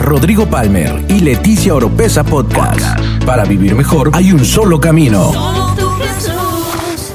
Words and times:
Rodrigo 0.00 0.46
Palmer 0.46 1.04
y 1.08 1.20
Leticia 1.20 1.74
Oropesa 1.74 2.24
Podcast. 2.24 2.98
Para 3.26 3.44
vivir 3.44 3.74
mejor 3.74 4.10
hay 4.14 4.32
un 4.32 4.44
solo 4.44 4.80
camino. 4.80 5.30
Solo 5.32 5.74
tú, 5.76 5.88
Jesús. 6.00 7.12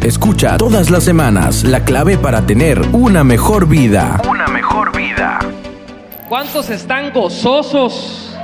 Escucha 0.00 0.56
todas 0.56 0.90
las 0.90 1.04
semanas 1.04 1.64
la 1.64 1.84
clave 1.84 2.16
para 2.16 2.46
tener 2.46 2.80
una 2.92 3.24
mejor 3.24 3.68
vida. 3.68 4.22
Una 4.28 4.46
mejor 4.48 4.96
vida. 4.96 5.38
¿Cuántos 6.30 6.70
están 6.70 7.12
gozosos? 7.12 8.34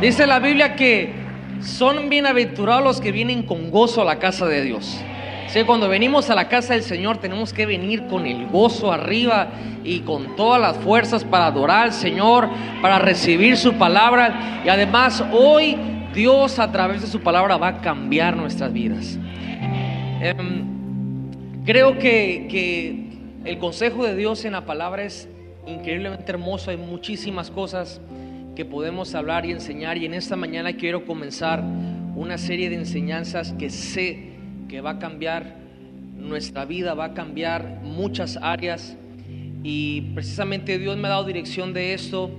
Dice 0.00 0.26
la 0.26 0.40
Biblia 0.40 0.74
que 0.74 1.21
son 1.62 2.08
bienaventurados 2.08 2.84
los 2.84 3.00
que 3.00 3.12
vienen 3.12 3.42
con 3.42 3.70
gozo 3.70 4.02
a 4.02 4.04
la 4.04 4.18
casa 4.18 4.46
de 4.46 4.62
Dios. 4.62 5.00
Sí, 5.48 5.64
cuando 5.64 5.88
venimos 5.88 6.30
a 6.30 6.34
la 6.34 6.48
casa 6.48 6.74
del 6.74 6.82
Señor 6.82 7.18
tenemos 7.18 7.52
que 7.52 7.66
venir 7.66 8.06
con 8.06 8.26
el 8.26 8.46
gozo 8.46 8.90
arriba 8.90 9.48
y 9.84 10.00
con 10.00 10.34
todas 10.34 10.60
las 10.60 10.78
fuerzas 10.78 11.24
para 11.24 11.46
adorar 11.46 11.84
al 11.84 11.92
Señor, 11.92 12.48
para 12.80 12.98
recibir 12.98 13.56
su 13.56 13.74
palabra. 13.74 14.62
Y 14.64 14.68
además 14.68 15.22
hoy 15.32 15.76
Dios 16.14 16.58
a 16.58 16.72
través 16.72 17.02
de 17.02 17.06
su 17.06 17.20
palabra 17.20 17.58
va 17.58 17.68
a 17.68 17.80
cambiar 17.80 18.36
nuestras 18.36 18.72
vidas. 18.72 19.18
Em, 20.20 20.64
creo 21.64 21.98
que, 21.98 22.46
que 22.50 23.10
el 23.44 23.58
consejo 23.58 24.04
de 24.04 24.16
Dios 24.16 24.44
en 24.44 24.52
la 24.52 24.64
palabra 24.64 25.02
es 25.02 25.28
increíblemente 25.66 26.30
hermoso. 26.32 26.70
Hay 26.70 26.76
muchísimas 26.78 27.50
cosas 27.50 28.00
que 28.54 28.64
podemos 28.64 29.14
hablar 29.14 29.46
y 29.46 29.52
enseñar. 29.52 29.98
Y 29.98 30.06
en 30.06 30.14
esta 30.14 30.36
mañana 30.36 30.74
quiero 30.74 31.06
comenzar 31.06 31.62
una 32.14 32.38
serie 32.38 32.68
de 32.70 32.76
enseñanzas 32.76 33.52
que 33.58 33.70
sé 33.70 34.32
que 34.68 34.80
va 34.80 34.90
a 34.90 34.98
cambiar 34.98 35.56
nuestra 36.16 36.64
vida, 36.64 36.94
va 36.94 37.06
a 37.06 37.14
cambiar 37.14 37.80
muchas 37.82 38.38
áreas. 38.40 38.96
Y 39.62 40.12
precisamente 40.14 40.78
Dios 40.78 40.96
me 40.96 41.08
ha 41.08 41.10
dado 41.10 41.24
dirección 41.24 41.72
de 41.72 41.94
esto. 41.94 42.30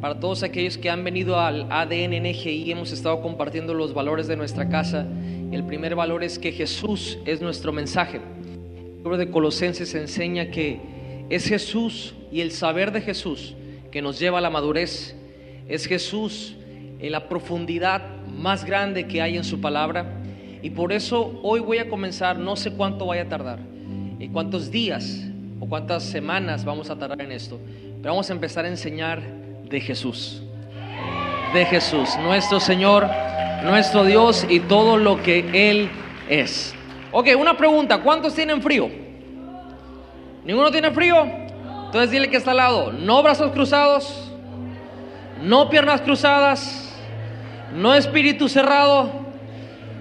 Para 0.00 0.20
todos 0.20 0.44
aquellos 0.44 0.78
que 0.78 0.90
han 0.90 1.02
venido 1.02 1.40
al 1.40 1.66
ADN 1.70 2.22
NGI, 2.22 2.70
hemos 2.70 2.92
estado 2.92 3.20
compartiendo 3.20 3.74
los 3.74 3.94
valores 3.94 4.28
de 4.28 4.36
nuestra 4.36 4.68
casa. 4.68 5.06
El 5.50 5.64
primer 5.64 5.96
valor 5.96 6.22
es 6.22 6.38
que 6.38 6.52
Jesús 6.52 7.18
es 7.24 7.40
nuestro 7.40 7.72
mensaje. 7.72 8.18
El 8.18 8.96
libro 8.98 9.16
de 9.16 9.30
Colosenses 9.30 9.94
enseña 9.94 10.50
que 10.50 10.80
es 11.30 11.48
Jesús 11.48 12.14
y 12.30 12.42
el 12.42 12.52
saber 12.52 12.92
de 12.92 13.00
Jesús 13.00 13.54
que 13.90 14.02
nos 14.02 14.18
lleva 14.18 14.38
a 14.38 14.40
la 14.40 14.50
madurez. 14.50 15.17
Es 15.68 15.86
Jesús 15.86 16.56
en 16.98 17.12
la 17.12 17.28
profundidad 17.28 18.02
más 18.26 18.64
grande 18.64 19.06
que 19.06 19.20
hay 19.20 19.36
en 19.36 19.44
su 19.44 19.60
palabra. 19.60 20.22
Y 20.62 20.70
por 20.70 20.92
eso 20.92 21.38
hoy 21.42 21.60
voy 21.60 21.78
a 21.78 21.88
comenzar, 21.88 22.38
no 22.38 22.56
sé 22.56 22.72
cuánto 22.72 23.06
vaya 23.06 23.22
a 23.22 23.28
tardar, 23.28 23.60
y 24.18 24.28
cuántos 24.28 24.70
días 24.70 25.24
o 25.60 25.66
cuántas 25.68 26.02
semanas 26.02 26.64
vamos 26.64 26.90
a 26.90 26.98
tardar 26.98 27.20
en 27.20 27.32
esto, 27.32 27.60
pero 28.00 28.14
vamos 28.14 28.28
a 28.30 28.32
empezar 28.32 28.64
a 28.64 28.68
enseñar 28.68 29.22
de 29.68 29.80
Jesús. 29.80 30.42
De 31.52 31.64
Jesús, 31.64 32.10
nuestro 32.20 32.60
Señor, 32.60 33.06
nuestro 33.62 34.04
Dios 34.04 34.46
y 34.48 34.60
todo 34.60 34.96
lo 34.96 35.22
que 35.22 35.70
Él 35.70 35.88
es. 36.28 36.74
Ok, 37.12 37.28
una 37.38 37.56
pregunta, 37.56 38.02
¿cuántos 38.02 38.34
tienen 38.34 38.60
frío? 38.60 38.90
¿Ninguno 40.44 40.70
tiene 40.70 40.90
frío? 40.90 41.26
Entonces 41.86 42.10
dile 42.10 42.28
que 42.28 42.36
está 42.36 42.50
al 42.50 42.58
lado, 42.58 42.92
no 42.92 43.22
brazos 43.22 43.52
cruzados, 43.52 44.27
no 45.42 45.70
piernas 45.70 46.00
cruzadas, 46.00 46.94
no 47.74 47.94
espíritu 47.94 48.48
cerrado. 48.48 49.10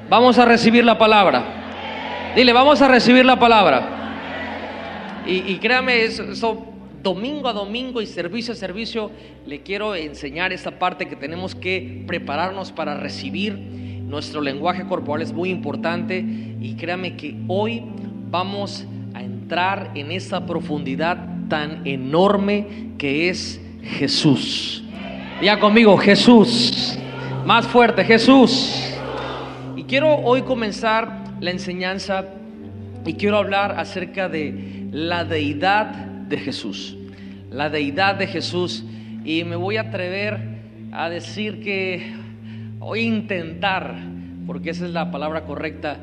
Vamos 0.10 0.38
a 0.38 0.46
recibir 0.46 0.86
la 0.86 0.98
palabra. 0.98 2.34
Dile, 2.36 2.54
vamos 2.54 2.82
a 2.82 2.88
recibir 2.88 3.26
la 3.26 3.40
palabra. 3.40 5.24
Y, 5.26 5.52
y 5.52 5.58
créame, 5.58 6.04
eso, 6.04 6.66
domingo 7.04 7.48
a 7.48 7.54
domingo 7.54 8.02
y 8.02 8.06
servicio 8.06 8.54
a 8.54 8.56
servicio, 8.56 9.12
le 9.46 9.62
quiero 9.62 9.96
enseñar 9.96 10.54
esta 10.54 10.80
parte 10.80 11.08
que 11.08 11.16
tenemos 11.16 11.56
que 11.56 12.04
prepararnos 12.08 12.72
para 12.72 12.96
recibir. 12.96 13.54
Nuestro 13.58 14.40
lenguaje 14.40 14.86
corporal 14.86 15.22
es 15.22 15.34
muy 15.34 15.50
importante 15.50 16.24
y 16.62 16.76
créame 16.76 17.18
que 17.18 17.36
hoy 17.48 17.84
vamos 18.30 18.86
a 19.14 19.22
entrar 19.22 19.92
en 19.96 20.12
esta 20.12 20.46
profundidad 20.46 21.18
tan 21.50 21.86
enorme 21.86 22.94
que 22.98 23.30
es 23.30 23.60
Jesús. 23.84 24.87
Ya 25.40 25.60
conmigo, 25.60 25.96
Jesús. 25.98 26.98
Más 27.46 27.68
fuerte, 27.68 28.04
Jesús. 28.04 28.92
Y 29.76 29.84
quiero 29.84 30.16
hoy 30.16 30.42
comenzar 30.42 31.26
la 31.40 31.52
enseñanza 31.52 32.26
y 33.06 33.14
quiero 33.14 33.38
hablar 33.38 33.80
acerca 33.80 34.30
de 34.30 34.88
la 34.92 35.26
deidad 35.26 35.90
de 35.90 36.40
Jesús. 36.40 36.98
La 37.52 37.70
deidad 37.70 38.16
de 38.16 38.26
Jesús. 38.26 38.84
Y 39.24 39.44
me 39.44 39.56
voy 39.56 39.78
a 39.78 39.82
atrever 39.82 40.40
a 40.92 41.08
decir 41.08 41.62
que 41.62 42.14
voy 42.80 43.02
a 43.02 43.04
intentar, 43.04 43.94
porque 44.48 44.72
esa 44.72 44.86
es 44.86 44.92
la 44.92 45.12
palabra 45.12 45.46
correcta, 45.46 46.00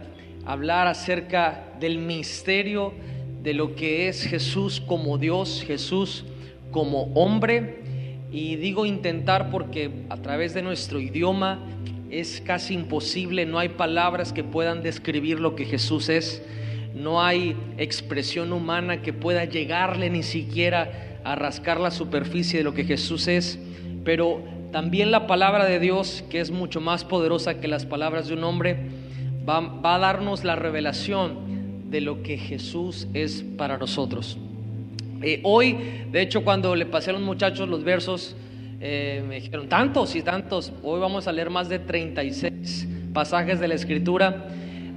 hablar 0.47 0.87
acerca 0.87 1.65
del 1.81 1.99
misterio 1.99 2.95
de 3.43 3.53
lo 3.53 3.75
que 3.75 4.07
es 4.07 4.23
Jesús 4.23 4.81
como 4.81 5.19
Dios, 5.19 5.65
Jesús 5.67 6.25
como 6.71 7.13
hombre. 7.15 7.84
Y 8.35 8.57
digo 8.57 8.85
intentar 8.85 9.49
porque 9.49 9.93
a 10.09 10.17
través 10.17 10.55
de 10.55 10.63
nuestro 10.63 10.99
idioma 10.99 11.61
es 12.11 12.41
casi 12.45 12.75
imposible, 12.75 13.47
no 13.47 13.61
hay 13.61 13.69
palabras 13.69 14.33
que 14.33 14.43
puedan 14.43 14.83
describir 14.83 15.39
lo 15.39 15.55
que 15.55 15.65
Jesús 15.65 16.09
es, 16.09 16.43
no 16.97 17.23
hay 17.23 17.57
expresión 17.79 18.53
humana 18.53 19.03
que 19.03 19.13
pueda 19.13 19.45
llegarle 19.45 20.11
ni 20.11 20.25
siquiera 20.25 21.21
a 21.23 21.37
rascar 21.37 21.79
la 21.79 21.93
superficie 21.93 22.59
de 22.59 22.65
lo 22.65 22.75
que 22.75 22.83
Jesús 22.83 23.29
es, 23.29 23.57
pero 24.05 24.43
también 24.73 25.13
la 25.13 25.29
palabra 25.29 25.65
de 25.65 25.79
Dios, 25.79 26.25
que 26.29 26.41
es 26.41 26.51
mucho 26.51 26.81
más 26.81 27.05
poderosa 27.05 27.61
que 27.61 27.69
las 27.69 27.87
palabras 27.87 28.27
de 28.27 28.35
un 28.35 28.43
hombre, 28.43 28.79
va, 29.49 29.61
va 29.61 29.95
a 29.95 29.99
darnos 30.01 30.43
la 30.43 30.57
revelación 30.57 31.89
de 31.89 32.01
lo 32.01 32.25
que 32.25 32.37
Jesús 32.37 33.07
es 33.15 33.45
para 33.57 33.79
nosotros. 33.79 34.39
Eh, 35.27 35.41
hoy, 35.43 35.79
de 36.13 36.21
hecho, 36.21 36.45
cuando 36.45 36.77
le 36.77 36.85
pasé 36.85 37.09
a 37.09 37.15
los 37.15 37.23
muchachos 37.23 37.67
los 37.67 37.83
versos, 37.83 38.37
eh, 38.79 39.25
me 39.27 39.37
dijeron, 39.37 39.71
tantos 39.71 40.15
y 40.17 40.21
tantos. 40.21 40.71
Hoy 40.83 41.01
vamos 41.01 41.27
a 41.27 41.33
leer 41.33 41.49
más 41.49 41.71
de 41.71 41.79
36 41.79 42.87
pasajes 43.15 43.59
de 43.59 43.67
la 43.67 43.75
Escritura. 43.75 44.49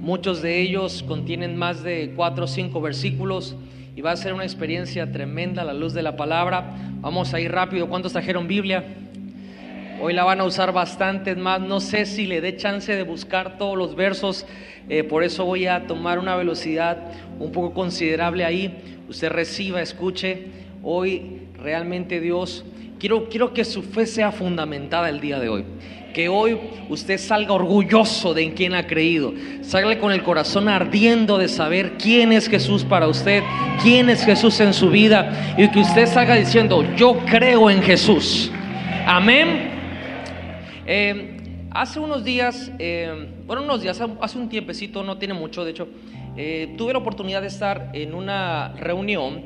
Muchos 0.02 0.42
de 0.42 0.60
ellos 0.60 1.02
contienen 1.02 1.56
más 1.56 1.82
de 1.82 2.12
4 2.14 2.44
o 2.44 2.46
5 2.46 2.78
versículos 2.82 3.56
y 3.96 4.02
va 4.02 4.10
a 4.10 4.16
ser 4.16 4.34
una 4.34 4.44
experiencia 4.44 5.10
tremenda 5.10 5.64
la 5.64 5.72
luz 5.72 5.94
de 5.94 6.02
la 6.02 6.14
palabra. 6.14 6.76
Vamos 7.00 7.32
a 7.32 7.40
ir 7.40 7.50
rápido. 7.50 7.88
¿Cuántos 7.88 8.12
trajeron 8.12 8.46
Biblia? 8.46 8.84
Hoy 9.98 10.12
la 10.12 10.24
van 10.24 10.42
a 10.42 10.44
usar 10.44 10.74
bastante 10.74 11.36
más. 11.36 11.62
No 11.62 11.80
sé 11.80 12.04
si 12.04 12.26
le 12.26 12.42
dé 12.42 12.54
chance 12.54 12.94
de 12.94 13.02
buscar 13.02 13.56
todos 13.56 13.78
los 13.78 13.96
versos. 13.96 14.44
eh, 14.90 15.04
por 15.04 15.24
eso 15.24 15.46
voy 15.46 15.66
a 15.66 15.86
tomar 15.86 16.18
una 16.18 16.36
velocidad 16.36 16.98
un 17.38 17.50
poco 17.50 17.72
considerable 17.72 18.44
ahí. 18.44 18.97
Usted 19.08 19.30
reciba, 19.30 19.80
escuche. 19.80 20.46
Hoy 20.82 21.40
realmente 21.58 22.20
Dios, 22.20 22.64
quiero, 22.98 23.28
quiero 23.30 23.54
que 23.54 23.64
su 23.64 23.82
fe 23.82 24.04
sea 24.04 24.32
fundamentada 24.32 25.08
el 25.08 25.20
día 25.20 25.40
de 25.40 25.48
hoy. 25.48 25.64
Que 26.12 26.28
hoy 26.28 26.58
usted 26.90 27.16
salga 27.16 27.54
orgulloso 27.54 28.34
de 28.34 28.42
en 28.42 28.52
quién 28.52 28.74
ha 28.74 28.86
creído. 28.86 29.32
Salga 29.62 29.98
con 29.98 30.12
el 30.12 30.22
corazón 30.22 30.68
ardiendo 30.68 31.38
de 31.38 31.48
saber 31.48 31.92
quién 31.96 32.32
es 32.32 32.48
Jesús 32.48 32.84
para 32.84 33.08
usted, 33.08 33.42
quién 33.82 34.10
es 34.10 34.24
Jesús 34.24 34.60
en 34.60 34.74
su 34.74 34.90
vida. 34.90 35.54
Y 35.56 35.70
que 35.70 35.80
usted 35.80 36.06
salga 36.06 36.34
diciendo, 36.34 36.84
yo 36.94 37.18
creo 37.24 37.70
en 37.70 37.82
Jesús. 37.82 38.50
Amén. 39.06 39.70
Eh, 40.86 41.66
hace 41.70 41.98
unos 41.98 42.24
días, 42.24 42.70
eh, 42.78 43.28
bueno, 43.46 43.62
unos 43.62 43.80
días, 43.80 44.00
hace 44.20 44.38
un 44.38 44.48
tiempecito, 44.50 45.02
no 45.02 45.16
tiene 45.16 45.32
mucho, 45.32 45.64
de 45.64 45.70
hecho, 45.70 45.88
eh, 46.40 46.74
tuve 46.78 46.92
la 46.92 47.00
oportunidad 47.00 47.40
de 47.40 47.48
estar 47.48 47.90
en 47.94 48.14
una 48.14 48.72
reunión 48.76 49.42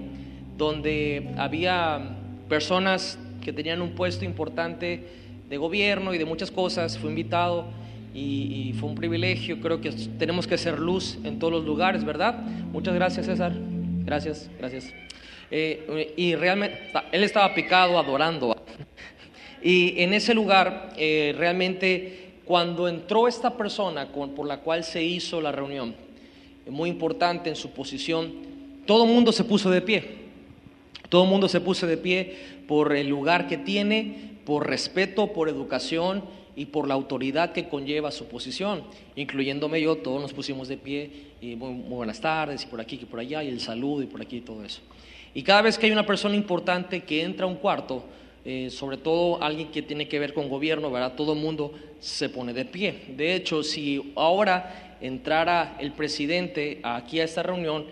donde 0.59 1.33
había 1.39 2.17
personas 2.51 3.19
que 3.43 3.51
tenían 3.51 3.81
un 3.81 3.93
puesto 3.93 4.27
importante 4.27 5.09
de 5.49 5.57
gobierno 5.57 6.13
y 6.13 6.19
de 6.19 6.27
muchas 6.27 6.51
cosas. 6.51 6.99
Fui 6.99 7.09
invitado 7.09 7.65
y, 8.13 8.69
y 8.69 8.73
fue 8.75 8.91
un 8.91 8.95
privilegio. 8.95 9.59
Creo 9.63 9.81
que 9.81 9.91
tenemos 10.19 10.47
que 10.47 10.57
hacer 10.57 10.79
luz 10.79 11.19
en 11.25 11.39
todos 11.39 11.55
los 11.55 11.65
lugares, 11.65 12.05
¿verdad? 12.05 12.39
Muchas 12.73 12.95
gracias, 12.95 13.25
César. 13.25 13.55
Gracias, 14.05 14.51
gracias. 14.59 14.93
Eh, 15.51 16.13
y 16.17 16.35
realmente, 16.35 16.79
él 17.11 17.25
estaba 17.25 17.55
picado 17.55 17.99
adorando. 17.99 18.55
Y 19.65 20.03
en 20.03 20.13
ese 20.13 20.35
lugar, 20.35 20.91
eh, 20.97 21.37
realmente, 21.39 22.41
cuando 22.45 22.89
entró 22.89 23.29
esta 23.29 23.57
persona 23.57 24.11
con, 24.11 24.35
por 24.35 24.45
la 24.45 24.57
cual 24.57 24.83
se 24.83 25.05
hizo 25.05 25.41
la 25.41 25.53
reunión, 25.53 25.95
muy 26.69 26.91
importante 26.91 27.51
en 27.51 27.57
su 27.57 27.71
posición, 27.71 28.33
todo 28.87 29.05
el 29.05 29.11
mundo 29.11 29.33
se 29.33 29.45
puso 29.45 29.71
de 29.71 29.81
pie. 29.81 30.23
Todo 31.09 31.25
el 31.25 31.31
mundo 31.31 31.49
se 31.49 31.61
puso 31.61 31.87
de 31.87 31.97
pie 31.97 32.37
por 32.67 32.95
el 32.95 33.09
lugar 33.09 33.47
que 33.47 33.59
tiene, 33.59 34.33
por 34.45 34.67
respeto, 34.67 35.33
por 35.33 35.49
educación 35.49 36.25
y 36.57 36.67
por 36.67 36.89
la 36.89 36.95
autoridad 36.95 37.53
que 37.53 37.69
conlleva 37.69 38.11
su 38.11 38.27
posición, 38.27 38.83
incluyéndome 39.17 39.81
yo, 39.81 39.97
todos 39.97 40.21
nos 40.21 40.33
pusimos 40.33 40.69
de 40.69 40.77
pie 40.77 41.11
y 41.41 41.57
muy, 41.57 41.75
buenas 41.75 42.21
tardes 42.21 42.65
y 42.65 42.67
por 42.67 42.81
aquí 42.81 42.99
y 43.01 43.05
por 43.05 43.21
allá 43.21 43.43
y 43.43 43.49
el 43.49 43.61
saludo 43.61 44.03
y 44.03 44.07
por 44.07 44.21
aquí 44.21 44.39
y 44.39 44.41
todo 44.41 44.65
eso. 44.65 44.81
Y 45.35 45.43
cada 45.43 45.63
vez 45.63 45.79
que 45.79 45.87
hay 45.87 45.93
una 45.93 46.05
persona 46.05 46.37
importante 46.37 47.05
que 47.05 47.23
entra 47.23 47.47
a 47.47 47.49
un 47.49 47.57
cuarto, 47.57 48.05
eh, 48.45 48.69
sobre 48.71 48.97
todo 48.97 49.43
alguien 49.43 49.69
que 49.69 49.83
tiene 49.83 50.09
que 50.09 50.19
ver 50.19 50.35
con 50.35 50.49
gobierno, 50.49 50.91
¿verdad? 50.91 51.15
Todo 51.15 51.33
el 51.33 51.39
mundo 51.39 51.73
se 52.01 52.29
pone 52.29 52.53
de 52.53 52.65
pie. 52.65 53.05
De 53.17 53.35
hecho, 53.35 53.63
si 53.63 54.13
ahora 54.17 54.92
entrara 55.03 55.77
el 55.81 55.93
presidente 55.93 56.81
aquí 56.83 57.21
a 57.21 57.25
esta 57.25 57.43
reunión, 57.43 57.87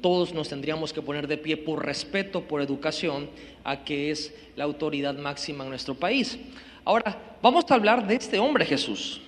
todos 0.00 0.32
nos 0.32 0.48
tendríamos 0.48 0.92
que 0.92 1.02
poner 1.02 1.26
de 1.26 1.36
pie 1.36 1.56
por 1.56 1.84
respeto, 1.84 2.42
por 2.42 2.62
educación, 2.62 3.28
a 3.64 3.84
que 3.84 4.10
es 4.10 4.32
la 4.56 4.64
autoridad 4.64 5.14
máxima 5.18 5.64
en 5.64 5.70
nuestro 5.70 5.94
país. 5.94 6.38
Ahora, 6.84 7.36
vamos 7.42 7.64
a 7.68 7.74
hablar 7.74 8.06
de 8.06 8.14
este 8.14 8.38
hombre 8.38 8.64
Jesús. 8.64 9.20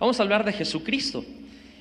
Vamos 0.00 0.18
a 0.18 0.24
hablar 0.24 0.44
de 0.44 0.52
Jesucristo. 0.52 1.24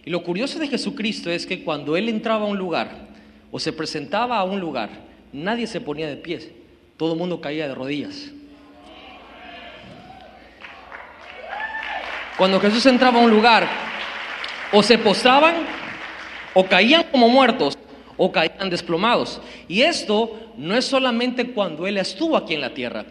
Y 0.06 0.12
lo 0.12 0.24
curioso 0.24 0.60
de 0.60 0.68
Jesucristo 0.68 1.32
es 1.32 1.48
que 1.48 1.64
cuando 1.64 1.98
Él 1.98 2.08
entraba 2.10 2.46
a 2.46 2.50
un 2.50 2.58
lugar 2.58 3.08
o 3.52 3.60
se 3.60 3.74
presentaba 3.74 4.38
a 4.38 4.44
un 4.44 4.60
lugar, 4.60 4.90
nadie 5.34 5.66
se 5.66 5.82
ponía 5.82 6.08
de 6.08 6.18
pie, 6.18 6.54
todo 6.98 7.14
el 7.14 7.20
mundo 7.20 7.42
caía 7.42 7.68
de 7.68 7.74
rodillas. 7.74 8.32
Cuando 12.38 12.60
Jesús 12.60 12.86
entraba 12.86 13.20
a 13.20 13.24
un 13.24 13.32
lugar, 13.32 13.91
o 14.72 14.84
se 14.84 14.98
postraban, 14.98 15.56
o 16.54 16.66
caían 16.66 17.06
como 17.12 17.30
muertos, 17.30 17.78
o 18.18 18.32
caían 18.32 18.70
desplomados. 18.70 19.42
Y 19.68 19.82
esto 19.82 20.54
no 20.58 20.76
es 20.76 20.86
solamente 20.86 21.52
cuando 21.52 21.88
Él 21.88 21.98
estuvo 21.98 22.38
aquí 22.38 22.54
en 22.54 22.62
la 22.62 22.74
tierra. 22.74 23.06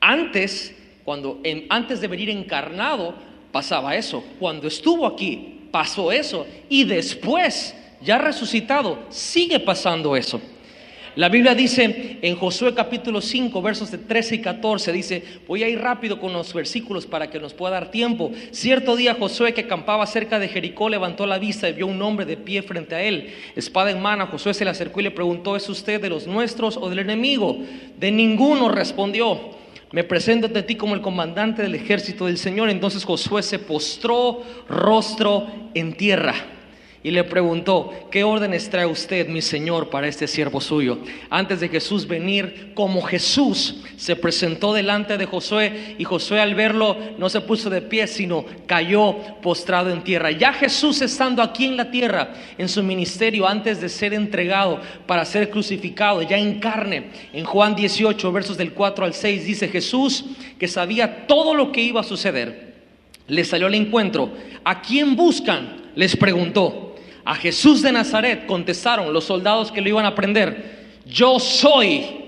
Antes 0.00 0.74
cuando 1.04 1.40
antes 1.68 2.00
de 2.00 2.08
venir 2.08 2.30
encarnado 2.30 3.14
pasaba 3.52 3.94
eso. 3.94 4.24
Cuando 4.40 4.66
estuvo 4.66 5.06
aquí 5.06 5.68
pasó 5.70 6.10
eso. 6.10 6.46
Y 6.68 6.84
después, 6.84 7.76
ya 8.00 8.18
resucitado, 8.18 8.98
sigue 9.10 9.60
pasando 9.60 10.16
eso. 10.16 10.40
La 11.16 11.28
Biblia 11.28 11.54
dice 11.54 12.18
en 12.22 12.34
Josué 12.34 12.74
capítulo 12.74 13.20
5, 13.20 13.62
versos 13.62 13.92
de 13.92 13.98
13 13.98 14.34
y 14.34 14.40
14, 14.40 14.90
dice, 14.90 15.22
voy 15.46 15.62
a 15.62 15.68
ir 15.68 15.78
rápido 15.78 16.18
con 16.18 16.32
los 16.32 16.52
versículos 16.52 17.06
para 17.06 17.30
que 17.30 17.38
nos 17.38 17.54
pueda 17.54 17.74
dar 17.74 17.92
tiempo. 17.92 18.32
Cierto 18.50 18.96
día 18.96 19.14
Josué 19.14 19.54
que 19.54 19.60
acampaba 19.60 20.04
cerca 20.06 20.40
de 20.40 20.48
Jericó 20.48 20.88
levantó 20.88 21.24
la 21.24 21.38
vista 21.38 21.68
y 21.68 21.72
vio 21.72 21.86
un 21.86 22.02
hombre 22.02 22.26
de 22.26 22.36
pie 22.36 22.62
frente 22.62 22.96
a 22.96 23.02
él, 23.02 23.32
espada 23.54 23.92
en 23.92 24.02
mano. 24.02 24.26
Josué 24.26 24.54
se 24.54 24.64
le 24.64 24.72
acercó 24.72 24.98
y 24.98 25.04
le 25.04 25.12
preguntó, 25.12 25.54
¿es 25.54 25.68
usted 25.68 26.02
de 26.02 26.08
los 26.08 26.26
nuestros 26.26 26.76
o 26.76 26.90
del 26.90 26.98
enemigo? 26.98 27.58
De 27.96 28.10
ninguno 28.10 28.68
respondió 28.68 29.62
me 29.92 30.02
presento 30.02 30.48
ante 30.48 30.64
ti 30.64 30.74
como 30.74 30.96
el 30.96 31.00
comandante 31.00 31.62
del 31.62 31.76
ejército 31.76 32.26
del 32.26 32.36
Señor. 32.36 32.68
Entonces 32.68 33.04
Josué 33.04 33.44
se 33.44 33.60
postró 33.60 34.42
rostro 34.68 35.46
en 35.74 35.96
tierra 35.96 36.34
y 37.04 37.10
le 37.10 37.22
preguntó, 37.22 37.92
¿qué 38.10 38.24
órdenes 38.24 38.70
trae 38.70 38.86
usted, 38.86 39.28
mi 39.28 39.42
Señor, 39.42 39.90
para 39.90 40.08
este 40.08 40.26
siervo 40.26 40.58
suyo? 40.58 40.96
Antes 41.28 41.60
de 41.60 41.68
Jesús 41.68 42.08
venir, 42.08 42.72
como 42.72 43.02
Jesús 43.02 43.82
se 43.98 44.16
presentó 44.16 44.72
delante 44.72 45.18
de 45.18 45.26
Josué 45.26 45.96
y 45.98 46.04
Josué 46.04 46.40
al 46.40 46.54
verlo 46.54 46.96
no 47.18 47.28
se 47.28 47.42
puso 47.42 47.68
de 47.68 47.82
pie, 47.82 48.06
sino 48.06 48.46
cayó 48.64 49.16
postrado 49.42 49.90
en 49.90 50.02
tierra. 50.02 50.30
Ya 50.30 50.54
Jesús 50.54 51.02
estando 51.02 51.42
aquí 51.42 51.66
en 51.66 51.76
la 51.76 51.90
tierra, 51.90 52.32
en 52.56 52.70
su 52.70 52.82
ministerio, 52.82 53.46
antes 53.46 53.82
de 53.82 53.90
ser 53.90 54.14
entregado 54.14 54.80
para 55.06 55.26
ser 55.26 55.50
crucificado, 55.50 56.22
ya 56.22 56.38
en 56.38 56.58
carne, 56.58 57.10
en 57.34 57.44
Juan 57.44 57.76
18, 57.76 58.32
versos 58.32 58.56
del 58.56 58.72
4 58.72 59.04
al 59.04 59.12
6, 59.12 59.44
dice 59.44 59.68
Jesús 59.68 60.24
que 60.58 60.68
sabía 60.68 61.26
todo 61.26 61.52
lo 61.52 61.70
que 61.70 61.82
iba 61.82 62.00
a 62.00 62.04
suceder. 62.04 62.72
Le 63.26 63.44
salió 63.44 63.66
al 63.66 63.74
encuentro. 63.74 64.32
¿A 64.64 64.80
quién 64.80 65.16
buscan? 65.16 65.82
Les 65.94 66.16
preguntó. 66.16 66.93
A 67.24 67.34
Jesús 67.36 67.82
de 67.82 67.92
Nazaret 67.92 68.46
contestaron 68.46 69.12
los 69.12 69.24
soldados 69.24 69.72
que 69.72 69.80
lo 69.80 69.88
iban 69.88 70.04
a 70.04 70.14
prender, 70.14 70.84
yo 71.06 71.38
soy. 71.38 72.22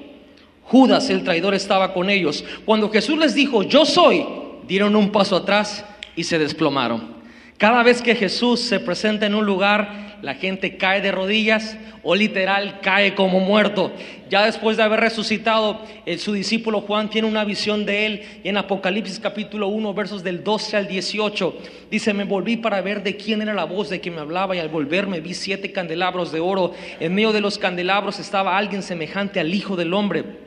Judas 0.62 1.10
el 1.10 1.22
traidor 1.22 1.54
estaba 1.54 1.92
con 1.92 2.10
ellos. 2.10 2.44
Cuando 2.64 2.90
Jesús 2.90 3.18
les 3.18 3.34
dijo, 3.34 3.62
yo 3.62 3.84
soy, 3.84 4.26
dieron 4.66 4.96
un 4.96 5.12
paso 5.12 5.36
atrás 5.36 5.84
y 6.16 6.24
se 6.24 6.38
desplomaron. 6.38 7.16
Cada 7.56 7.82
vez 7.82 8.02
que 8.02 8.14
Jesús 8.14 8.60
se 8.60 8.80
presenta 8.80 9.26
en 9.26 9.34
un 9.34 9.46
lugar, 9.46 10.05
la 10.22 10.34
gente 10.34 10.76
cae 10.76 11.00
de 11.00 11.12
rodillas 11.12 11.76
o 12.02 12.14
literal 12.14 12.80
cae 12.80 13.14
como 13.14 13.40
muerto. 13.40 13.92
Ya 14.28 14.44
después 14.44 14.76
de 14.76 14.82
haber 14.82 15.00
resucitado, 15.00 15.80
su 16.18 16.32
discípulo 16.32 16.80
Juan 16.80 17.10
tiene 17.10 17.28
una 17.28 17.44
visión 17.44 17.86
de 17.86 18.06
él 18.06 18.22
y 18.42 18.48
en 18.48 18.56
Apocalipsis 18.56 19.20
capítulo 19.20 19.68
1, 19.68 19.94
versos 19.94 20.24
del 20.24 20.42
12 20.42 20.76
al 20.76 20.88
18, 20.88 21.58
dice, 21.90 22.12
me 22.12 22.24
volví 22.24 22.56
para 22.56 22.80
ver 22.80 23.02
de 23.02 23.16
quién 23.16 23.42
era 23.42 23.54
la 23.54 23.64
voz 23.64 23.88
de 23.88 24.00
que 24.00 24.10
me 24.10 24.20
hablaba 24.20 24.56
y 24.56 24.58
al 24.58 24.68
volverme 24.68 25.20
vi 25.20 25.34
siete 25.34 25.72
candelabros 25.72 26.32
de 26.32 26.40
oro. 26.40 26.72
En 26.98 27.14
medio 27.14 27.32
de 27.32 27.40
los 27.40 27.58
candelabros 27.58 28.18
estaba 28.18 28.56
alguien 28.56 28.82
semejante 28.82 29.40
al 29.40 29.54
Hijo 29.54 29.76
del 29.76 29.94
Hombre 29.94 30.45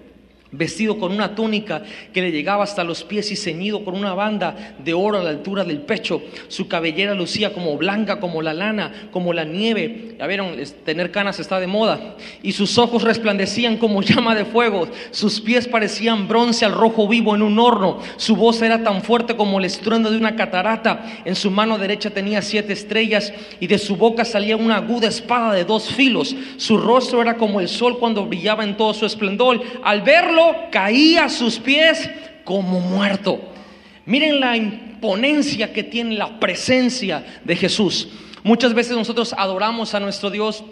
vestido 0.51 0.97
con 0.97 1.11
una 1.11 1.35
túnica 1.35 1.83
que 2.11 2.21
le 2.21 2.31
llegaba 2.31 2.63
hasta 2.63 2.83
los 2.83 3.03
pies 3.03 3.31
y 3.31 3.35
ceñido 3.35 3.85
con 3.85 3.95
una 3.95 4.13
banda 4.13 4.75
de 4.83 4.93
oro 4.93 5.19
a 5.19 5.23
la 5.23 5.29
altura 5.29 5.63
del 5.63 5.81
pecho. 5.81 6.21
Su 6.47 6.67
cabellera 6.67 7.13
lucía 7.13 7.53
como 7.53 7.77
blanca, 7.77 8.19
como 8.19 8.41
la 8.41 8.53
lana, 8.53 9.09
como 9.11 9.31
la 9.31 9.43
nieve. 9.43 10.15
Ya 10.17 10.25
vieron, 10.27 10.55
tener 10.83 11.11
canas 11.11 11.39
está 11.39 11.59
de 11.59 11.67
moda. 11.67 12.15
Y 12.41 12.53
sus 12.53 12.77
ojos 12.77 13.03
resplandecían 13.03 13.77
como 13.77 14.01
llama 14.09 14.33
de 14.35 14.45
fuego. 14.45 14.87
Sus 15.11 15.39
pies 15.39 15.67
parecían 15.67 16.27
bronce 16.27 16.65
al 16.65 16.73
rojo 16.73 17.07
vivo 17.07 17.35
en 17.35 17.43
un 17.43 17.59
horno. 17.59 17.99
Su 18.17 18.35
voz 18.35 18.61
era 18.61 18.83
tan 18.83 19.03
fuerte 19.03 19.35
como 19.35 19.59
el 19.59 19.65
estruendo 19.65 20.09
de 20.09 20.17
una 20.17 20.35
catarata. 20.35 21.21
En 21.25 21.35
su 21.35 21.51
mano 21.51 21.77
derecha 21.77 22.09
tenía 22.09 22.41
siete 22.41 22.73
estrellas 22.73 23.31
y 23.59 23.67
de 23.67 23.77
su 23.77 23.95
boca 23.95 24.25
salía 24.25 24.57
una 24.57 24.77
aguda 24.77 25.07
espada 25.07 25.53
de 25.53 25.65
dos 25.65 25.89
filos. 25.89 26.35
Su 26.57 26.77
rostro 26.77 27.21
era 27.21 27.37
como 27.37 27.59
el 27.59 27.67
sol 27.67 27.99
cuando 27.99 28.25
brillaba 28.25 28.63
en 28.63 28.75
todo 28.75 28.93
su 28.93 29.05
esplendor. 29.05 29.61
Al 29.83 30.01
verlo, 30.01 30.38
caía 30.71 31.25
a 31.25 31.30
sus 31.30 31.59
pies 31.59 32.09
como 32.44 32.80
muerto. 32.80 33.39
Miren 34.06 34.39
la 34.39 34.57
imponencia 34.57 35.71
que 35.71 35.83
tiene 35.83 36.15
la 36.15 36.39
presencia 36.39 37.24
de 37.44 37.56
Jesús. 37.56 38.09
Muchas 38.44 38.74
veces 38.74 38.95
nosotros 38.95 39.33
adoramos 39.38 39.94
a 39.94 40.00
nuestro 40.00 40.30
Dios 40.30 40.63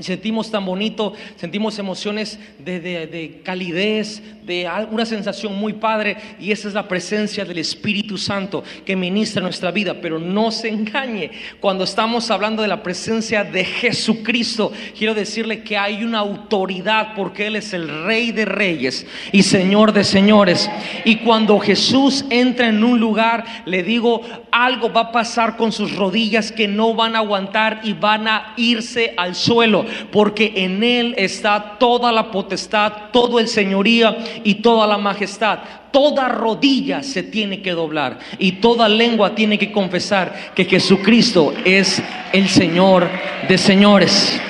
sentimos 0.00 0.50
tan 0.50 0.64
bonito, 0.64 1.12
sentimos 1.36 1.78
emociones 1.78 2.38
de, 2.58 3.40
calidez, 3.44 4.22
de 4.44 4.68
una 4.90 5.04
sensación 5.04 5.56
muy 5.56 5.74
padre, 5.74 6.16
y 6.38 6.52
esa 6.52 6.68
es 6.68 6.74
la 6.74 6.88
presencia 6.88 7.44
del 7.44 7.58
Espíritu 7.58 8.16
Santo 8.16 8.62
que 8.84 8.96
ministra 8.96 9.42
nuestra 9.42 9.70
vida. 9.70 10.00
Pero 10.00 10.18
no 10.18 10.50
se 10.50 10.68
engañe, 10.68 11.30
cuando 11.60 11.84
estamos 11.84 12.30
hablando 12.30 12.62
de 12.62 12.68
la 12.68 12.82
presencia 12.82 13.44
de 13.44 13.64
Jesucristo, 13.64 14.72
quiero 14.96 15.14
decirle 15.14 15.62
que 15.62 15.76
hay 15.76 16.04
una 16.04 16.20
autoridad 16.20 17.14
porque 17.14 17.48
Él 17.48 17.56
es 17.56 17.72
el 17.72 18.04
Rey 18.04 18.32
de 18.32 18.44
Reyes 18.44 19.06
y 19.32 19.42
Señor 19.42 19.92
de 19.92 20.04
Señores. 20.04 20.70
Y 21.04 21.16
cuando 21.16 21.58
Jesús 21.58 22.24
entra 22.30 22.68
en 22.68 22.84
un 22.84 23.00
lugar, 23.00 23.44
le 23.66 23.82
digo, 23.82 24.22
algo 24.50 24.92
va 24.92 25.00
a 25.02 25.12
pasar 25.12 25.56
con 25.56 25.72
sus 25.72 25.94
rodillas 25.96 26.52
que 26.52 26.68
no 26.68 26.94
van 26.94 27.16
a 27.16 27.18
aguantar 27.18 27.80
y 27.82 27.92
van 27.92 28.28
a 28.28 28.54
irse 28.56 29.14
al 29.16 29.34
suelo 29.34 29.87
porque 30.10 30.52
en 30.56 30.82
Él 30.82 31.14
está 31.16 31.76
toda 31.78 32.12
la 32.12 32.30
potestad, 32.30 33.10
todo 33.12 33.38
el 33.38 33.48
señoría 33.48 34.16
y 34.44 34.56
toda 34.56 34.86
la 34.86 34.98
majestad. 34.98 35.60
Toda 35.90 36.28
rodilla 36.28 37.02
se 37.02 37.22
tiene 37.22 37.62
que 37.62 37.72
doblar 37.72 38.18
y 38.38 38.52
toda 38.52 38.88
lengua 38.88 39.34
tiene 39.34 39.58
que 39.58 39.72
confesar 39.72 40.52
que 40.54 40.64
Jesucristo 40.64 41.54
es 41.64 42.02
el 42.32 42.48
Señor 42.48 43.08
de 43.48 43.56
señores. 43.56 44.40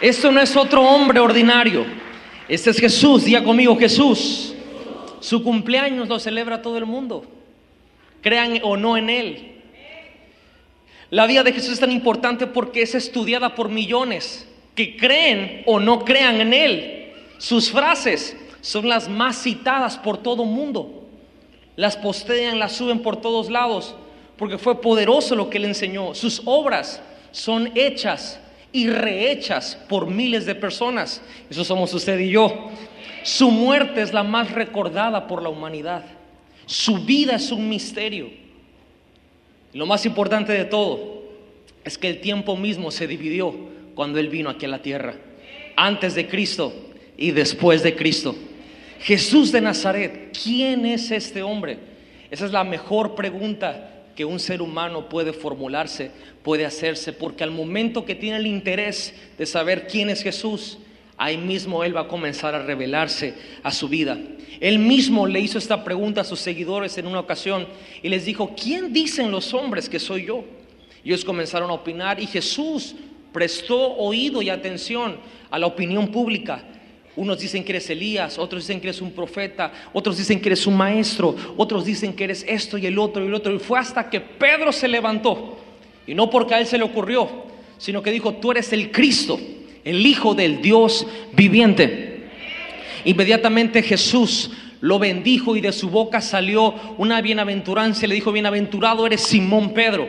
Esto 0.00 0.30
no 0.30 0.40
es 0.40 0.56
otro 0.56 0.82
hombre 0.82 1.20
ordinario. 1.20 1.84
Este 2.48 2.70
es 2.70 2.78
Jesús, 2.78 3.24
diga 3.24 3.42
conmigo 3.42 3.76
Jesús. 3.76 4.54
Su 5.20 5.42
cumpleaños 5.42 6.08
lo 6.08 6.18
celebra 6.18 6.62
todo 6.62 6.78
el 6.78 6.86
mundo. 6.86 7.24
Crean 8.20 8.60
o 8.62 8.76
no 8.76 8.96
en 8.96 9.10
Él. 9.10 9.55
La 11.10 11.26
vida 11.26 11.42
de 11.42 11.52
Jesús 11.52 11.72
es 11.72 11.80
tan 11.80 11.92
importante 11.92 12.46
porque 12.46 12.82
es 12.82 12.94
estudiada 12.94 13.54
por 13.54 13.68
millones 13.68 14.48
que 14.74 14.96
creen 14.96 15.62
o 15.66 15.78
no 15.78 16.04
crean 16.04 16.40
en 16.40 16.52
Él. 16.52 17.12
Sus 17.38 17.70
frases 17.70 18.36
son 18.60 18.88
las 18.88 19.08
más 19.08 19.42
citadas 19.42 19.96
por 19.96 20.18
todo 20.18 20.44
mundo. 20.44 21.04
Las 21.76 21.96
postean, 21.96 22.58
las 22.58 22.72
suben 22.72 23.00
por 23.00 23.20
todos 23.20 23.50
lados 23.50 23.94
porque 24.36 24.58
fue 24.58 24.80
poderoso 24.80 25.34
lo 25.34 25.48
que 25.48 25.58
Él 25.58 25.64
enseñó. 25.66 26.14
Sus 26.14 26.42
obras 26.44 27.00
son 27.30 27.70
hechas 27.74 28.40
y 28.72 28.88
rehechas 28.90 29.78
por 29.88 30.08
miles 30.08 30.44
de 30.44 30.54
personas. 30.54 31.22
Eso 31.48 31.64
somos 31.64 31.94
usted 31.94 32.18
y 32.18 32.30
yo. 32.30 32.70
Su 33.22 33.50
muerte 33.50 34.02
es 34.02 34.12
la 34.12 34.22
más 34.22 34.52
recordada 34.52 35.26
por 35.26 35.42
la 35.42 35.48
humanidad. 35.48 36.04
Su 36.66 36.98
vida 37.04 37.36
es 37.36 37.50
un 37.50 37.68
misterio. 37.68 38.45
Lo 39.76 39.84
más 39.84 40.06
importante 40.06 40.54
de 40.54 40.64
todo 40.64 41.22
es 41.84 41.98
que 41.98 42.08
el 42.08 42.22
tiempo 42.22 42.56
mismo 42.56 42.90
se 42.90 43.06
dividió 43.06 43.54
cuando 43.94 44.18
Él 44.18 44.30
vino 44.30 44.48
aquí 44.48 44.64
a 44.64 44.70
la 44.70 44.80
tierra, 44.80 45.16
antes 45.76 46.14
de 46.14 46.26
Cristo 46.26 46.72
y 47.18 47.32
después 47.32 47.82
de 47.82 47.94
Cristo. 47.94 48.34
Jesús 49.00 49.52
de 49.52 49.60
Nazaret, 49.60 50.34
¿quién 50.42 50.86
es 50.86 51.10
este 51.10 51.42
hombre? 51.42 51.76
Esa 52.30 52.46
es 52.46 52.52
la 52.52 52.64
mejor 52.64 53.14
pregunta 53.14 54.06
que 54.16 54.24
un 54.24 54.40
ser 54.40 54.62
humano 54.62 55.10
puede 55.10 55.34
formularse, 55.34 56.10
puede 56.42 56.64
hacerse, 56.64 57.12
porque 57.12 57.44
al 57.44 57.50
momento 57.50 58.06
que 58.06 58.14
tiene 58.14 58.38
el 58.38 58.46
interés 58.46 59.12
de 59.36 59.44
saber 59.44 59.88
quién 59.88 60.08
es 60.08 60.22
Jesús, 60.22 60.78
ahí 61.16 61.36
mismo 61.36 61.84
Él 61.84 61.96
va 61.96 62.02
a 62.02 62.08
comenzar 62.08 62.54
a 62.54 62.62
revelarse 62.62 63.34
a 63.62 63.70
su 63.72 63.88
vida. 63.88 64.18
Él 64.60 64.78
mismo 64.78 65.26
le 65.26 65.40
hizo 65.40 65.58
esta 65.58 65.84
pregunta 65.84 66.22
a 66.22 66.24
sus 66.24 66.40
seguidores 66.40 66.96
en 66.98 67.06
una 67.06 67.20
ocasión 67.20 67.66
y 68.02 68.08
les 68.08 68.24
dijo, 68.24 68.54
¿quién 68.60 68.92
dicen 68.92 69.30
los 69.30 69.52
hombres 69.54 69.88
que 69.88 69.98
soy 69.98 70.26
yo? 70.26 70.44
Y 71.04 71.08
ellos 71.10 71.24
comenzaron 71.24 71.70
a 71.70 71.74
opinar 71.74 72.20
y 72.20 72.26
Jesús 72.26 72.94
prestó 73.32 73.94
oído 73.96 74.40
y 74.42 74.48
atención 74.48 75.18
a 75.50 75.58
la 75.58 75.66
opinión 75.66 76.08
pública. 76.08 76.64
Unos 77.16 77.38
dicen 77.38 77.64
que 77.64 77.72
eres 77.72 77.88
Elías, 77.88 78.38
otros 78.38 78.62
dicen 78.62 78.80
que 78.80 78.88
eres 78.88 79.00
un 79.00 79.10
profeta, 79.10 79.72
otros 79.94 80.18
dicen 80.18 80.38
que 80.38 80.50
eres 80.50 80.66
un 80.66 80.76
maestro, 80.76 81.34
otros 81.56 81.86
dicen 81.86 82.12
que 82.14 82.24
eres 82.24 82.44
esto 82.46 82.76
y 82.76 82.86
el 82.86 82.98
otro 82.98 83.24
y 83.24 83.26
el 83.26 83.34
otro. 83.34 83.54
Y 83.54 83.58
fue 83.58 83.78
hasta 83.78 84.10
que 84.10 84.20
Pedro 84.20 84.70
se 84.70 84.86
levantó, 84.86 85.56
y 86.06 86.14
no 86.14 86.28
porque 86.28 86.54
a 86.54 86.60
él 86.60 86.66
se 86.66 86.76
le 86.76 86.84
ocurrió, 86.84 87.28
sino 87.78 88.02
que 88.02 88.10
dijo, 88.10 88.34
tú 88.34 88.50
eres 88.50 88.70
el 88.74 88.90
Cristo, 88.90 89.40
el 89.86 90.04
Hijo 90.04 90.34
del 90.34 90.60
Dios 90.60 91.06
viviente. 91.32 92.26
Inmediatamente 93.04 93.82
Jesús 93.82 94.50
lo 94.80 94.98
bendijo 94.98 95.56
y 95.56 95.60
de 95.60 95.72
su 95.72 95.88
boca 95.88 96.20
salió 96.20 96.74
una 96.98 97.22
bienaventuranza. 97.22 98.06
Le 98.06 98.16
dijo, 98.16 98.32
bienaventurado 98.32 99.06
eres 99.06 99.20
Simón 99.22 99.72
Pedro, 99.72 100.08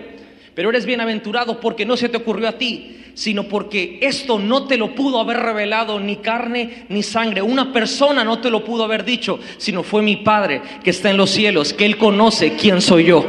pero 0.56 0.72
eres 0.72 0.88
bienaventurado 0.88 1.60
porque 1.62 1.86
no 1.86 1.96
se 1.96 2.10
te 2.10 2.18
ocurrió 2.18 2.50
a 2.50 2.58
ti, 2.58 3.04
sino 3.14 3.44
porque 3.44 4.00
esto 4.02 4.40
no 4.40 4.66
te 4.66 4.78
lo 4.78 4.96
pudo 4.96 5.20
haber 5.20 5.38
revelado 5.38 6.00
ni 6.00 6.18
carne 6.18 6.86
ni 6.90 7.04
sangre. 7.04 7.44
Una 7.44 7.72
persona 7.72 8.24
no 8.24 8.40
te 8.40 8.50
lo 8.50 8.66
pudo 8.66 8.84
haber 8.84 9.06
dicho, 9.06 9.40
sino 9.60 9.84
fue 9.84 10.02
mi 10.02 10.18
Padre 10.18 10.60
que 10.84 10.90
está 10.90 11.12
en 11.12 11.18
los 11.18 11.30
cielos, 11.30 11.72
que 11.72 11.86
Él 11.86 11.98
conoce 11.98 12.54
quién 12.54 12.82
soy 12.82 13.06
yo. 13.06 13.24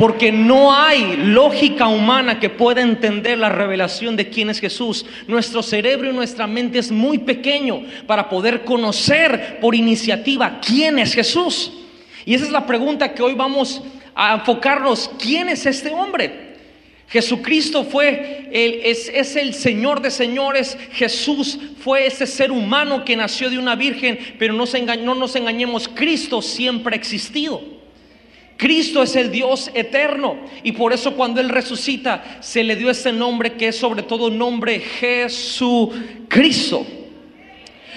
Porque 0.00 0.32
no 0.32 0.74
hay 0.74 1.14
lógica 1.18 1.86
humana 1.86 2.40
que 2.40 2.48
pueda 2.48 2.80
entender 2.80 3.36
la 3.36 3.50
revelación 3.50 4.16
de 4.16 4.30
quién 4.30 4.48
es 4.48 4.58
Jesús. 4.58 5.04
Nuestro 5.26 5.62
cerebro 5.62 6.08
y 6.08 6.14
nuestra 6.14 6.46
mente 6.46 6.78
es 6.78 6.90
muy 6.90 7.18
pequeño 7.18 7.82
para 8.06 8.30
poder 8.30 8.64
conocer 8.64 9.58
por 9.60 9.74
iniciativa 9.74 10.58
quién 10.66 10.98
es 10.98 11.12
Jesús. 11.12 11.70
Y 12.24 12.32
esa 12.32 12.46
es 12.46 12.50
la 12.50 12.64
pregunta 12.64 13.12
que 13.12 13.22
hoy 13.22 13.34
vamos 13.34 13.82
a 14.14 14.36
enfocarnos. 14.36 15.10
¿Quién 15.18 15.50
es 15.50 15.66
este 15.66 15.90
hombre? 15.90 16.54
Jesucristo 17.08 17.84
fue, 17.84 18.48
es, 18.50 19.10
es, 19.12 19.36
el 19.36 19.52
Señor 19.52 20.00
de 20.00 20.10
señores. 20.10 20.78
Jesús 20.92 21.58
fue 21.84 22.06
ese 22.06 22.26
ser 22.26 22.50
humano 22.50 23.04
que 23.04 23.16
nació 23.16 23.50
de 23.50 23.58
una 23.58 23.76
virgen, 23.76 24.18
pero 24.38 24.54
no, 24.54 24.64
se 24.64 24.80
no 24.80 25.14
nos 25.14 25.36
engañemos, 25.36 25.88
Cristo 25.88 26.40
siempre 26.40 26.94
ha 26.94 26.98
existido. 26.98 27.79
Cristo 28.60 29.02
es 29.02 29.16
el 29.16 29.32
Dios 29.32 29.70
eterno 29.72 30.36
y 30.62 30.72
por 30.72 30.92
eso 30.92 31.16
cuando 31.16 31.40
Él 31.40 31.48
resucita 31.48 32.36
se 32.40 32.62
le 32.62 32.76
dio 32.76 32.90
ese 32.90 33.10
nombre 33.10 33.54
que 33.54 33.68
es 33.68 33.76
sobre 33.76 34.02
todo 34.02 34.28
nombre 34.28 34.80
Jesucristo. 34.80 36.86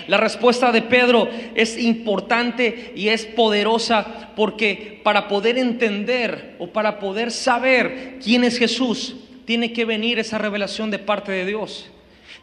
La 0.08 0.15
respuesta 0.15 0.72
de 0.72 0.82
Pedro 0.82 1.27
es 1.53 1.77
importante 1.77 2.93
y 2.96 3.10
es 3.10 3.25
poderosa 3.25 4.29
porque 4.38 5.01
para 5.03 5.27
poder 5.27 5.58
entender 5.58 6.55
o 6.60 6.67
para 6.67 6.98
poder 6.98 7.32
saber 7.32 8.20
quién 8.24 8.46
es 8.46 8.58
Jesús, 8.58 9.17
tiene 9.43 9.74
que 9.74 9.84
venir 9.84 10.17
esa 10.17 10.38
revelación 10.38 10.91
de 10.91 11.00
parte 11.00 11.34
de 11.34 11.46
Dios. 11.46 11.91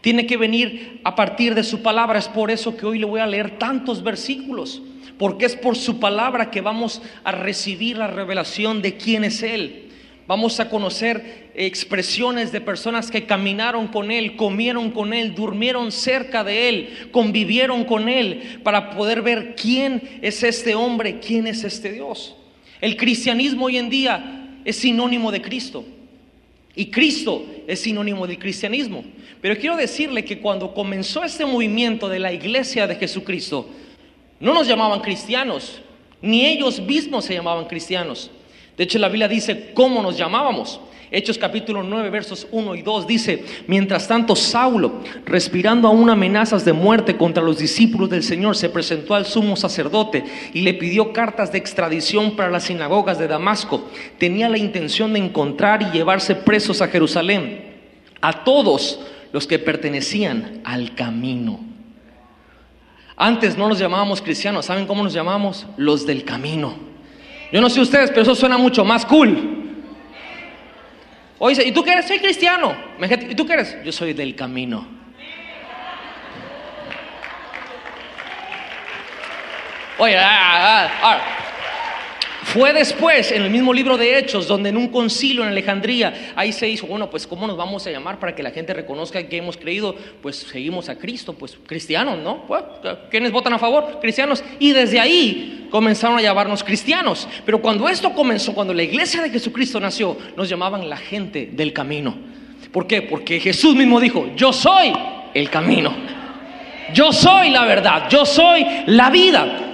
Tiene 0.03 0.27
que 0.27 0.37
venir 0.37 1.00
a 1.05 1.17
partir 1.17 1.55
de 1.55 1.65
su 1.65 1.81
palabra. 1.81 2.19
Es 2.19 2.29
por 2.29 2.50
eso 2.50 2.77
que 2.77 2.85
hoy 2.85 2.99
le 2.99 3.07
voy 3.07 3.21
a 3.21 3.27
leer 3.27 3.59
tantos 3.59 4.03
versículos 4.03 4.83
porque 5.21 5.45
es 5.45 5.55
por 5.55 5.77
su 5.77 6.00
palabra 6.00 6.50
que 6.50 6.62
vamos 6.62 7.03
a 7.25 7.31
recibir 7.31 7.99
la 7.99 8.07
revelación 8.07 8.81
de 8.81 8.97
quién 8.97 9.23
es 9.23 9.43
Él. 9.43 9.91
Vamos 10.27 10.61
a 10.61 10.71
conocer 10.71 11.50
expresiones 11.55 12.53
de 12.53 12.62
personas 12.62 13.11
que 13.11 13.27
caminaron 13.27 13.89
con 13.89 14.11
Él, 14.11 14.35
comieron 14.37 14.91
con 14.91 15.12
Él, 15.12 15.35
durmieron 15.35 15.93
cerca 15.93 16.43
de 16.43 16.71
Él, 16.71 17.09
convivieron 17.11 17.85
con 17.85 18.09
Él, 18.09 18.61
para 18.62 18.93
poder 18.93 19.21
ver 19.21 19.57
quién 19.57 20.21
es 20.23 20.43
este 20.43 20.75
hombre, 20.75 21.21
quién 21.21 21.47
es 21.47 21.65
este 21.65 21.93
Dios. 21.93 22.35
El 22.81 22.97
cristianismo 22.97 23.67
hoy 23.67 23.77
en 23.77 23.91
día 23.91 24.57
es 24.65 24.77
sinónimo 24.77 25.31
de 25.31 25.43
Cristo. 25.43 25.85
Y 26.75 26.87
Cristo 26.87 27.45
es 27.67 27.81
sinónimo 27.81 28.27
del 28.27 28.39
cristianismo. 28.39 29.05
Pero 29.43 29.59
quiero 29.59 29.77
decirle 29.77 30.25
que 30.25 30.39
cuando 30.39 30.73
comenzó 30.73 31.25
este 31.25 31.45
movimiento 31.45 32.09
de 32.09 32.21
la 32.21 32.33
iglesia 32.33 32.87
de 32.87 32.95
Jesucristo, 32.97 33.69
no 34.41 34.55
nos 34.55 34.67
llamaban 34.67 35.01
cristianos, 35.01 35.81
ni 36.23 36.47
ellos 36.47 36.81
mismos 36.81 37.27
se 37.27 37.35
llamaban 37.35 37.67
cristianos. 37.67 38.31
De 38.77 38.85
hecho, 38.85 38.99
la 38.99 39.09
Biblia 39.09 39.29
dice 39.29 39.73
cómo 39.75 40.03
nos 40.03 40.17
llamábamos. 40.17 40.81
Hechos 41.13 41.39
capítulo 41.39 41.83
9, 41.83 42.09
versos 42.09 42.47
1 42.53 42.77
y 42.77 42.83
2 42.83 43.07
dice, 43.07 43.45
mientras 43.67 44.07
tanto 44.07 44.37
Saulo, 44.37 45.01
respirando 45.27 45.89
aún 45.89 46.09
amenazas 46.09 46.65
de 46.65 46.73
muerte 46.73 47.17
contra 47.17 47.43
los 47.43 47.59
discípulos 47.59 48.09
del 48.11 48.23
Señor, 48.23 48.57
se 48.57 48.71
presentó 48.71 49.17
al 49.17 49.27
sumo 49.27 49.57
sacerdote 49.57 50.25
y 50.55 50.61
le 50.61 50.73
pidió 50.73 51.13
cartas 51.13 51.51
de 51.51 51.59
extradición 51.59 52.37
para 52.37 52.51
las 52.51 52.65
sinagogas 52.65 53.19
de 53.19 53.27
Damasco. 53.27 53.91
Tenía 54.19 54.49
la 54.49 54.59
intención 54.59 55.13
de 55.13 55.19
encontrar 55.19 55.83
y 55.83 55.91
llevarse 55.91 56.37
presos 56.37 56.81
a 56.81 56.89
Jerusalén 56.89 57.71
a 58.21 58.45
todos 58.45 59.01
los 59.33 59.49
que 59.49 59.59
pertenecían 59.59 60.61
al 60.65 60.95
camino. 60.95 61.70
Antes 63.23 63.55
no 63.55 63.69
nos 63.69 63.79
llamábamos 63.79 64.23
cristianos, 64.23 64.65
¿saben 64.65 64.87
cómo 64.87 65.03
nos 65.03 65.12
llamamos? 65.12 65.67
Los 65.77 66.07
del 66.07 66.25
camino. 66.25 66.75
Yo 67.53 67.61
no 67.61 67.69
sé 67.69 67.79
ustedes, 67.79 68.09
pero 68.09 68.23
eso 68.23 68.35
suena 68.35 68.57
mucho 68.57 68.83
más 68.83 69.05
cool. 69.05 69.75
Oye, 71.39 71.62
¿y 71.67 71.71
tú 71.71 71.85
qué 71.85 71.93
eres? 71.93 72.09
Soy 72.09 72.19
cristiano. 72.19 72.75
¿Y 73.29 73.35
tú 73.35 73.45
qué 73.45 73.53
eres? 73.53 73.77
Yo 73.85 73.93
soy 73.93 74.15
del 74.15 74.35
camino. 74.35 74.89
Oye, 79.99 80.17
ah, 80.17 80.89
ah, 80.89 80.91
ah. 81.03 81.21
Fue 82.52 82.73
después, 82.73 83.30
en 83.30 83.42
el 83.42 83.50
mismo 83.50 83.73
libro 83.73 83.97
de 83.97 84.19
Hechos, 84.19 84.49
donde 84.49 84.71
en 84.71 84.76
un 84.76 84.88
concilio 84.88 85.42
en 85.42 85.50
Alejandría, 85.50 86.33
ahí 86.35 86.52
se 86.52 86.69
hizo, 86.69 86.85
bueno, 86.85 87.09
pues 87.09 87.25
¿cómo 87.25 87.47
nos 87.47 87.57
vamos 87.57 87.87
a 87.87 87.92
llamar 87.92 88.19
para 88.19 88.35
que 88.35 88.42
la 88.42 88.50
gente 88.50 88.75
reconozca 88.75 89.23
que 89.23 89.37
hemos 89.37 89.57
creído? 89.57 89.95
Pues 90.21 90.35
seguimos 90.35 90.88
a 90.88 90.99
Cristo, 90.99 91.33
pues 91.33 91.57
cristianos, 91.64 92.19
¿no? 92.19 92.45
Pues, 92.49 92.64
¿Quiénes 93.09 93.30
votan 93.30 93.52
a 93.52 93.59
favor? 93.61 94.00
Cristianos. 94.00 94.42
Y 94.59 94.73
desde 94.73 94.99
ahí 94.99 95.69
comenzaron 95.71 96.19
a 96.19 96.23
llamarnos 96.23 96.64
cristianos. 96.64 97.28
Pero 97.47 97.62
cuando 97.62 97.88
esto 97.88 98.12
comenzó, 98.12 98.52
cuando 98.52 98.75
la 98.75 98.83
iglesia 98.83 99.23
de 99.23 99.30
Jesucristo 99.30 99.78
nació, 99.78 100.16
nos 100.37 100.49
llamaban 100.49 100.90
la 100.90 100.97
gente 100.97 101.50
del 101.52 101.73
camino. 101.73 102.16
¿Por 102.73 102.88
qué? 102.88 103.02
Porque 103.02 103.38
Jesús 103.38 103.76
mismo 103.76 104.00
dijo, 104.00 104.28
yo 104.35 104.52
soy 104.52 104.92
el 105.35 105.49
camino. 105.50 105.95
Yo 106.92 107.12
soy 107.12 107.50
la 107.50 107.64
verdad, 107.64 108.09
yo 108.11 108.26
soy 108.26 108.66
la 108.87 109.09
vida. 109.09 109.70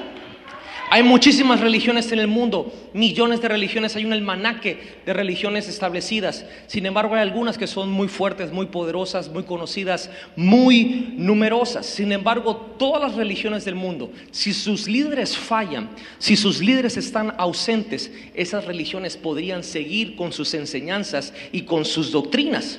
Hay 0.89 1.03
muchísimas 1.03 1.61
religiones 1.61 2.13
en 2.13 2.21
el 2.21 2.29
mundo, 2.29 2.73
millones 2.93 3.43
de 3.43 3.49
religiones, 3.49 3.97
hay 3.97 4.05
un 4.05 4.13
almanaque 4.13 5.01
de 5.05 5.13
religiones 5.13 5.69
establecidas. 5.69 6.45
Sin 6.69 6.87
embargo, 6.87 7.17
hay 7.17 7.23
algunas 7.23 7.59
que 7.59 7.67
son 7.67 7.91
muy 7.91 8.07
fuertes, 8.07 8.53
muy 8.53 8.67
poderosas, 8.67 9.29
muy 9.29 9.43
conocidas, 9.43 10.11
muy 10.37 11.15
numerosas. 11.17 11.87
Sin 11.87 12.13
embargo, 12.13 12.75
todas 12.79 13.03
las 13.03 13.15
religiones 13.17 13.65
del 13.65 13.75
mundo, 13.75 14.13
si 14.31 14.53
sus 14.53 14.87
líderes 14.87 15.37
fallan, 15.37 15.91
si 16.19 16.37
sus 16.37 16.61
líderes 16.61 16.97
están 16.97 17.35
ausentes, 17.37 18.13
esas 18.35 18.65
religiones 18.65 19.17
podrían 19.17 19.65
seguir 19.65 20.15
con 20.15 20.33
sus 20.33 20.55
enseñanzas 20.55 21.35
y 21.51 21.63
con 21.63 21.85
sus 21.85 22.13
doctrinas. 22.13 22.79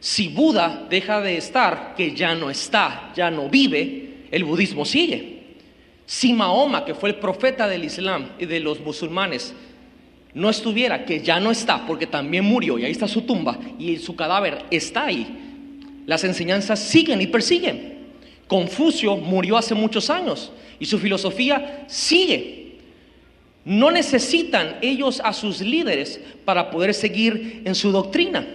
Si 0.00 0.26
Buda 0.26 0.88
deja 0.90 1.20
de 1.20 1.36
estar, 1.36 1.94
que 1.96 2.16
ya 2.16 2.34
no 2.34 2.50
está, 2.50 3.12
ya 3.14 3.30
no 3.30 3.48
vive, 3.48 4.26
el 4.32 4.42
budismo 4.42 4.84
sigue. 4.84 5.43
Si 6.06 6.32
Mahoma, 6.32 6.84
que 6.84 6.94
fue 6.94 7.08
el 7.10 7.16
profeta 7.16 7.66
del 7.66 7.84
Islam 7.84 8.30
y 8.38 8.46
de 8.46 8.60
los 8.60 8.80
musulmanes, 8.80 9.54
no 10.34 10.50
estuviera, 10.50 11.04
que 11.04 11.20
ya 11.20 11.40
no 11.40 11.50
está, 11.50 11.86
porque 11.86 12.06
también 12.06 12.44
murió 12.44 12.78
y 12.78 12.84
ahí 12.84 12.92
está 12.92 13.08
su 13.08 13.22
tumba 13.22 13.58
y 13.78 13.96
su 13.98 14.16
cadáver 14.16 14.64
está 14.70 15.04
ahí, 15.04 15.26
las 16.06 16.24
enseñanzas 16.24 16.80
siguen 16.80 17.20
y 17.20 17.26
persiguen. 17.26 17.94
Confucio 18.46 19.16
murió 19.16 19.56
hace 19.56 19.74
muchos 19.74 20.10
años 20.10 20.52
y 20.78 20.86
su 20.86 20.98
filosofía 20.98 21.84
sigue. 21.88 22.78
No 23.64 23.90
necesitan 23.90 24.76
ellos 24.82 25.22
a 25.24 25.32
sus 25.32 25.60
líderes 25.60 26.20
para 26.44 26.70
poder 26.70 26.92
seguir 26.92 27.62
en 27.64 27.74
su 27.74 27.90
doctrina. 27.90 28.46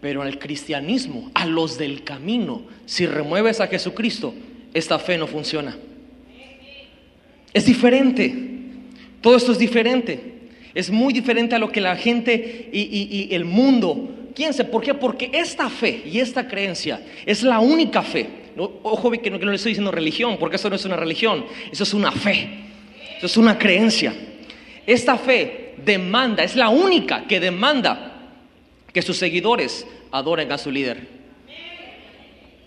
Pero 0.00 0.22
el 0.22 0.38
cristianismo, 0.38 1.30
a 1.34 1.44
los 1.44 1.76
del 1.76 2.04
camino, 2.04 2.62
si 2.86 3.04
remueves 3.04 3.60
a 3.60 3.66
Jesucristo, 3.66 4.32
esta 4.72 4.98
fe 4.98 5.18
no 5.18 5.26
funciona. 5.26 5.76
Es 7.52 7.66
diferente. 7.66 8.34
Todo 9.20 9.36
esto 9.36 9.52
es 9.52 9.58
diferente. 9.58 10.20
Es 10.74 10.90
muy 10.90 11.12
diferente 11.12 11.54
a 11.54 11.58
lo 11.58 11.72
que 11.72 11.80
la 11.80 11.96
gente 11.96 12.68
y, 12.72 13.28
el 13.32 13.44
mundo 13.44 14.30
piensa. 14.34 14.64
¿Por 14.64 14.82
qué? 14.82 14.94
Porque 14.94 15.30
esta 15.32 15.68
fe 15.68 16.02
y 16.04 16.20
esta 16.20 16.46
creencia 16.46 17.00
es 17.26 17.42
la 17.42 17.58
única 17.58 18.02
fe. 18.02 18.26
Ojo 18.56 19.10
que 19.10 19.30
no, 19.30 19.38
que 19.38 19.44
no 19.44 19.50
le 19.50 19.56
estoy 19.56 19.70
diciendo 19.70 19.90
religión, 19.90 20.36
porque 20.38 20.56
eso 20.56 20.68
no 20.68 20.76
es 20.76 20.84
una 20.84 20.96
religión. 20.96 21.44
Eso 21.72 21.82
es 21.82 21.94
una 21.94 22.12
fe. 22.12 22.48
Eso 23.16 23.26
es 23.26 23.36
una 23.36 23.58
creencia. 23.58 24.14
Esta 24.86 25.18
fe 25.18 25.74
demanda, 25.84 26.42
es 26.42 26.56
la 26.56 26.68
única 26.68 27.26
que 27.26 27.40
demanda 27.40 28.30
que 28.92 29.02
sus 29.02 29.16
seguidores 29.16 29.86
adoren 30.10 30.50
a 30.52 30.58
su 30.58 30.70
líder. 30.70 31.17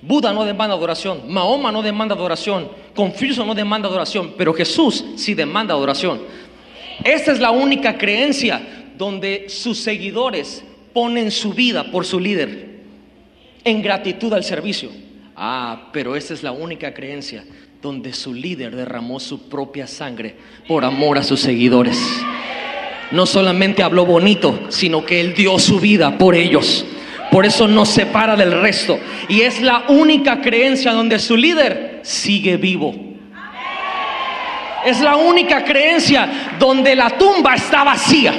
Buda 0.02 0.34
no 0.34 0.46
demanda 0.46 0.76
adoración, 0.76 1.22
Mahoma 1.28 1.72
no 1.72 1.84
demanda 1.84 2.16
adoración, 2.16 2.70
Confucio 2.96 3.46
no 3.46 3.54
demanda 3.54 3.88
adoración, 3.88 4.34
pero 4.38 4.54
Jesús 4.54 5.06
sí 5.16 5.34
demanda 5.34 5.74
adoración. 5.74 6.22
Esta 7.04 7.32
es 7.32 7.40
la 7.40 7.52
única 7.52 7.98
creencia 7.98 8.62
donde 8.98 9.46
sus 9.48 9.80
seguidores 9.80 10.64
ponen 10.94 11.32
su 11.32 11.54
vida 11.54 11.92
por 11.92 12.06
su 12.06 12.20
líder 12.20 12.82
en 13.64 13.82
gratitud 13.82 14.34
al 14.34 14.44
servicio. 14.44 14.90
Ah, 15.36 15.90
pero 15.94 16.16
esta 16.16 16.34
es 16.34 16.44
la 16.44 16.52
única 16.52 16.94
creencia 16.94 17.44
donde 17.82 18.14
su 18.14 18.34
líder 18.34 18.76
derramó 18.76 19.20
su 19.20 19.50
propia 19.50 19.88
sangre 19.88 20.36
por 20.68 20.86
amor 20.86 21.18
a 21.18 21.24
sus 21.24 21.40
seguidores. 21.40 22.00
No 23.12 23.26
solamente 23.26 23.84
habló 23.84 24.06
bonito, 24.06 24.60
sino 24.70 25.06
que 25.06 25.20
él 25.20 25.34
dio 25.34 25.58
su 25.60 25.80
vida 25.80 26.18
por 26.18 26.36
ellos. 26.36 26.86
Por 27.32 27.46
eso 27.46 27.66
nos 27.66 27.88
separa 27.88 28.36
del 28.36 28.62
resto. 28.62 29.00
Y 29.30 29.42
es 29.42 29.62
la 29.62 29.86
única 29.88 30.42
creencia 30.42 30.92
donde 30.92 31.18
su 31.18 31.38
líder 31.38 32.02
sigue 32.04 32.58
vivo. 32.58 32.94
Es 34.86 35.00
la 35.00 35.16
única 35.16 35.64
creencia 35.64 36.28
donde 36.60 36.94
la 36.94 37.12
tumba 37.12 37.56
está 37.56 37.86
vacía. 37.86 38.34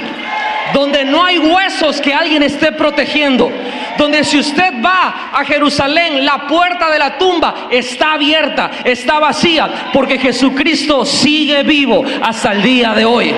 Donde 0.75 1.05
no 1.05 1.25
hay 1.25 1.39
huesos 1.39 1.99
que 1.99 2.13
alguien 2.13 2.43
esté 2.43 2.71
protegiendo. 2.71 3.51
Donde 3.97 4.23
si 4.23 4.37
usted 4.37 4.73
va 4.83 5.31
a 5.33 5.43
Jerusalén, 5.43 6.23
la 6.23 6.47
puerta 6.47 6.91
de 6.91 6.99
la 6.99 7.17
tumba 7.17 7.67
está 7.71 8.13
abierta, 8.13 8.69
está 8.83 9.17
vacía. 9.17 9.89
Porque 9.91 10.19
Jesucristo 10.19 11.03
sigue 11.03 11.63
vivo 11.63 12.03
hasta 12.21 12.51
el 12.51 12.61
día 12.61 12.93
de 12.93 13.05
hoy. 13.05 13.33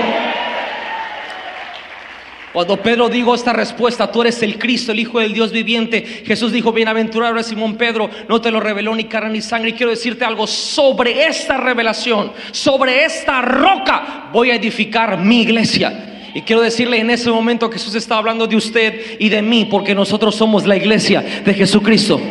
Cuando 2.56 2.78
Pedro 2.78 3.10
dijo 3.10 3.36
esta 3.36 3.52
respuesta, 3.52 4.10
tú 4.10 4.22
eres 4.22 4.42
el 4.42 4.58
Cristo, 4.58 4.94
el 4.94 5.02
Hijo 5.02 5.20
del 5.20 5.34
Dios 5.34 5.52
viviente, 5.52 6.02
Jesús 6.26 6.54
dijo, 6.54 6.72
bienaventurado 6.72 7.38
es 7.38 7.48
Simón 7.48 7.76
Pedro, 7.76 8.10
no 8.30 8.40
te 8.40 8.50
lo 8.50 8.62
reveló 8.62 8.96
ni 8.96 9.04
carne 9.04 9.32
ni 9.32 9.42
sangre. 9.42 9.72
Y 9.72 9.74
quiero 9.74 9.90
decirte 9.90 10.24
algo 10.24 10.48
sobre 10.48 11.28
esta 11.28 11.58
revelación, 11.58 12.32
sobre 12.52 13.04
esta 13.04 13.42
roca, 13.42 14.30
voy 14.32 14.52
a 14.52 14.56
edificar 14.56 15.18
mi 15.20 15.42
iglesia. 15.42 16.30
Y 16.34 16.44
quiero 16.44 16.62
decirle 16.62 16.98
en 16.98 17.10
ese 17.10 17.30
momento 17.30 17.70
Jesús 17.70 17.94
está 17.94 18.16
hablando 18.16 18.48
de 18.48 18.56
usted 18.56 19.18
y 19.20 19.28
de 19.28 19.42
mí, 19.42 19.68
porque 19.70 19.94
nosotros 19.94 20.34
somos 20.34 20.66
la 20.66 20.78
iglesia 20.78 21.26
de 21.44 21.54
Jesucristo. 21.54 22.22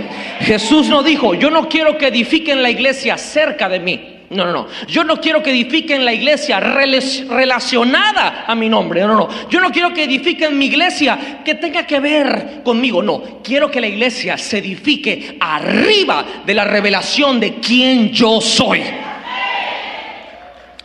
Jesús 0.40 0.88
no 0.88 1.02
dijo, 1.02 1.34
yo 1.34 1.50
no 1.50 1.68
quiero 1.68 1.98
que 1.98 2.06
edifiquen 2.06 2.62
la 2.62 2.70
iglesia 2.70 3.18
cerca 3.18 3.68
de 3.68 3.78
mí. 3.78 4.13
No, 4.30 4.44
no, 4.46 4.52
no. 4.52 4.66
Yo 4.88 5.04
no 5.04 5.20
quiero 5.20 5.42
que 5.42 5.50
edifiquen 5.50 6.04
la 6.04 6.12
iglesia 6.12 6.58
relacionada 6.58 8.44
a 8.46 8.54
mi 8.54 8.68
nombre. 8.68 9.02
No, 9.02 9.08
no, 9.08 9.14
no. 9.14 9.48
Yo 9.48 9.60
no 9.60 9.70
quiero 9.70 9.92
que 9.92 10.04
edifiquen 10.04 10.58
mi 10.58 10.66
iglesia 10.66 11.42
que 11.44 11.54
tenga 11.54 11.86
que 11.86 12.00
ver 12.00 12.62
conmigo. 12.64 13.02
No. 13.02 13.42
Quiero 13.42 13.70
que 13.70 13.80
la 13.80 13.86
iglesia 13.86 14.38
se 14.38 14.58
edifique 14.58 15.36
arriba 15.38 16.24
de 16.44 16.54
la 16.54 16.64
revelación 16.64 17.38
de 17.38 17.54
quién 17.54 18.10
yo 18.10 18.40
soy. 18.40 18.82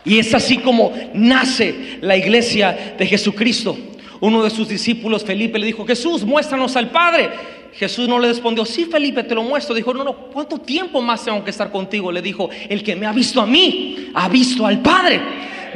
Y 0.04 0.18
es 0.18 0.34
así 0.34 0.58
como 0.58 0.92
nace 1.14 1.98
la 2.00 2.16
iglesia 2.16 2.94
de 2.98 3.06
Jesucristo. 3.06 3.76
Uno 4.20 4.42
de 4.42 4.50
sus 4.50 4.68
discípulos, 4.68 5.24
Felipe, 5.24 5.58
le 5.58 5.66
dijo, 5.66 5.86
Jesús, 5.86 6.24
muéstranos 6.24 6.76
al 6.76 6.90
Padre. 6.90 7.30
Jesús 7.72 8.08
no 8.08 8.18
le 8.18 8.28
respondió, 8.28 8.64
sí 8.64 8.84
Felipe, 8.84 9.22
te 9.22 9.34
lo 9.34 9.42
muestro. 9.42 9.74
Dijo, 9.74 9.94
no, 9.94 10.04
no, 10.04 10.14
¿cuánto 10.14 10.58
tiempo 10.58 11.00
más 11.00 11.24
tengo 11.24 11.42
que 11.42 11.50
estar 11.50 11.70
contigo? 11.70 12.12
Le 12.12 12.20
dijo, 12.20 12.50
el 12.68 12.82
que 12.82 12.96
me 12.96 13.06
ha 13.06 13.12
visto 13.12 13.40
a 13.40 13.46
mí, 13.46 14.10
ha 14.14 14.28
visto 14.28 14.66
al 14.66 14.80
Padre. 14.80 15.20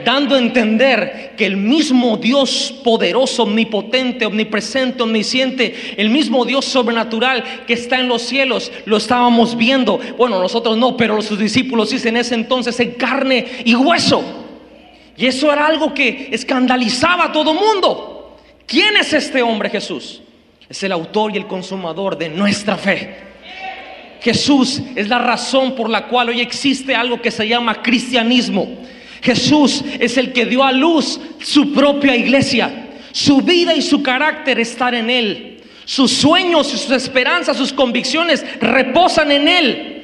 Dando 0.05 0.35
a 0.35 0.39
entender 0.39 1.35
que 1.37 1.47
el 1.47 1.57
mismo 1.57 2.17
Dios 2.19 2.75
poderoso, 2.85 3.45
omnipotente, 3.45 4.27
omnipresente, 4.27 5.03
omnisciente, 5.03 5.95
el 5.97 6.11
mismo 6.11 6.45
Dios 6.45 6.65
sobrenatural 6.65 7.43
que 7.67 7.75
está 7.75 8.01
en 8.01 8.09
los 8.09 8.23
cielos, 8.23 8.71
lo 8.85 8.97
estábamos 8.97 9.57
viendo. 9.57 9.99
Bueno, 10.19 10.41
nosotros 10.41 10.77
no, 10.77 10.97
pero 10.97 11.23
sus 11.23 11.39
discípulos 11.39 11.91
dicen 11.91 12.17
en 12.17 12.21
ese 12.21 12.35
entonces 12.35 12.79
en 12.81 12.91
carne 12.93 13.47
y 13.65 13.75
hueso. 13.75 14.23
Y 15.17 15.27
eso 15.27 15.51
era 15.51 15.69
algo 15.69 15.95
que 15.95 16.29
escandalizaba 16.33 17.27
a 17.27 17.33
todo 17.33 17.55
mundo. 17.55 18.14
¿Quién 18.67 18.97
es 18.97 19.13
este 19.13 19.43
hombre 19.43 19.71
Jesús? 19.71 20.23
es 20.69 20.83
el 20.83 20.93
autor 20.93 21.33
y 21.35 21.39
el 21.39 21.47
consumador 21.47 22.17
de 22.17 22.29
nuestra 22.29 22.77
fe. 22.77 23.17
Jesús 24.21 24.81
es 24.97 25.09
la 25.09 25.19
razón 25.19 25.75
por 25.77 25.91
la 25.91 26.07
cual 26.09 26.31
hoy 26.31 26.41
existe 26.41 26.95
algo 26.95 27.21
que 27.21 27.31
se 27.31 27.47
llama 27.47 27.83
cristianismo. 27.83 28.67
Jesús 29.23 29.85
es 30.01 30.17
el 30.17 30.33
que 30.33 30.47
dio 30.47 30.65
a 30.65 30.73
luz 30.73 31.21
su 31.41 31.73
propia 31.73 32.17
iglesia. 32.17 32.89
Su 33.13 33.43
vida 33.43 33.75
y 33.75 33.83
su 33.83 34.03
carácter 34.03 34.59
están 34.59 34.95
en 34.95 35.11
Él. 35.11 35.63
Sus 35.85 36.11
sueños, 36.11 36.67
sus 36.67 36.91
esperanzas, 36.91 37.57
sus 37.57 37.73
convicciones 37.73 38.45
reposan 38.61 39.31
en 39.31 39.49
Él. 39.49 40.03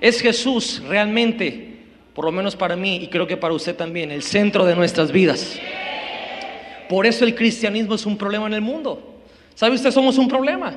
Es 0.00 0.20
Jesús 0.20 0.82
realmente, 0.88 1.76
por 2.14 2.24
lo 2.24 2.32
menos 2.32 2.56
para 2.56 2.74
mí 2.74 2.96
y 2.96 3.08
creo 3.08 3.26
que 3.26 3.36
para 3.36 3.54
usted 3.54 3.76
también, 3.76 4.10
el 4.10 4.22
centro 4.22 4.64
de 4.64 4.74
nuestras 4.74 5.12
vidas. 5.12 5.58
Por 6.88 7.06
eso 7.06 7.24
el 7.24 7.34
cristianismo 7.34 7.94
es 7.94 8.06
un 8.06 8.16
problema 8.16 8.46
en 8.46 8.54
el 8.54 8.60
mundo. 8.60 9.22
¿Sabe 9.54 9.74
usted? 9.74 9.90
Somos 9.90 10.16
un 10.18 10.28
problema 10.28 10.74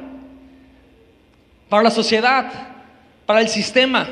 para 1.70 1.84
la 1.84 1.92
sociedad, 1.92 2.52
para 3.26 3.42
el 3.42 3.48
sistema. 3.48 4.08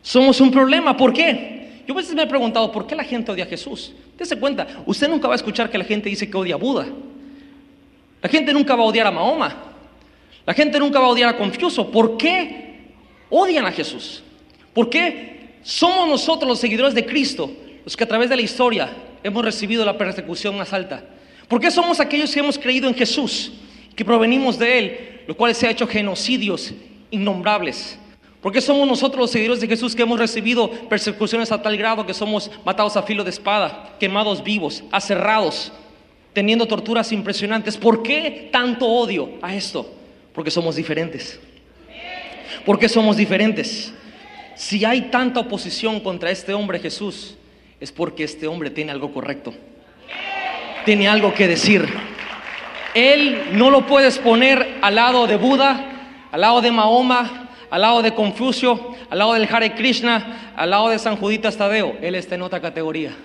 Somos 0.00 0.40
un 0.40 0.50
problema. 0.50 0.96
¿Por 0.96 1.12
qué? 1.12 1.82
Yo 1.86 1.94
a 1.94 1.96
veces 1.98 2.14
me 2.14 2.22
he 2.22 2.26
preguntado, 2.26 2.72
¿por 2.72 2.86
qué 2.86 2.94
la 2.94 3.04
gente 3.04 3.30
odia 3.30 3.44
a 3.44 3.46
Jesús? 3.46 3.92
Dese 4.16 4.38
cuenta, 4.38 4.66
usted 4.86 5.08
nunca 5.08 5.28
va 5.28 5.34
a 5.34 5.36
escuchar 5.36 5.68
que 5.68 5.76
la 5.76 5.84
gente 5.84 6.08
dice 6.08 6.30
que 6.30 6.36
odia 6.36 6.54
a 6.54 6.58
Buda. 6.58 6.86
La 8.22 8.28
gente 8.28 8.52
nunca 8.52 8.74
va 8.74 8.84
a 8.84 8.86
odiar 8.86 9.06
a 9.06 9.10
Mahoma. 9.10 9.54
La 10.46 10.54
gente 10.54 10.78
nunca 10.78 10.98
va 10.98 11.06
a 11.06 11.10
odiar 11.10 11.28
a 11.28 11.36
Confucio. 11.36 11.90
¿Por 11.90 12.16
qué 12.16 12.86
odian 13.28 13.66
a 13.66 13.72
Jesús? 13.72 14.22
¿Por 14.72 14.88
qué 14.88 15.56
somos 15.62 16.08
nosotros 16.08 16.48
los 16.48 16.58
seguidores 16.58 16.94
de 16.94 17.04
Cristo 17.04 17.50
los 17.84 17.96
que 17.96 18.04
a 18.04 18.08
través 18.08 18.30
de 18.30 18.36
la 18.36 18.42
historia 18.42 18.90
hemos 19.22 19.44
recibido 19.44 19.84
la 19.84 19.98
persecución 19.98 20.56
más 20.56 20.72
alta? 20.72 21.04
¿Por 21.48 21.60
qué 21.60 21.70
somos 21.70 22.00
aquellos 22.00 22.32
que 22.32 22.40
hemos 22.40 22.58
creído 22.58 22.88
en 22.88 22.94
Jesús? 22.94 23.52
que 23.94 24.04
provenimos 24.04 24.58
de 24.58 24.78
Él, 24.78 25.20
lo 25.26 25.36
cual 25.36 25.54
se 25.54 25.66
ha 25.66 25.70
hecho 25.70 25.86
genocidios 25.86 26.72
innombrables. 27.10 27.98
Porque 28.40 28.60
somos 28.60 28.88
nosotros 28.88 29.20
los 29.20 29.30
seguidores 29.30 29.60
de 29.60 29.68
Jesús 29.68 29.94
que 29.94 30.02
hemos 30.02 30.18
recibido 30.18 30.70
persecuciones 30.88 31.52
a 31.52 31.62
tal 31.62 31.76
grado 31.76 32.06
que 32.06 32.14
somos 32.14 32.50
matados 32.64 32.96
a 32.96 33.02
filo 33.02 33.22
de 33.22 33.30
espada, 33.30 33.94
quemados 34.00 34.42
vivos, 34.42 34.82
aserrados, 34.90 35.72
teniendo 36.32 36.66
torturas 36.66 37.12
impresionantes. 37.12 37.76
¿Por 37.76 38.02
qué 38.02 38.48
tanto 38.50 38.86
odio 38.86 39.38
a 39.42 39.54
esto? 39.54 39.88
Porque 40.34 40.50
somos 40.50 40.74
diferentes. 40.74 41.38
¿Por 42.66 42.78
qué 42.78 42.88
somos 42.88 43.16
diferentes? 43.16 43.94
Si 44.56 44.84
hay 44.84 45.02
tanta 45.02 45.40
oposición 45.40 46.00
contra 46.00 46.30
este 46.30 46.52
hombre 46.52 46.80
Jesús, 46.80 47.36
es 47.82 47.90
porque 47.90 48.22
este 48.22 48.46
hombre 48.46 48.70
tiene 48.70 48.92
algo 48.92 49.12
correcto. 49.12 49.52
Tiene 50.84 51.08
algo 51.08 51.34
que 51.34 51.48
decir. 51.48 51.84
Él 52.94 53.48
no 53.54 53.70
lo 53.70 53.86
puedes 53.86 54.20
poner 54.20 54.78
al 54.80 54.94
lado 54.94 55.26
de 55.26 55.34
Buda, 55.34 55.84
al 56.30 56.40
lado 56.42 56.60
de 56.60 56.70
Mahoma, 56.70 57.48
al 57.68 57.82
lado 57.82 58.00
de 58.00 58.14
Confucio, 58.14 58.94
al 59.10 59.18
lado 59.18 59.32
del 59.32 59.48
Hare 59.52 59.74
Krishna, 59.74 60.52
al 60.54 60.70
lado 60.70 60.90
de 60.90 60.98
San 61.00 61.16
Juditas 61.16 61.56
Tadeo. 61.56 61.96
Él 62.00 62.14
está 62.14 62.36
en 62.36 62.42
otra 62.42 62.60
categoría. 62.60 63.16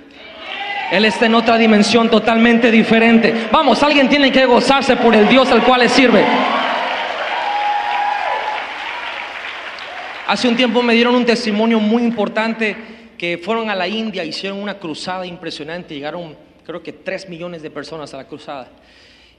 Él 0.91 1.05
está 1.05 1.27
en 1.27 1.35
otra 1.35 1.59
dimensión 1.59 2.09
totalmente 2.09 2.71
diferente. 2.71 3.49
Vamos, 3.51 3.83
alguien 3.83 4.09
tiene 4.09 4.31
que 4.31 4.47
gozarse 4.47 4.95
por 4.95 5.13
el 5.13 5.29
Dios 5.29 5.51
al 5.51 5.63
cual 5.63 5.81
le 5.81 5.89
sirve. 5.89 6.25
Hace 10.25 10.47
un 10.47 10.55
tiempo 10.55 10.81
me 10.81 10.95
dieron 10.95 11.13
un 11.13 11.25
testimonio 11.25 11.79
muy 11.79 12.01
importante 12.01 12.96
que 13.17 13.37
fueron 13.37 13.69
a 13.69 13.75
la 13.75 13.87
India, 13.87 14.23
hicieron 14.23 14.59
una 14.59 14.77
cruzada 14.77 15.25
impresionante, 15.25 15.95
llegaron 15.95 16.35
creo 16.67 16.83
que 16.83 16.91
tres 16.91 17.29
millones 17.29 17.61
de 17.61 17.71
personas 17.71 18.13
a 18.13 18.17
la 18.17 18.27
cruzada. 18.27 18.69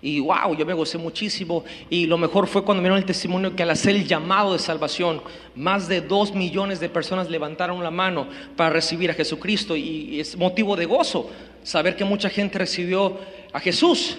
Y 0.00 0.20
wow, 0.20 0.56
yo 0.56 0.64
me 0.64 0.72
gocé 0.72 0.96
muchísimo. 0.96 1.64
Y 1.90 2.06
lo 2.06 2.16
mejor 2.16 2.46
fue 2.46 2.64
cuando 2.64 2.82
vieron 2.82 2.98
el 2.98 3.04
testimonio 3.04 3.54
que 3.54 3.64
al 3.64 3.70
hacer 3.70 3.96
el 3.96 4.06
llamado 4.06 4.54
de 4.54 4.58
salvación, 4.58 5.20
más 5.54 5.88
de 5.88 6.00
dos 6.00 6.34
millones 6.34 6.80
de 6.80 6.88
personas 6.88 7.28
levantaron 7.28 7.82
la 7.82 7.90
mano 7.90 8.28
para 8.56 8.70
recibir 8.70 9.10
a 9.10 9.14
Jesucristo. 9.14 9.76
Y 9.76 10.20
es 10.20 10.36
motivo 10.36 10.76
de 10.76 10.86
gozo 10.86 11.30
saber 11.62 11.96
que 11.96 12.04
mucha 12.04 12.30
gente 12.30 12.58
recibió 12.58 13.18
a 13.52 13.60
Jesús. 13.60 14.16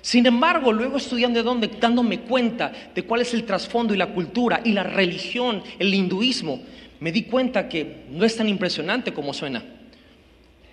Sin 0.00 0.24
embargo, 0.24 0.72
luego 0.72 0.96
estudiando 0.96 1.40
de 1.40 1.42
dónde, 1.42 1.66
dándome 1.66 2.20
cuenta 2.20 2.72
de 2.94 3.02
cuál 3.02 3.20
es 3.20 3.34
el 3.34 3.44
trasfondo 3.44 3.92
y 3.92 3.98
la 3.98 4.06
cultura 4.06 4.62
y 4.64 4.72
la 4.72 4.84
religión, 4.84 5.62
el 5.78 5.92
hinduismo, 5.92 6.62
me 7.00 7.12
di 7.12 7.22
cuenta 7.22 7.68
que 7.68 8.04
no 8.10 8.24
es 8.24 8.36
tan 8.36 8.48
impresionante 8.48 9.12
como 9.12 9.32
suena. 9.32 9.64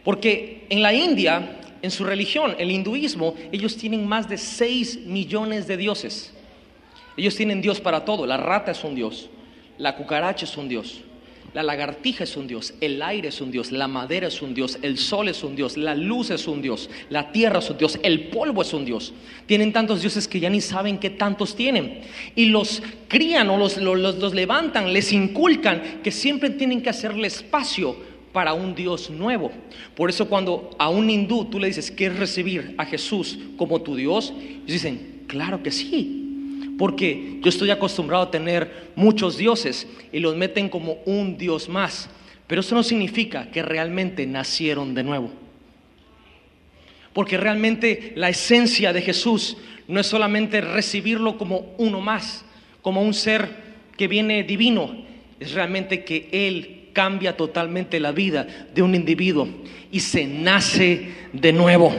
Porque 0.03 0.65
en 0.69 0.81
la 0.81 0.93
India 0.93 1.59
en 1.85 1.91
su 1.91 2.03
religión, 2.03 2.55
el 2.57 2.71
hinduismo, 2.71 3.35
ellos 3.51 3.77
tienen 3.77 4.07
más 4.07 4.27
de 4.27 4.39
6 4.39 5.01
millones 5.05 5.67
de 5.67 5.77
dioses. 5.77 6.33
Ellos 7.15 7.35
tienen 7.35 7.61
Dios 7.61 7.79
para 7.79 8.03
todo. 8.03 8.25
La 8.25 8.37
rata 8.37 8.71
es 8.71 8.83
un 8.83 8.95
Dios, 8.95 9.29
la 9.77 9.95
cucaracha 9.95 10.45
es 10.45 10.57
un 10.57 10.67
Dios, 10.67 11.01
la 11.55 11.63
lagartija 11.63 12.25
es 12.25 12.35
un 12.35 12.47
Dios, 12.47 12.73
el 12.81 13.01
aire 13.01 13.29
es 13.29 13.39
un 13.39 13.49
Dios, 13.49 13.71
la 13.71 13.87
madera 13.87 14.27
es 14.27 14.41
un 14.41 14.53
Dios, 14.53 14.77
el 14.81 14.97
sol 14.97 15.29
es 15.29 15.41
un 15.41 15.55
Dios, 15.55 15.77
la 15.77 15.95
luz 15.95 16.29
es 16.29 16.49
un 16.49 16.61
Dios, 16.61 16.89
la 17.09 17.31
tierra 17.31 17.59
es 17.59 17.69
un 17.69 17.77
Dios, 17.77 17.97
el 18.03 18.27
polvo 18.27 18.61
es 18.61 18.73
un 18.73 18.83
Dios. 18.83 19.13
Tienen 19.45 19.71
tantos 19.71 20.01
dioses 20.01 20.27
que 20.27 20.41
ya 20.41 20.49
ni 20.49 20.59
saben 20.59 20.97
qué 20.97 21.09
tantos 21.09 21.55
tienen. 21.55 22.01
Y 22.35 22.47
los 22.47 22.83
crían 23.07 23.49
o 23.49 23.57
los, 23.57 23.77
los, 23.77 24.33
levantan, 24.33 24.91
les 24.91 25.13
inculcan 25.13 26.01
que 26.03 26.11
siempre 26.11 26.49
tienen 26.49 26.81
que 26.81 26.89
hacerle 26.89 27.27
espacio 27.27 27.95
para 28.33 28.53
un 28.53 28.75
Dios 28.75 29.09
nuevo. 29.09 29.49
Por 29.95 30.09
eso 30.09 30.27
cuando 30.27 30.71
a 30.77 30.89
un 30.89 31.09
hindú 31.09 31.45
tú 31.45 31.57
le 31.57 31.67
dices, 31.67 31.89
¿quieres 31.89 32.19
recibir 32.19 32.75
a 32.77 32.83
Jesús 32.83 33.39
como 33.55 33.81
tu 33.81 33.95
Dios? 33.95 34.33
Ellos 34.37 34.65
dicen, 34.67 35.23
claro 35.27 35.63
que 35.63 35.71
sí. 35.71 36.24
Porque 36.77 37.39
yo 37.41 37.49
estoy 37.49 37.71
acostumbrado 37.71 38.23
a 38.23 38.31
tener 38.31 38.91
muchos 38.95 39.37
dioses 39.37 39.87
y 40.11 40.19
los 40.19 40.35
meten 40.35 40.69
como 40.69 40.97
un 41.05 41.37
Dios 41.37 41.69
más. 41.69 42.09
Pero 42.47 42.61
eso 42.61 42.75
no 42.75 42.83
significa 42.83 43.49
que 43.51 43.61
realmente 43.61 44.25
nacieron 44.25 44.93
de 44.93 45.03
nuevo. 45.03 45.31
Porque 47.13 47.37
realmente 47.37 48.11
la 48.15 48.29
esencia 48.29 48.91
de 48.91 49.01
Jesús 49.01 49.57
no 49.87 49.99
es 49.99 50.07
solamente 50.07 50.61
recibirlo 50.61 51.37
como 51.37 51.73
uno 51.77 52.01
más, 52.01 52.43
como 52.81 53.01
un 53.01 53.13
ser 53.13 53.63
que 53.97 54.07
viene 54.07 54.43
divino, 54.43 55.05
es 55.39 55.53
realmente 55.53 56.03
que 56.03 56.29
Él 56.31 56.89
cambia 56.93 57.35
totalmente 57.35 57.99
la 57.99 58.11
vida 58.11 58.47
de 58.73 58.81
un 58.81 58.95
individuo 58.95 59.47
y 59.91 59.99
se 59.99 60.25
nace 60.25 61.09
de 61.33 61.53
nuevo. 61.53 61.93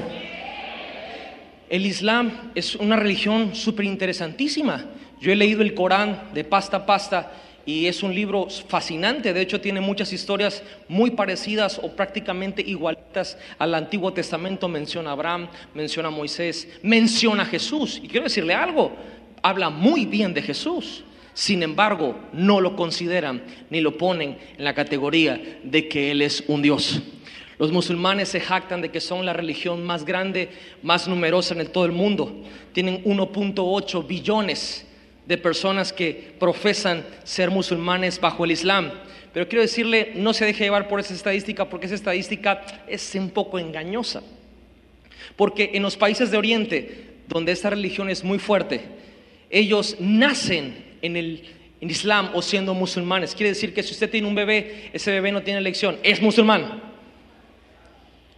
El 1.69 1.85
Islam 1.85 2.53
es 2.55 2.77
una 2.77 2.97
religión 2.97 3.55
súper 3.55 3.87
interesantísima. 3.87 4.85
Yo 5.21 5.33
he 5.33 5.37
leído 5.37 5.63
el 5.63 5.75
Corán 5.75 6.31
de 6.33 6.45
pasta 6.45 6.79
a 6.79 6.87
pasta 6.87 7.33
y 7.65 7.87
es 7.87 8.05
un 8.05 8.15
libro 8.15 8.49
fascinante. 8.49 9.33
De 9.33 9.41
hecho, 9.41 9.61
tiene 9.61 9.81
muchas 9.81 10.13
historias 10.13 10.63
muy 10.89 11.11
parecidas 11.11 11.81
o 11.83 11.91
prácticamente 11.91 12.63
igualitas 12.63 13.37
al 13.59 13.75
Antiguo 13.75 14.13
Testamento. 14.13 14.69
Menciona 14.69 15.11
a 15.11 15.15
Abraham, 15.15 15.49
menciona 15.75 16.09
a 16.09 16.13
Moisés, 16.13 16.69
menciona 16.83 17.43
a 17.43 17.47
Jesús. 17.47 18.01
Y 18.01 18.07
quiero 18.07 18.25
decirle 18.25 18.55
algo, 18.55 18.93
habla 19.43 19.69
muy 19.69 20.07
bien 20.07 20.33
de 20.33 20.43
Jesús. 20.43 21.03
Sin 21.35 21.65
embargo, 21.65 22.17
no 22.33 22.61
lo 22.61 22.77
consideran 22.77 23.43
ni 23.69 23.81
lo 23.81 23.99
ponen 23.99 24.39
en 24.57 24.65
la 24.65 24.75
categoría 24.75 25.59
de 25.65 25.89
que 25.89 26.13
Él 26.13 26.23
es 26.23 26.45
un 26.47 26.63
Dios. 26.63 27.03
Los 27.59 27.73
musulmanes 27.73 28.29
se 28.29 28.41
jactan 28.41 28.83
de 28.83 28.91
que 28.91 29.01
son 29.01 29.25
la 29.25 29.33
religión 29.33 29.85
más 29.85 30.05
grande, 30.05 30.51
más 30.83 31.09
numerosa 31.09 31.55
en 31.55 31.67
todo 31.69 31.87
el 31.87 31.93
mundo. 31.93 32.45
Tienen 32.73 33.03
1.8 33.05 34.07
billones 34.07 34.87
de 35.27 35.39
personas 35.39 35.93
que 35.93 36.35
profesan 36.39 37.05
ser 37.25 37.51
musulmanes 37.51 38.21
bajo 38.21 38.45
el 38.45 38.53
Islam. 38.53 38.93
Pero 39.33 39.49
quiero 39.49 39.63
decirle, 39.63 40.13
no 40.15 40.35
se 40.35 40.45
deje 40.45 40.65
llevar 40.65 40.89
por 40.89 41.01
esa 41.01 41.15
estadística 41.15 41.69
porque 41.69 41.87
esa 41.87 41.95
estadística 41.95 42.63
es 42.87 43.15
un 43.15 43.31
poco 43.31 43.59
engañosa. 43.59 44.23
Porque 45.35 45.71
en 45.75 45.83
los 45.83 45.97
países 45.97 46.31
de 46.31 46.37
Oriente, 46.37 47.17
donde 47.27 47.53
esta 47.53 47.71
religión 47.71 48.09
es 48.11 48.23
muy 48.23 48.39
fuerte, 48.39 48.83
ellos 49.51 49.97
nacen 49.99 50.85
en 51.03 51.17
el 51.17 51.43
Islam 51.81 52.31
o 52.35 52.43
siendo 52.43 52.75
musulmanes. 52.75 53.35
Quiere 53.35 53.51
decir 53.51 53.75
que 53.75 53.83
si 53.83 53.93
usted 53.93 54.11
tiene 54.11 54.27
un 54.27 54.35
bebé, 54.35 54.91
ese 54.93 55.11
bebé 55.11 55.33
no 55.33 55.43
tiene 55.43 55.59
elección, 55.59 55.99
es 56.03 56.21
musulmán. 56.21 56.86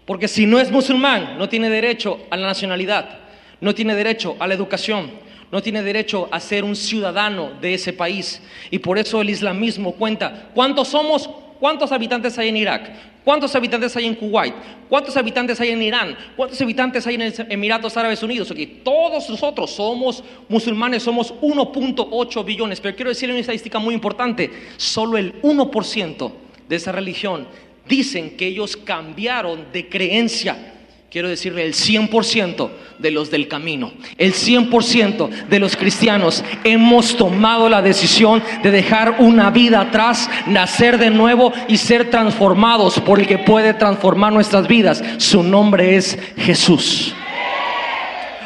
Porque 0.09 0.27
si 0.27 0.47
no 0.47 0.59
es 0.59 0.71
musulmán, 0.71 1.37
no 1.37 1.51
tiene 1.51 1.69
derecho 1.69 2.19
a 2.31 2.37
la 2.39 2.47
nacionalidad, 2.47 3.19
no 3.61 3.75
tiene 3.75 3.95
derecho 3.95 4.37
a 4.39 4.47
la 4.47 4.55
educación, 4.55 5.11
no 5.53 5.63
tiene 5.63 5.83
derecho 5.83 6.31
a 6.31 6.41
ser 6.41 6.65
un 6.65 6.77
ciudadano 6.77 7.53
de 7.61 7.75
ese 7.75 7.93
país. 7.93 8.41
Y 8.71 8.79
por 8.79 8.97
eso 8.97 9.21
el 9.21 9.29
islamismo 9.29 9.93
cuenta, 9.93 10.49
¿cuántos 10.55 10.89
somos? 10.89 11.29
¿Cuántos 11.61 11.93
habitantes 11.93 12.39
hay 12.39 12.49
en 12.49 12.57
Irak? 12.57 12.91
¿Cuántos 13.23 13.55
habitantes 13.55 13.95
hay 13.99 14.07
en 14.07 14.15
Kuwait? 14.15 14.55
¿Cuántos 14.89 15.15
habitantes 15.15 15.61
hay 15.61 15.73
en 15.73 15.83
Irán? 15.83 16.17
¿Cuántos 16.37 16.59
habitantes 16.63 17.07
hay 17.07 17.17
en 17.17 17.35
Emiratos 17.51 17.95
Árabes 17.99 18.23
Unidos? 18.23 18.51
Aquí 18.51 18.81
todos 18.83 19.29
nosotros 19.29 19.73
somos 19.73 20.25
musulmanes, 20.49 21.03
somos 21.03 21.35
1.8 21.35 22.45
billones. 22.47 22.81
Pero 22.81 22.97
quiero 22.97 23.11
decirle 23.11 23.35
una 23.35 23.43
estadística 23.43 23.79
muy 23.79 23.93
importante, 23.93 24.51
solo 24.79 25.19
el 25.19 25.39
1% 25.43 26.33
de 26.67 26.77
esa 26.77 26.93
religión 26.93 27.47
dicen 27.89 28.37
que 28.37 28.47
ellos 28.47 28.77
cambiaron 28.77 29.67
de 29.73 29.89
creencia. 29.89 30.75
Quiero 31.11 31.29
decirle, 31.29 31.65
el 31.65 31.73
100% 31.73 32.69
de 32.99 33.11
los 33.11 33.31
del 33.31 33.49
camino, 33.49 33.93
el 34.19 34.35
100% 34.35 35.49
de 35.49 35.59
los 35.59 35.75
cristianos 35.75 36.45
hemos 36.65 37.17
tomado 37.17 37.71
la 37.71 37.81
decisión 37.81 38.43
de 38.63 38.71
dejar 38.71 39.17
una 39.19 39.51
vida 39.51 39.81
atrás, 39.81 40.29
nacer 40.47 40.99
de 40.99 41.09
nuevo 41.09 41.51
y 41.67 41.79
ser 41.79 42.11
transformados 42.11 43.01
por 43.01 43.21
el 43.21 43.27
que 43.27 43.39
puede 43.39 43.73
transformar 43.73 44.35
nuestras 44.35 44.69
vidas. 44.69 45.03
Su 45.17 45.43
nombre 45.43 45.97
es 45.97 46.19
Jesús. 46.37 47.15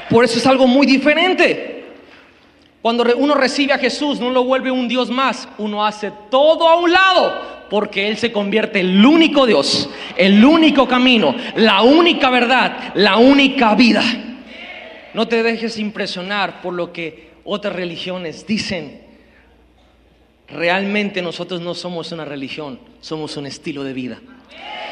Por 0.09 0.24
eso 0.24 0.38
es 0.38 0.46
algo 0.46 0.68
muy 0.68 0.87
diferente. 0.87 1.72
Cuando 2.83 3.05
uno 3.16 3.35
recibe 3.35 3.73
a 3.73 3.79
Jesús, 3.79 4.21
no 4.21 4.31
lo 4.31 4.45
vuelve 4.45 4.71
un 4.71 4.88
Dios 4.88 5.09
más, 5.09 5.49
uno 5.57 5.87
hace 5.87 6.12
todo 6.31 6.68
a 6.68 6.77
un 6.79 6.92
lado 6.92 7.53
porque 7.73 8.09
Él 8.09 8.18
se 8.18 8.31
convierte 8.31 8.81
en 8.81 8.87
el 8.87 9.07
único 9.07 9.47
Dios, 9.47 9.88
el 10.18 10.45
único 10.45 10.87
camino, 10.87 11.35
la 11.57 11.81
única 11.81 12.29
verdad, 12.29 12.92
la 12.95 13.16
única 13.16 13.75
vida. 13.75 14.03
No 15.14 15.27
te 15.27 15.42
dejes 15.42 15.79
impresionar 15.79 16.61
por 16.61 16.75
lo 16.75 16.92
que 16.92 17.31
otras 17.45 17.75
religiones 17.75 18.47
dicen. 18.47 19.01
Realmente 20.49 21.23
nosotros 21.23 21.62
no 21.62 21.75
somos 21.75 22.12
una 22.12 22.27
religión, 22.27 22.79
somos 23.01 23.38
un 23.38 23.47
estilo 23.47 23.85
de 23.85 23.95
vida. 23.95 24.21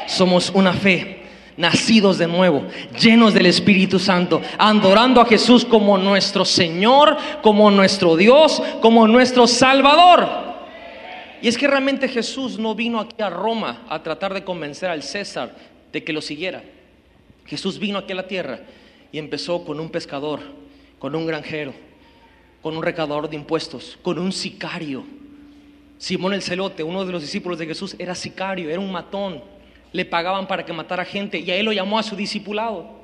Somos 0.07 0.49
una 0.49 0.73
fe, 0.73 1.20
nacidos 1.57 2.17
de 2.17 2.27
nuevo, 2.27 2.63
llenos 2.99 3.33
del 3.33 3.45
Espíritu 3.45 3.99
Santo, 3.99 4.41
adorando 4.57 5.21
a 5.21 5.25
Jesús 5.25 5.65
como 5.65 5.97
nuestro 5.97 6.45
Señor, 6.45 7.17
como 7.41 7.69
nuestro 7.71 8.15
Dios, 8.15 8.61
como 8.81 9.07
nuestro 9.07 9.47
Salvador. 9.47 10.51
Y 11.41 11.47
es 11.47 11.57
que 11.57 11.67
realmente 11.67 12.07
Jesús 12.07 12.59
no 12.59 12.75
vino 12.75 12.99
aquí 12.99 13.21
a 13.21 13.29
Roma 13.29 13.83
a 13.89 14.01
tratar 14.03 14.33
de 14.33 14.43
convencer 14.43 14.89
al 14.89 15.01
César 15.01 15.55
de 15.91 16.03
que 16.03 16.13
lo 16.13 16.21
siguiera. 16.21 16.63
Jesús 17.45 17.79
vino 17.79 17.97
aquí 17.97 18.13
a 18.13 18.15
la 18.15 18.27
tierra 18.27 18.59
y 19.11 19.17
empezó 19.17 19.65
con 19.65 19.79
un 19.79 19.89
pescador, 19.89 20.39
con 20.99 21.15
un 21.15 21.25
granjero, 21.25 21.73
con 22.61 22.77
un 22.77 22.83
recaudador 22.83 23.29
de 23.29 23.35
impuestos, 23.35 23.97
con 24.01 24.19
un 24.19 24.31
sicario. 24.31 25.03
Simón 25.97 26.33
el 26.33 26.41
celote, 26.41 26.83
uno 26.83 27.05
de 27.05 27.11
los 27.11 27.21
discípulos 27.21 27.59
de 27.59 27.65
Jesús, 27.65 27.95
era 27.99 28.15
sicario, 28.15 28.69
era 28.69 28.79
un 28.79 28.91
matón. 28.91 29.41
Le 29.93 30.05
pagaban 30.05 30.47
para 30.47 30.65
que 30.65 30.73
matara 30.73 31.05
gente 31.05 31.39
y 31.39 31.51
a 31.51 31.55
él 31.55 31.65
lo 31.65 31.73
llamó 31.73 31.99
a 31.99 32.03
su 32.03 32.15
discipulado. 32.15 33.01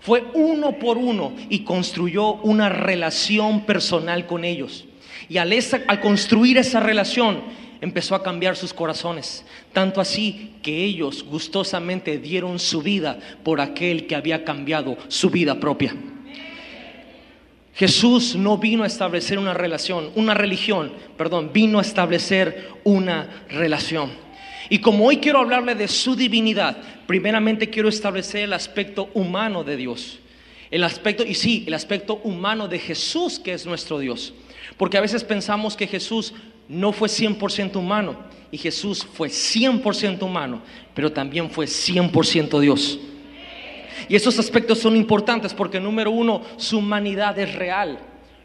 Fue 0.00 0.24
uno 0.34 0.78
por 0.78 0.98
uno 0.98 1.32
y 1.48 1.60
construyó 1.60 2.34
una 2.34 2.68
relación 2.68 3.60
personal 3.64 4.26
con 4.26 4.44
ellos. 4.44 4.84
Y 5.28 5.38
al, 5.38 5.54
al 5.86 6.00
construir 6.00 6.58
esa 6.58 6.80
relación, 6.80 7.40
empezó 7.80 8.14
a 8.14 8.22
cambiar 8.22 8.56
sus 8.56 8.72
corazones. 8.72 9.44
Tanto 9.72 10.00
así 10.00 10.54
que 10.62 10.84
ellos 10.84 11.24
gustosamente 11.24 12.18
dieron 12.18 12.58
su 12.58 12.82
vida 12.82 13.18
por 13.42 13.60
aquel 13.60 14.06
que 14.06 14.14
había 14.14 14.44
cambiado 14.44 14.96
su 15.08 15.30
vida 15.30 15.58
propia. 15.58 15.94
Jesús 17.74 18.36
no 18.36 18.58
vino 18.58 18.84
a 18.84 18.86
establecer 18.86 19.38
una 19.38 19.54
relación, 19.54 20.10
una 20.14 20.34
religión, 20.34 20.92
perdón, 21.16 21.50
vino 21.52 21.78
a 21.78 21.82
establecer 21.82 22.68
una 22.84 23.44
relación. 23.48 24.10
Y 24.72 24.78
como 24.78 25.04
hoy 25.04 25.18
quiero 25.18 25.40
hablarle 25.40 25.74
de 25.74 25.86
su 25.86 26.16
divinidad, 26.16 26.78
primeramente 27.06 27.68
quiero 27.68 27.90
establecer 27.90 28.44
el 28.44 28.54
aspecto 28.54 29.10
humano 29.12 29.64
de 29.64 29.76
Dios. 29.76 30.18
El 30.70 30.82
aspecto, 30.82 31.26
y 31.26 31.34
sí, 31.34 31.64
el 31.66 31.74
aspecto 31.74 32.22
humano 32.24 32.68
de 32.68 32.78
Jesús, 32.78 33.38
que 33.38 33.52
es 33.52 33.66
nuestro 33.66 33.98
Dios. 33.98 34.32
Porque 34.78 34.96
a 34.96 35.02
veces 35.02 35.24
pensamos 35.24 35.76
que 35.76 35.86
Jesús 35.86 36.32
no 36.70 36.90
fue 36.94 37.10
100% 37.10 37.76
humano 37.76 38.16
y 38.50 38.56
Jesús 38.56 39.04
fue 39.12 39.28
100% 39.28 40.22
humano, 40.22 40.62
pero 40.94 41.12
también 41.12 41.50
fue 41.50 41.66
100% 41.66 42.58
Dios. 42.58 42.98
Y 44.08 44.16
esos 44.16 44.38
aspectos 44.38 44.78
son 44.78 44.96
importantes 44.96 45.52
porque 45.52 45.80
número 45.80 46.10
uno, 46.10 46.40
su 46.56 46.78
humanidad 46.78 47.38
es 47.38 47.54
real. 47.56 47.98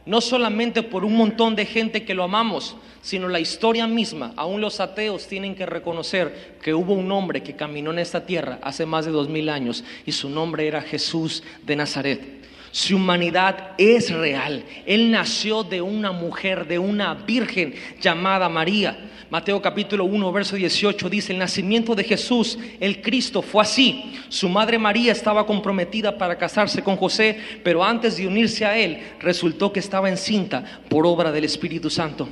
No 0.07 0.21
solamente 0.21 0.83
por 0.83 1.03
un 1.03 1.15
montón 1.17 1.55
de 1.55 1.65
gente 1.65 2.05
que 2.05 2.13
lo 2.13 2.23
amamos, 2.23 2.77
sino 3.01 3.27
la 3.27 3.41
historia 3.41 3.87
misma. 3.87 4.33
Aún 4.37 4.61
los 4.61 4.79
ateos 4.79 5.27
tienen 5.27 5.53
que 5.53 5.65
reconocer 5.65 6.55
que 6.61 6.73
hubo 6.73 6.93
un 6.93 7.11
hombre 7.11 7.43
que 7.43 7.57
caminó 7.57 7.91
en 7.91 7.99
esta 7.99 8.25
tierra 8.25 8.57
hace 8.63 8.85
más 8.85 9.05
de 9.05 9.11
dos 9.11 9.27
mil 9.27 9.49
años 9.49 9.83
y 10.05 10.13
su 10.13 10.29
nombre 10.29 10.65
era 10.65 10.81
Jesús 10.81 11.43
de 11.63 11.75
Nazaret. 11.75 12.46
Su 12.71 12.95
humanidad 12.95 13.71
es 13.77 14.11
real. 14.11 14.63
Él 14.85 15.11
nació 15.11 15.63
de 15.63 15.81
una 15.81 16.11
mujer, 16.11 16.67
de 16.67 16.79
una 16.79 17.13
virgen 17.13 17.73
llamada 18.01 18.49
María. 18.49 18.97
Mateo 19.29 19.61
capítulo 19.61 20.05
1, 20.05 20.31
verso 20.31 20.55
18 20.55 21.09
dice, 21.09 21.33
el 21.33 21.39
nacimiento 21.39 21.95
de 21.95 22.05
Jesús, 22.05 22.57
el 22.79 23.01
Cristo, 23.01 23.41
fue 23.41 23.61
así. 23.61 24.13
Su 24.29 24.47
madre 24.47 24.77
María 24.79 25.11
estaba 25.11 25.45
comprometida 25.45 26.17
para 26.17 26.37
casarse 26.37 26.81
con 26.81 26.95
José, 26.95 27.37
pero 27.63 27.83
antes 27.83 28.15
de 28.15 28.27
unirse 28.27 28.65
a 28.65 28.77
él, 28.77 28.99
resultó 29.19 29.73
que 29.73 29.81
estaba 29.81 30.09
encinta 30.09 30.81
por 30.87 31.05
obra 31.05 31.31
del 31.31 31.43
Espíritu 31.43 31.89
Santo. 31.89 32.29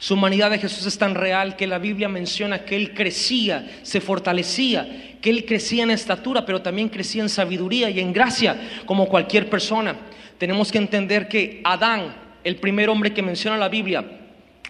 Su 0.00 0.14
humanidad 0.14 0.52
de 0.52 0.58
Jesús 0.58 0.86
es 0.86 0.96
tan 0.96 1.16
real 1.16 1.56
que 1.56 1.66
la 1.66 1.78
Biblia 1.78 2.08
menciona 2.08 2.64
que 2.64 2.76
Él 2.76 2.94
crecía, 2.94 3.80
se 3.82 4.00
fortalecía, 4.00 5.16
que 5.20 5.28
Él 5.28 5.44
crecía 5.44 5.82
en 5.82 5.90
estatura, 5.90 6.46
pero 6.46 6.62
también 6.62 6.88
crecía 6.88 7.22
en 7.22 7.28
sabiduría 7.28 7.90
y 7.90 7.98
en 7.98 8.12
gracia, 8.12 8.56
como 8.86 9.08
cualquier 9.08 9.50
persona. 9.50 9.96
Tenemos 10.38 10.70
que 10.70 10.78
entender 10.78 11.26
que 11.26 11.60
Adán, 11.64 12.14
el 12.44 12.56
primer 12.56 12.88
hombre 12.88 13.12
que 13.12 13.22
menciona 13.22 13.56
la 13.56 13.68
Biblia, 13.68 14.04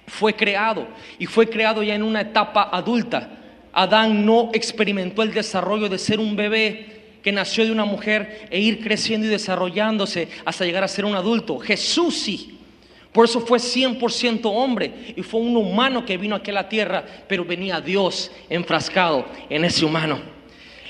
fue 0.07 0.35
creado 0.35 0.89
y 1.19 1.27
fue 1.27 1.51
creado 1.51 1.83
ya 1.83 1.95
en 1.95 2.03
una 2.03 2.23
etapa 2.23 2.71
adulta. 2.73 3.29
Adán 3.75 4.25
no 4.25 4.49
experimentó 4.55 5.23
el 5.23 5.35
desarrollo 5.35 5.91
de 5.91 5.99
ser 5.99 6.21
un 6.21 6.37
bebé 6.37 7.19
que 7.23 7.33
nació 7.33 7.67
de 7.67 7.73
una 7.73 7.85
mujer 7.85 8.49
e 8.51 8.59
ir 8.61 8.83
creciendo 8.83 9.27
y 9.27 9.31
desarrollándose 9.31 10.29
hasta 10.47 10.65
llegar 10.65 10.85
a 10.85 10.89
ser 10.89 11.05
un 11.05 11.15
adulto. 11.15 11.59
Jesús 11.59 12.17
sí. 12.17 12.58
Por 13.19 13.25
eso 13.25 13.41
fue 13.41 13.59
100% 13.59 14.43
hombre 14.45 15.13
y 15.17 15.25
fue 15.25 15.41
un 15.41 15.57
humano 15.57 16.07
que 16.07 16.17
vino 16.17 16.37
a 16.37 16.53
la 16.53 16.69
tierra, 16.69 17.05
pero 17.27 17.45
venía 17.45 17.81
Dios 17.81 18.31
enfrascado 18.49 19.27
en 19.51 19.65
ese 19.65 19.85
humano. 19.85 20.21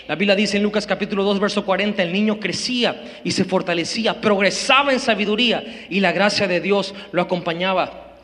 La 0.06 0.14
Biblia 0.14 0.36
dice 0.36 0.58
en 0.58 0.62
Lucas 0.62 0.86
capítulo 0.86 1.24
2, 1.24 1.40
verso 1.40 1.64
40, 1.64 2.02
el 2.02 2.12
niño 2.12 2.38
crecía 2.38 3.20
y 3.24 3.30
se 3.30 3.46
fortalecía, 3.46 4.20
progresaba 4.20 4.92
en 4.92 5.00
sabiduría 5.00 5.86
y 5.88 6.00
la 6.00 6.12
gracia 6.12 6.46
de 6.46 6.60
Dios 6.60 6.94
lo 7.12 7.22
acompañaba. 7.22 8.18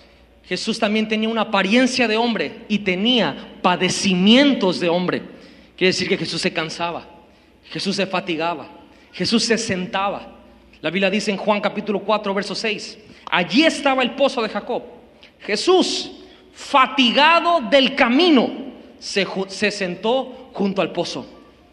Jesús 0.44 0.78
también 0.78 1.08
tenía 1.08 1.30
una 1.30 1.40
apariencia 1.40 2.06
de 2.06 2.18
hombre 2.18 2.66
y 2.68 2.80
tenía 2.80 3.54
padecimientos 3.62 4.80
de 4.80 4.90
hombre. 4.90 5.22
Quiere 5.78 5.92
decir 5.94 6.10
que 6.10 6.18
Jesús 6.18 6.42
se 6.42 6.52
cansaba, 6.52 7.08
Jesús 7.70 7.96
se 7.96 8.06
fatigaba, 8.06 8.68
Jesús 9.14 9.44
se 9.44 9.56
sentaba. 9.56 10.40
La 10.82 10.90
Biblia 10.90 11.08
dice 11.08 11.30
en 11.30 11.38
Juan 11.38 11.62
capítulo 11.62 12.00
4, 12.00 12.34
verso 12.34 12.54
6, 12.54 12.98
allí 13.30 13.64
estaba 13.64 14.02
el 14.02 14.12
pozo 14.12 14.42
de 14.42 14.48
Jacob. 14.48 14.82
Jesús, 15.40 16.12
fatigado 16.52 17.60
del 17.60 17.94
camino, 17.94 18.50
se, 18.98 19.26
se 19.48 19.70
sentó 19.70 20.50
junto 20.52 20.80
al 20.80 20.92
pozo. 20.92 21.26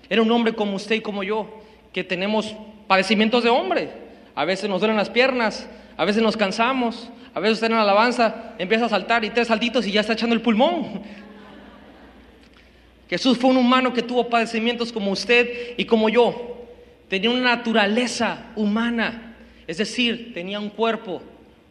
Era 0.10 0.22
un 0.22 0.32
hombre 0.32 0.54
como 0.54 0.76
usted 0.76 0.96
y 0.96 1.02
como 1.02 1.24
yo, 1.24 1.62
que 1.94 2.04
tenemos 2.04 2.54
padecimientos 2.88 3.44
de 3.44 3.50
hombre. 3.50 3.90
A 4.36 4.46
veces 4.46 4.70
nos 4.70 4.82
duelen 4.82 4.98
las 4.98 5.10
piernas, 5.10 5.70
a 5.96 6.06
veces 6.06 6.22
nos 6.22 6.36
cansamos, 6.36 7.10
a 7.34 7.40
veces 7.40 7.56
usted 7.56 7.68
en 7.68 7.74
la 7.74 7.84
alabanza 7.84 8.54
empieza 8.58 8.86
a 8.86 8.90
saltar 8.90 9.24
y 9.24 9.30
tres 9.30 9.48
saltitos 9.48 9.88
y 9.88 9.92
ya 9.92 10.02
está 10.02 10.14
echando 10.14 10.36
el 10.36 10.42
pulmón. 10.42 11.02
Jesús 13.10 13.38
fue 13.38 13.50
un 13.50 13.58
humano 13.58 13.94
que 13.94 14.02
tuvo 14.02 14.30
padecimientos 14.30 14.92
como 14.92 15.12
usted 15.12 15.74
y 15.78 15.86
como 15.86 16.10
yo. 16.10 16.66
Tenía 17.10 17.30
una 17.30 17.56
naturaleza 17.56 18.52
humana, 18.56 19.36
es 19.68 19.78
decir, 19.78 20.34
tenía 20.34 20.60
un 20.60 20.70
cuerpo, 20.70 21.22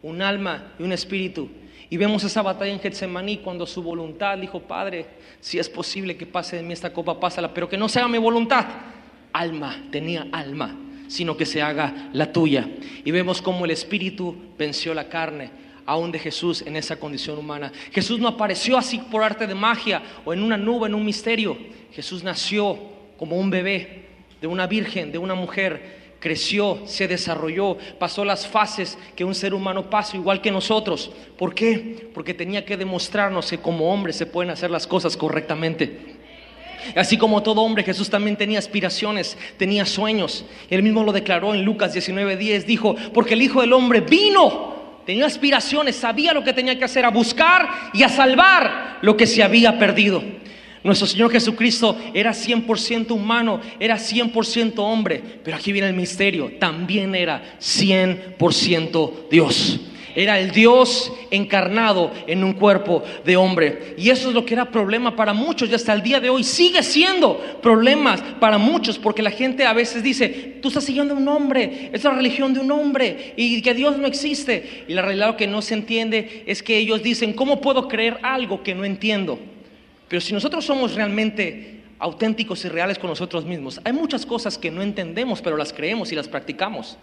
un 0.01 0.21
alma 0.21 0.73
y 0.79 0.83
un 0.83 0.91
espíritu. 0.91 1.49
Y 1.89 1.97
vemos 1.97 2.23
esa 2.23 2.41
batalla 2.41 2.71
en 2.71 2.79
Getsemaní 2.79 3.37
cuando 3.37 3.65
su 3.67 3.83
voluntad 3.83 4.37
dijo, 4.37 4.61
Padre, 4.61 5.05
si 5.39 5.59
es 5.59 5.69
posible 5.69 6.15
que 6.15 6.25
pase 6.25 6.55
de 6.55 6.63
mí 6.63 6.73
esta 6.73 6.93
copa, 6.93 7.19
pásala, 7.19 7.53
pero 7.53 7.67
que 7.67 7.77
no 7.77 7.89
se 7.89 7.99
haga 7.99 8.07
mi 8.07 8.17
voluntad. 8.17 8.65
Alma, 9.33 9.83
tenía 9.91 10.27
alma 10.31 10.77
sino 11.11 11.35
que 11.35 11.45
se 11.45 11.61
haga 11.61 12.09
la 12.13 12.31
tuya. 12.31 12.69
Y 13.03 13.11
vemos 13.11 13.41
cómo 13.41 13.65
el 13.65 13.71
Espíritu 13.71 14.33
venció 14.57 14.93
la 14.93 15.09
carne, 15.09 15.51
aún 15.85 16.09
de 16.09 16.19
Jesús 16.19 16.63
en 16.65 16.77
esa 16.77 16.95
condición 16.95 17.37
humana. 17.37 17.69
Jesús 17.91 18.17
no 18.17 18.29
apareció 18.29 18.77
así 18.77 18.97
por 18.97 19.21
arte 19.21 19.45
de 19.45 19.53
magia 19.53 20.01
o 20.23 20.31
en 20.31 20.41
una 20.41 20.55
nube, 20.55 20.87
en 20.87 20.95
un 20.95 21.03
misterio. 21.03 21.57
Jesús 21.91 22.23
nació 22.23 22.79
como 23.17 23.37
un 23.37 23.49
bebé 23.49 24.05
de 24.39 24.47
una 24.47 24.67
virgen, 24.67 25.11
de 25.11 25.17
una 25.17 25.35
mujer, 25.35 26.00
creció, 26.21 26.83
se 26.85 27.07
desarrolló, 27.07 27.77
pasó 27.99 28.23
las 28.23 28.47
fases 28.47 28.97
que 29.15 29.25
un 29.25 29.35
ser 29.35 29.53
humano 29.53 29.89
pasa 29.89 30.15
igual 30.15 30.39
que 30.39 30.51
nosotros. 30.51 31.11
¿Por 31.37 31.53
qué? 31.53 32.09
Porque 32.13 32.35
tenía 32.35 32.63
que 32.63 32.77
demostrarnos 32.77 33.49
que 33.49 33.57
como 33.57 33.91
hombres 33.91 34.15
se 34.15 34.27
pueden 34.27 34.51
hacer 34.51 34.69
las 34.69 34.85
cosas 34.87 35.17
correctamente. 35.17 36.19
Así 36.95 37.17
como 37.17 37.41
todo 37.41 37.61
hombre, 37.61 37.83
Jesús 37.83 38.09
también 38.09 38.37
tenía 38.37 38.59
aspiraciones, 38.59 39.35
tenía 39.57 39.85
sueños. 39.85 40.45
Él 40.69 40.83
mismo 40.83 41.03
lo 41.03 41.11
declaró 41.11 41.55
en 41.55 41.63
Lucas 41.63 41.93
19:10, 41.93 42.65
dijo, 42.65 42.95
porque 43.13 43.33
el 43.33 43.41
Hijo 43.41 43.61
del 43.61 43.73
Hombre 43.73 44.01
vino, 44.01 44.75
tenía 45.05 45.25
aspiraciones, 45.25 45.95
sabía 45.95 46.33
lo 46.33 46.43
que 46.43 46.53
tenía 46.53 46.77
que 46.77 46.85
hacer, 46.85 47.03
a 47.03 47.09
buscar 47.09 47.67
y 47.93 48.03
a 48.03 48.09
salvar 48.09 48.99
lo 49.01 49.17
que 49.17 49.25
se 49.25 49.41
había 49.41 49.79
perdido. 49.79 50.23
Nuestro 50.83 51.05
Señor 51.05 51.31
Jesucristo 51.31 51.95
era 52.13 52.31
100% 52.31 53.11
humano, 53.11 53.61
era 53.79 53.97
100% 53.97 54.73
hombre, 54.79 55.21
pero 55.43 55.57
aquí 55.57 55.71
viene 55.71 55.89
el 55.89 55.95
misterio, 55.95 56.53
también 56.59 57.13
era 57.13 57.55
100% 57.59 59.29
Dios. 59.29 59.79
Era 60.15 60.39
el 60.39 60.51
Dios 60.51 61.13
encarnado 61.29 62.11
en 62.27 62.43
un 62.43 62.53
cuerpo 62.53 63.03
de 63.23 63.37
hombre. 63.37 63.95
Y 63.97 64.09
eso 64.09 64.29
es 64.29 64.35
lo 64.35 64.45
que 64.45 64.55
era 64.55 64.69
problema 64.69 65.15
para 65.15 65.33
muchos 65.33 65.69
y 65.69 65.73
hasta 65.73 65.93
el 65.93 66.01
día 66.01 66.19
de 66.19 66.29
hoy 66.29 66.43
sigue 66.43 66.83
siendo 66.83 67.37
problemas 67.61 68.21
para 68.39 68.57
muchos 68.57 68.97
porque 68.97 69.21
la 69.21 69.31
gente 69.31 69.65
a 69.65 69.73
veces 69.73 70.03
dice, 70.03 70.57
tú 70.61 70.67
estás 70.67 70.83
siguiendo 70.83 71.15
un 71.15 71.27
hombre, 71.27 71.89
es 71.93 72.03
la 72.03 72.11
religión 72.11 72.53
de 72.53 72.59
un 72.59 72.71
hombre 72.71 73.33
y 73.37 73.61
que 73.61 73.73
Dios 73.73 73.97
no 73.97 74.07
existe. 74.07 74.83
Y 74.87 74.93
la 74.93 75.01
realidad 75.01 75.27
lo 75.27 75.37
que 75.37 75.47
no 75.47 75.61
se 75.61 75.75
entiende 75.75 76.43
es 76.45 76.61
que 76.61 76.77
ellos 76.77 77.01
dicen, 77.03 77.33
¿cómo 77.33 77.61
puedo 77.61 77.87
creer 77.87 78.17
algo 78.21 78.63
que 78.63 78.75
no 78.75 78.83
entiendo? 78.83 79.39
Pero 80.11 80.19
si 80.19 80.33
nosotros 80.33 80.65
somos 80.65 80.93
realmente 80.93 81.83
auténticos 81.97 82.65
y 82.65 82.67
reales 82.67 82.99
con 82.99 83.09
nosotros 83.09 83.45
mismos, 83.45 83.79
hay 83.85 83.93
muchas 83.93 84.25
cosas 84.25 84.57
que 84.57 84.69
no 84.69 84.81
entendemos, 84.81 85.41
pero 85.41 85.55
las 85.55 85.71
creemos 85.71 86.11
y 86.11 86.15
las 86.15 86.27
practicamos. 86.27 86.97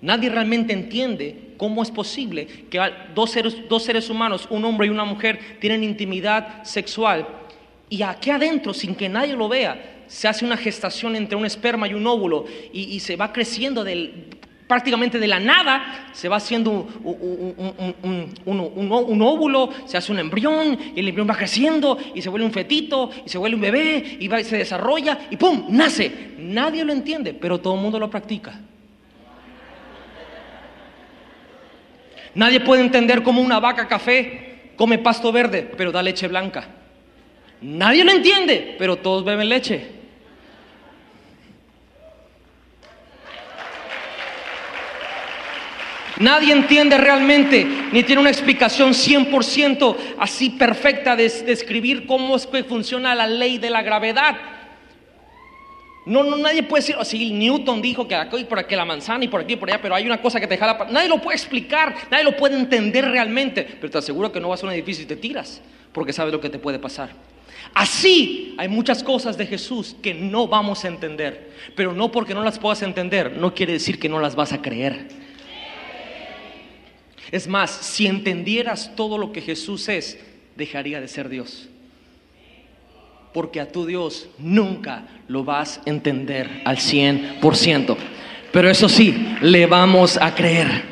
Nadie 0.00 0.30
realmente 0.30 0.72
entiende 0.72 1.54
cómo 1.56 1.82
es 1.82 1.90
posible 1.90 2.46
que 2.70 2.78
dos 3.16 3.32
seres, 3.32 4.08
humanos, 4.08 4.46
un 4.48 4.64
hombre 4.64 4.86
y 4.86 4.90
una 4.90 5.04
mujer, 5.04 5.58
tienen 5.58 5.82
intimidad 5.82 6.62
sexual 6.62 7.26
y 7.90 8.02
aquí 8.02 8.30
adentro, 8.30 8.72
sin 8.72 8.94
que 8.94 9.08
nadie 9.08 9.34
lo 9.34 9.48
vea, 9.48 10.04
se 10.06 10.28
hace 10.28 10.44
una 10.44 10.56
gestación 10.56 11.16
entre 11.16 11.34
un 11.34 11.46
esperma 11.46 11.88
y 11.88 11.94
un 11.94 12.06
óvulo 12.06 12.44
y, 12.72 13.00
se 13.00 13.16
va 13.16 13.32
creciendo 13.32 13.82
prácticamente 14.66 15.18
de 15.18 15.26
la 15.26 15.38
nada, 15.38 16.08
se 16.12 16.28
va 16.28 16.36
haciendo 16.36 16.70
un, 16.70 18.34
un, 18.44 19.22
óvulo, 19.22 19.70
se 19.86 19.96
hace 19.96 20.12
un 20.12 20.18
embrión, 20.18 20.78
y 20.94 21.00
el 21.00 21.08
embrión 21.08 21.28
va 21.28 21.36
creciendo 21.36 21.98
y 22.14 22.22
se 22.22 22.28
vuelve 22.28 22.46
un 22.46 22.52
fetito, 22.52 23.10
y 23.24 23.28
se 23.28 23.38
vuelve 23.38 23.54
un 23.54 23.62
bebé, 23.62 24.16
y 24.18 24.28
se 24.44 24.58
desarrolla, 24.58 25.18
y 25.30 25.36
¡pum! 25.36 25.66
nace. 25.68 26.34
Nadie 26.38 26.84
lo 26.84 26.92
entiende, 26.92 27.32
pero 27.34 27.58
todo 27.58 27.74
el 27.74 27.80
mundo 27.80 27.98
lo 27.98 28.10
practica. 28.10 28.60
Nadie 32.34 32.60
puede 32.60 32.82
entender 32.82 33.22
cómo 33.22 33.40
una 33.40 33.60
vaca 33.60 33.88
café 33.88 34.72
come 34.76 34.98
pasto 34.98 35.32
verde, 35.32 35.62
pero 35.76 35.90
da 35.90 36.02
leche 36.02 36.28
blanca. 36.28 36.68
Nadie 37.62 38.04
lo 38.04 38.12
entiende, 38.12 38.76
pero 38.78 38.96
todos 38.96 39.24
beben 39.24 39.48
leche. 39.48 39.95
Nadie 46.18 46.52
entiende 46.52 46.96
realmente, 46.96 47.66
ni 47.92 48.02
tiene 48.02 48.20
una 48.20 48.30
explicación 48.30 48.92
100% 48.92 49.96
así 50.18 50.50
perfecta 50.50 51.14
de 51.14 51.28
describir 51.28 52.06
cómo 52.06 52.36
es 52.36 52.46
que 52.46 52.64
funciona 52.64 53.14
la 53.14 53.26
ley 53.26 53.58
de 53.58 53.68
la 53.68 53.82
gravedad. 53.82 54.36
No, 56.06 56.22
no, 56.22 56.36
nadie 56.36 56.62
puede 56.62 56.82
decir, 56.82 56.96
así 56.98 57.32
Newton 57.32 57.82
dijo 57.82 58.06
que 58.06 58.16
por 58.48 58.60
aquí 58.60 58.76
la 58.76 58.84
manzana 58.84 59.24
y 59.24 59.28
por 59.28 59.40
aquí 59.40 59.56
por 59.56 59.68
allá, 59.68 59.82
pero 59.82 59.94
hay 59.94 60.06
una 60.06 60.22
cosa 60.22 60.40
que 60.40 60.46
te 60.46 60.56
jala. 60.56 60.86
Nadie 60.90 61.08
lo 61.08 61.20
puede 61.20 61.36
explicar, 61.36 61.94
nadie 62.10 62.24
lo 62.24 62.36
puede 62.36 62.56
entender 62.56 63.04
realmente, 63.04 63.64
pero 63.80 63.90
te 63.90 63.98
aseguro 63.98 64.30
que 64.30 64.40
no 64.40 64.48
vas 64.48 64.62
a 64.62 64.66
un 64.66 64.72
edificio 64.72 65.02
y 65.02 65.06
te 65.06 65.16
tiras, 65.16 65.60
porque 65.92 66.12
sabes 66.12 66.32
lo 66.32 66.40
que 66.40 66.48
te 66.48 66.60
puede 66.60 66.78
pasar. 66.78 67.10
Así 67.74 68.54
hay 68.56 68.68
muchas 68.68 69.02
cosas 69.02 69.36
de 69.36 69.46
Jesús 69.46 69.96
que 70.00 70.14
no 70.14 70.46
vamos 70.46 70.84
a 70.84 70.88
entender, 70.88 71.50
pero 71.74 71.92
no 71.92 72.10
porque 72.10 72.34
no 72.34 72.44
las 72.44 72.58
puedas 72.58 72.80
entender, 72.82 73.36
no 73.36 73.52
quiere 73.52 73.74
decir 73.74 73.98
que 73.98 74.08
no 74.08 74.20
las 74.20 74.36
vas 74.36 74.52
a 74.52 74.62
creer. 74.62 75.25
Es 77.36 77.46
más, 77.46 77.70
si 77.70 78.06
entendieras 78.06 78.94
todo 78.96 79.18
lo 79.18 79.32
que 79.32 79.42
Jesús 79.42 79.88
es, 79.88 80.18
dejaría 80.56 81.00
de 81.00 81.08
ser 81.08 81.28
Dios 81.28 81.68
porque 83.36 83.60
a 83.60 83.70
tu 83.70 83.84
Dios 83.84 84.30
nunca 84.38 85.06
lo 85.28 85.44
vas 85.44 85.76
a 85.76 85.90
entender 85.90 86.62
al 86.64 86.78
100%. 86.78 87.94
Pero 88.50 88.70
eso 88.70 88.88
sí, 88.88 89.36
le 89.42 89.66
vamos 89.66 90.16
a 90.16 90.34
creer. 90.34 90.84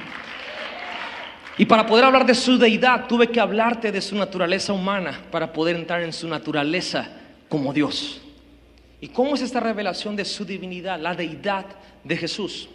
Y 1.56 1.64
para 1.64 1.86
poder 1.86 2.04
hablar 2.04 2.26
de 2.26 2.34
su 2.34 2.58
deidad, 2.58 3.06
tuve 3.06 3.28
que 3.28 3.40
hablarte 3.40 3.90
de 3.90 4.02
su 4.02 4.14
naturaleza 4.14 4.74
humana 4.74 5.22
para 5.30 5.54
poder 5.54 5.74
entrar 5.74 6.02
en 6.02 6.12
su 6.12 6.28
naturaleza 6.28 7.08
como 7.48 7.72
Dios. 7.72 8.20
¿Y 9.00 9.08
cómo 9.08 9.36
es 9.36 9.40
esta 9.40 9.60
revelación 9.60 10.14
de 10.14 10.26
su 10.26 10.44
divinidad, 10.44 11.00
la 11.00 11.14
deidad 11.14 11.64
de 12.04 12.14
Jesús? 12.14 12.68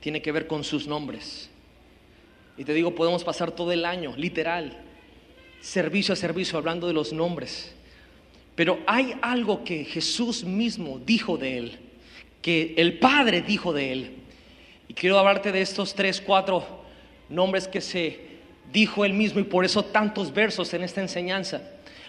Tiene 0.00 0.22
que 0.22 0.32
ver 0.32 0.46
con 0.46 0.64
sus 0.64 0.86
nombres. 0.86 1.50
Y 2.56 2.64
te 2.64 2.72
digo, 2.72 2.94
podemos 2.94 3.22
pasar 3.24 3.52
todo 3.52 3.72
el 3.72 3.84
año, 3.84 4.14
literal, 4.16 4.76
servicio 5.60 6.14
a 6.14 6.16
servicio, 6.16 6.58
hablando 6.58 6.86
de 6.86 6.94
los 6.94 7.12
nombres. 7.12 7.74
Pero 8.54 8.78
hay 8.86 9.14
algo 9.20 9.62
que 9.64 9.84
Jesús 9.84 10.44
mismo 10.44 10.98
dijo 10.98 11.36
de 11.36 11.58
él, 11.58 11.78
que 12.40 12.74
el 12.78 12.98
Padre 12.98 13.42
dijo 13.42 13.72
de 13.72 13.92
él. 13.92 14.10
Y 14.88 14.94
quiero 14.94 15.18
hablarte 15.18 15.52
de 15.52 15.60
estos 15.60 15.94
tres, 15.94 16.20
cuatro 16.20 16.64
nombres 17.28 17.68
que 17.68 17.80
se 17.80 18.20
dijo 18.72 19.04
él 19.04 19.12
mismo, 19.12 19.40
y 19.40 19.44
por 19.44 19.64
eso 19.64 19.84
tantos 19.84 20.32
versos 20.32 20.72
en 20.72 20.82
esta 20.82 21.00
enseñanza, 21.00 21.62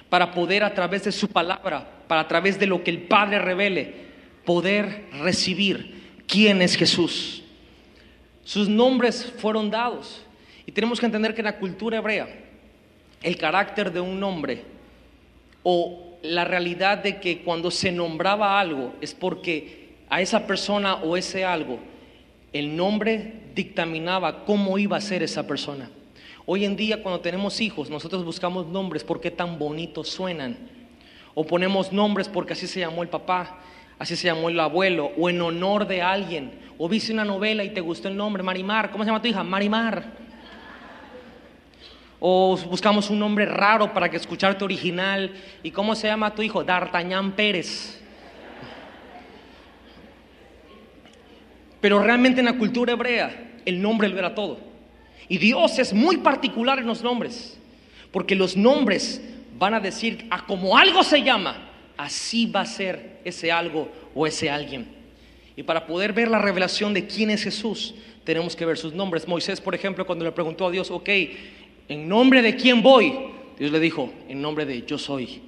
para 0.10 0.32
poder 0.32 0.64
a 0.64 0.74
través 0.74 1.04
de 1.04 1.12
su 1.12 1.28
palabra, 1.28 2.04
para 2.08 2.22
a 2.22 2.28
través 2.28 2.58
de 2.58 2.68
lo 2.68 2.84
que 2.84 2.92
el 2.92 3.02
Padre 3.04 3.40
revele, 3.40 4.08
poder 4.46 5.08
recibir 5.20 6.22
quién 6.26 6.62
es 6.62 6.76
Jesús. 6.76 7.44
Sus 8.46 8.70
nombres 8.70 9.34
fueron 9.40 9.70
dados. 9.70 10.24
Y 10.68 10.74
tenemos 10.74 11.00
que 11.00 11.08
entender 11.08 11.34
que 11.34 11.42
en 11.42 11.46
la 11.46 11.58
cultura 11.58 11.98
hebrea, 11.98 12.28
el 13.24 13.38
carácter 13.38 13.92
de 13.92 14.02
un 14.02 14.20
nombre 14.20 14.64
o 15.64 16.18
la 16.22 16.44
realidad 16.44 17.00
de 17.00 17.20
que 17.20 17.42
cuando 17.42 17.72
se 17.72 17.92
nombraba 17.92 18.60
algo 18.60 18.94
es 19.02 19.16
porque 19.16 19.96
a 20.10 20.22
esa 20.22 20.46
persona 20.46 20.96
o 20.96 21.18
ese 21.18 21.46
algo, 21.46 21.80
el 22.52 22.76
nombre 22.76 23.34
dictaminaba 23.56 24.44
cómo 24.46 24.78
iba 24.78 24.98
a 24.98 25.02
ser 25.02 25.24
esa 25.24 25.48
persona. 25.48 25.90
Hoy 26.46 26.66
en 26.66 26.76
día 26.76 27.02
cuando 27.02 27.22
tenemos 27.22 27.62
hijos, 27.62 27.90
nosotros 27.90 28.26
buscamos 28.26 28.68
nombres 28.68 29.06
porque 29.06 29.32
tan 29.32 29.58
bonitos 29.58 30.10
suenan. 30.10 30.58
O 31.34 31.46
ponemos 31.46 31.94
nombres 31.94 32.28
porque 32.28 32.54
así 32.54 32.68
se 32.68 32.82
llamó 32.82 33.04
el 33.04 33.10
papá, 33.10 33.58
así 34.00 34.18
se 34.18 34.28
llamó 34.28 34.50
el 34.50 34.60
abuelo, 34.60 35.12
o 35.18 35.30
en 35.30 35.42
honor 35.42 35.88
de 35.88 36.02
alguien. 36.02 36.52
O 36.78 36.90
viste 36.90 37.14
una 37.14 37.26
novela 37.26 37.64
y 37.64 37.70
te 37.70 37.82
gustó 37.82 38.10
el 38.10 38.18
nombre, 38.18 38.44
Marimar. 38.44 38.92
¿Cómo 38.92 39.04
se 39.04 39.10
llama 39.10 39.22
tu 39.22 39.28
hija? 39.30 39.44
Marimar. 39.44 40.27
O 42.20 42.58
buscamos 42.58 43.10
un 43.10 43.20
nombre 43.20 43.46
raro 43.46 43.94
para 43.94 44.10
que 44.10 44.18
escucharte 44.18 44.64
original. 44.64 45.32
¿Y 45.64 45.72
cómo 45.72 45.96
se 45.96 46.08
llama 46.08 46.34
tu 46.34 46.42
hijo? 46.42 46.64
D'Artagnan 46.64 47.34
Pérez. 47.34 48.02
Pero 51.80 52.00
realmente 52.00 52.40
en 52.40 52.46
la 52.46 52.58
cultura 52.58 52.94
hebrea 52.94 53.60
el 53.66 53.82
nombre 53.82 54.10
lo 54.10 54.18
era 54.18 54.34
todo. 54.34 54.60
Y 55.30 55.38
Dios 55.38 55.78
es 55.78 55.94
muy 55.94 56.18
particular 56.18 56.80
en 56.80 56.88
los 56.88 57.04
nombres. 57.04 57.60
Porque 58.12 58.36
los 58.36 58.58
nombres 58.58 59.22
van 59.58 59.74
a 59.74 59.80
decir 59.80 60.26
a 60.30 60.46
como 60.46 60.78
algo 60.78 61.04
se 61.04 61.22
llama, 61.22 61.70
así 61.98 62.46
va 62.46 62.62
a 62.62 62.66
ser 62.66 63.20
ese 63.26 63.52
algo 63.52 63.92
o 64.16 64.26
ese 64.26 64.50
alguien. 64.50 64.88
Y 65.56 65.64
para 65.64 65.86
poder 65.86 66.14
ver 66.14 66.30
la 66.30 66.40
revelación 66.40 66.94
de 66.94 67.08
quién 67.08 67.30
es 67.30 67.44
Jesús, 67.44 67.96
tenemos 68.24 68.56
que 68.56 68.66
ver 68.66 68.78
sus 68.78 68.94
nombres. 68.94 69.28
Moisés, 69.28 69.60
por 69.60 69.74
ejemplo, 69.74 70.06
cuando 70.06 70.24
le 70.24 70.32
preguntó 70.32 70.68
a 70.68 70.72
Dios, 70.72 70.92
ok, 70.92 71.10
¿En 71.88 72.08
nombre 72.08 72.42
de 72.42 72.56
quién 72.56 72.82
voy? 72.82 73.14
Dios 73.58 73.72
le 73.72 73.80
dijo, 73.80 74.12
en 74.28 74.42
nombre 74.42 74.66
de 74.66 74.84
yo 74.84 74.98
soy. 74.98 75.42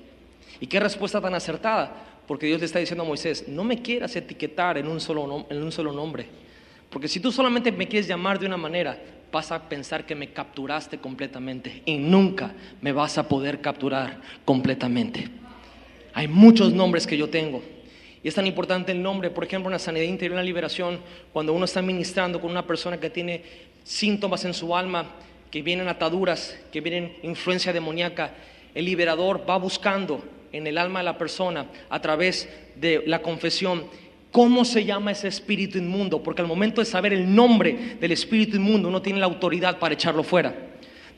¿Y 0.60 0.67
qué 0.67 0.80
respuesta 0.80 1.21
tan 1.21 1.34
acertada? 1.36 2.21
Porque 2.28 2.47
Dios 2.47 2.60
le 2.60 2.65
está 2.65 2.80
diciendo 2.80 3.04
a 3.04 3.08
Moisés, 3.08 3.47
no 3.47 3.63
me 3.63 3.82
quieras 3.82 4.15
etiquetar 4.15 4.78
en 4.78 4.88
un 4.88 4.99
solo, 4.99 5.47
en 5.49 5.62
un 5.62 5.71
solo 5.71 5.91
nombre. 5.91 6.28
Porque 6.89 7.08
si 7.08 7.19
tú 7.19 7.32
solamente 7.32 7.71
me 7.71 7.88
quieres 7.88 8.08
llamar 8.08 8.39
de 8.39 8.45
una 8.45 8.58
manera, 8.58 8.99
vas 9.32 9.52
a 9.52 9.69
pensar 9.69 10.06
que 10.06 10.15
me 10.15 10.32
capturaste 10.32 10.97
completamente 10.97 11.84
y 11.86 11.97
nunca 11.97 12.54
me 12.82 12.91
vas 12.91 13.17
a 13.17 13.28
poder 13.28 13.62
capturar 13.62 14.21
completamente. 14.45 15.28
Hay 16.13 16.28
muchos 16.28 16.73
nombres 16.73 17.06
que 17.06 17.17
yo 17.17 17.30
tengo. 17.30 17.62
Y 18.23 18.28
es 18.28 18.36
tan 18.36 18.47
importante 18.47 18.91
el 18.91 19.02
nombre, 19.02 19.30
por 19.30 19.43
ejemplo, 19.43 19.69
en 19.69 19.73
la 19.73 19.80
sanidad 19.80 20.06
interior, 20.06 20.34
en 20.34 20.43
la 20.43 20.43
liberación, 20.43 20.99
cuando 21.32 21.54
uno 21.54 21.65
está 21.65 21.82
ministrando 21.82 22.41
con 22.41 22.52
una 22.52 22.65
persona 22.67 22.99
que 22.99 23.10
tiene 23.10 23.43
síntomas 23.84 24.43
en 24.43 24.54
su 24.54 24.75
alma, 24.75 25.06
que 25.52 25.62
vienen 25.62 25.88
ataduras, 25.88 26.58
que 26.72 26.82
vienen 26.82 27.16
influencia 27.24 27.74
demoníaca, 27.74 28.34
el 28.76 28.86
liberador 28.86 29.50
va 29.50 29.58
buscando 29.58 30.24
en 30.52 30.68
el 30.68 30.78
alma 30.78 31.00
de 31.00 31.06
la 31.06 31.18
persona 31.18 31.68
a 31.90 32.02
través 32.02 32.50
de 32.76 33.04
la 33.06 33.22
confesión 33.22 33.86
cómo 34.32 34.64
se 34.64 34.86
llama 34.86 35.12
ese 35.12 35.28
espíritu 35.28 35.78
inmundo, 35.78 36.22
porque 36.22 36.42
al 36.42 36.48
momento 36.48 36.82
de 36.82 36.86
saber 36.86 37.14
el 37.14 37.34
nombre 37.34 37.98
del 38.00 38.12
espíritu 38.12 38.58
inmundo 38.58 38.88
uno 38.88 39.02
tiene 39.02 39.20
la 39.20 39.26
autoridad 39.26 39.80
para 39.80 39.96
echarlo 39.96 40.24
fuera. 40.24 40.69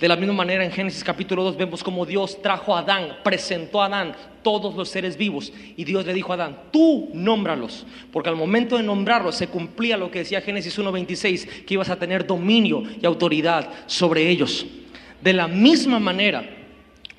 De 0.02 0.08
la 0.08 0.16
misma 0.16 0.34
manera 0.34 0.66
en 0.66 0.72
Génesis 0.72 1.04
capítulo 1.04 1.44
2 1.44 1.58
vemos 1.58 1.84
como 1.84 2.08
Dios 2.08 2.42
trajo 2.42 2.76
a 2.76 2.80
Adán, 2.80 3.18
presentó 3.24 3.84
a 3.84 3.86
Adán 3.86 4.16
todos 4.42 4.74
los 4.74 4.90
seres 4.90 5.16
vivos 5.16 5.54
y 5.78 5.84
Dios 5.84 6.08
le 6.08 6.16
dijo 6.16 6.32
a 6.32 6.36
Adán, 6.38 6.58
tú 6.72 7.12
nómbralos, 7.14 7.86
porque 8.12 8.30
al 8.30 8.36
momento 8.36 8.78
de 8.78 8.84
nombrarlos 8.84 9.36
se 9.36 9.46
cumplía 9.46 9.98
lo 9.98 10.10
que 10.10 10.18
decía 10.18 10.42
Génesis 10.42 10.80
1.26, 10.80 11.66
que 11.66 11.76
ibas 11.76 11.92
a 11.92 12.00
tener 12.00 12.26
dominio 12.26 12.82
y 13.00 13.06
autoridad 13.06 13.70
sobre 13.86 14.28
ellos. 14.28 14.66
De 15.22 15.34
la 15.34 15.48
misma 15.48 16.00
manera, 16.00 16.50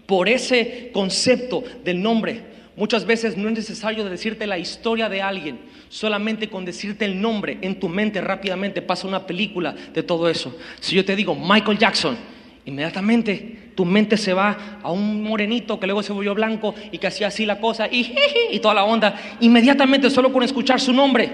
por 0.04 0.28
ese 0.28 0.90
concepto 0.92 1.62
del 1.84 2.02
nombre, 2.02 2.42
muchas 2.74 3.06
veces 3.06 3.36
no 3.36 3.46
es 3.46 3.54
necesario 3.54 4.04
decirte 4.04 4.44
la 4.44 4.58
historia 4.58 5.08
de 5.08 5.22
alguien, 5.22 5.60
solamente 5.88 6.48
con 6.48 6.64
decirte 6.64 7.04
el 7.04 7.20
nombre 7.20 7.58
en 7.62 7.78
tu 7.78 7.88
mente 7.88 8.20
rápidamente 8.20 8.82
pasa 8.82 9.06
una 9.06 9.24
película 9.24 9.72
de 9.94 10.02
todo 10.02 10.28
eso. 10.28 10.52
Si 10.80 10.96
yo 10.96 11.04
te 11.04 11.14
digo 11.14 11.36
Michael 11.36 11.78
Jackson, 11.78 12.16
Inmediatamente 12.64 13.72
tu 13.74 13.84
mente 13.84 14.16
se 14.16 14.32
va 14.32 14.78
a 14.82 14.92
un 14.92 15.22
morenito 15.22 15.80
que 15.80 15.86
luego 15.86 16.02
se 16.02 16.12
volvió 16.12 16.34
blanco 16.34 16.74
y 16.92 16.98
que 16.98 17.06
hacía 17.06 17.26
así 17.26 17.44
la 17.44 17.58
cosa 17.58 17.88
y, 17.88 18.14
y 18.50 18.58
toda 18.60 18.74
la 18.74 18.84
onda. 18.84 19.14
Inmediatamente 19.40 20.10
solo 20.10 20.32
con 20.32 20.42
escuchar 20.42 20.80
su 20.80 20.92
nombre. 20.92 21.30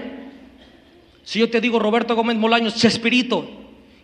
Si 1.23 1.39
yo 1.39 1.49
te 1.49 1.61
digo 1.61 1.77
Roberto 1.77 2.15
Gómez 2.15 2.37
Molaños, 2.37 2.75
Chespirito, 2.75 3.47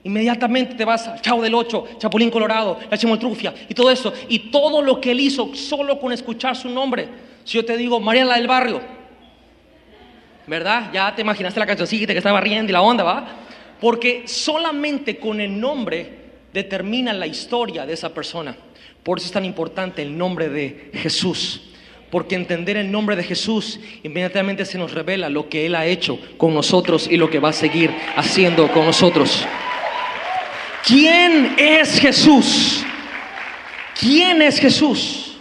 inmediatamente 0.03 0.75
te 0.75 0.85
vas 0.85 1.07
al 1.07 1.21
Chavo 1.21 1.41
del 1.41 1.55
Ocho, 1.55 1.87
Chapulín 1.97 2.29
Colorado, 2.29 2.77
la 2.91 2.97
Chimoltrufia 2.97 3.53
y 3.67 3.73
todo 3.73 3.89
eso. 3.89 4.13
Y 4.29 4.51
todo 4.51 4.81
lo 4.83 5.01
que 5.01 5.11
él 5.11 5.19
hizo 5.19 5.55
solo 5.55 5.99
con 5.99 6.11
escuchar 6.11 6.55
su 6.55 6.69
nombre. 6.69 7.07
Si 7.43 7.57
yo 7.57 7.65
te 7.65 7.77
digo 7.77 7.99
Mariela 7.99 8.35
del 8.35 8.47
Barrio, 8.47 8.81
¿verdad? 10.45 10.91
Ya 10.93 11.15
te 11.15 11.21
imaginaste 11.21 11.59
la 11.59 11.65
cancioncita 11.65 12.13
que 12.13 12.19
estaba 12.19 12.39
riendo 12.39 12.69
y 12.69 12.73
la 12.73 12.81
onda, 12.81 13.03
¿va? 13.03 13.27
Porque 13.81 14.27
solamente 14.27 15.17
con 15.17 15.41
el 15.41 15.59
nombre 15.59 16.24
determina 16.55 17.11
la 17.11 17.27
historia 17.27 17.85
de 17.85 17.93
esa 17.93 18.13
persona. 18.13 18.55
Por 19.03 19.17
eso 19.17 19.27
es 19.27 19.33
tan 19.33 19.43
importante 19.43 20.01
el 20.01 20.17
nombre 20.17 20.47
de 20.47 20.89
Jesús. 20.93 21.61
Porque 22.09 22.35
entender 22.35 22.77
el 22.77 22.89
nombre 22.89 23.17
de 23.17 23.23
Jesús 23.23 23.79
inmediatamente 24.03 24.63
se 24.63 24.77
nos 24.77 24.93
revela 24.93 25.27
lo 25.29 25.49
que 25.49 25.65
Él 25.65 25.75
ha 25.75 25.85
hecho 25.85 26.17
con 26.37 26.53
nosotros 26.53 27.07
y 27.11 27.17
lo 27.17 27.29
que 27.29 27.39
va 27.39 27.49
a 27.49 27.53
seguir 27.53 27.91
haciendo 28.15 28.71
con 28.71 28.85
nosotros. 28.85 29.45
¿Quién 30.87 31.55
es 31.57 31.99
Jesús? 31.99 32.85
¿Quién 33.99 34.41
es 34.41 34.57
Jesús? 34.57 35.37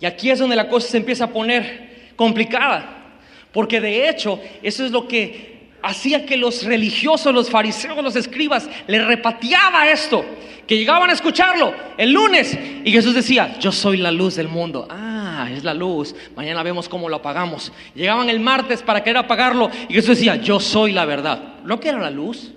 Y 0.00 0.06
aquí 0.06 0.30
es 0.30 0.40
donde 0.40 0.56
la 0.56 0.68
cosa 0.68 0.88
se 0.88 0.96
empieza 0.96 1.24
a 1.24 1.30
poner 1.30 2.10
complicada. 2.16 3.20
Porque 3.52 3.80
de 3.80 4.08
hecho, 4.08 4.40
eso 4.60 4.84
es 4.84 4.90
lo 4.90 5.06
que 5.06 5.51
hacía 5.82 6.24
que 6.24 6.36
los 6.36 6.64
religiosos, 6.64 7.34
los 7.34 7.50
fariseos, 7.50 8.02
los 8.02 8.16
escribas, 8.16 8.68
le 8.86 9.04
repateaba 9.04 9.88
esto, 9.90 10.24
que 10.66 10.76
llegaban 10.76 11.10
a 11.10 11.12
escucharlo 11.12 11.74
el 11.98 12.12
lunes 12.12 12.58
y 12.84 12.90
Jesús 12.92 13.14
decía, 13.14 13.58
yo 13.58 13.72
soy 13.72 13.96
la 13.96 14.10
luz 14.10 14.36
del 14.36 14.48
mundo. 14.48 14.86
Ah, 14.88 15.48
es 15.50 15.64
la 15.64 15.74
luz, 15.74 16.14
mañana 16.36 16.62
vemos 16.62 16.88
cómo 16.88 17.08
lo 17.08 17.16
apagamos. 17.16 17.72
Llegaban 17.94 18.28
el 18.28 18.40
martes 18.40 18.82
para 18.82 19.02
querer 19.02 19.18
apagarlo 19.18 19.70
y 19.88 19.94
Jesús 19.94 20.16
decía, 20.16 20.36
yo 20.36 20.60
soy 20.60 20.92
la 20.92 21.04
verdad. 21.04 21.56
¿No 21.64 21.80
que 21.80 21.88
era 21.88 21.98
la 21.98 22.10
luz? 22.10 22.52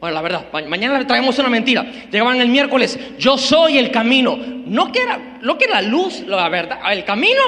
Bueno, 0.00 0.16
la 0.16 0.22
verdad, 0.22 0.46
mañana 0.66 0.98
le 0.98 1.04
traemos 1.04 1.38
una 1.38 1.48
mentira. 1.48 1.86
Llegaban 2.10 2.40
el 2.40 2.48
miércoles, 2.48 2.98
yo 3.18 3.38
soy 3.38 3.78
el 3.78 3.92
camino. 3.92 4.36
¿No 4.36 4.90
que 4.90 5.00
era, 5.00 5.38
que 5.56 5.68
la 5.68 5.80
luz, 5.80 6.20
la 6.26 6.48
verdad, 6.48 6.80
el 6.92 7.04
camino? 7.04 7.40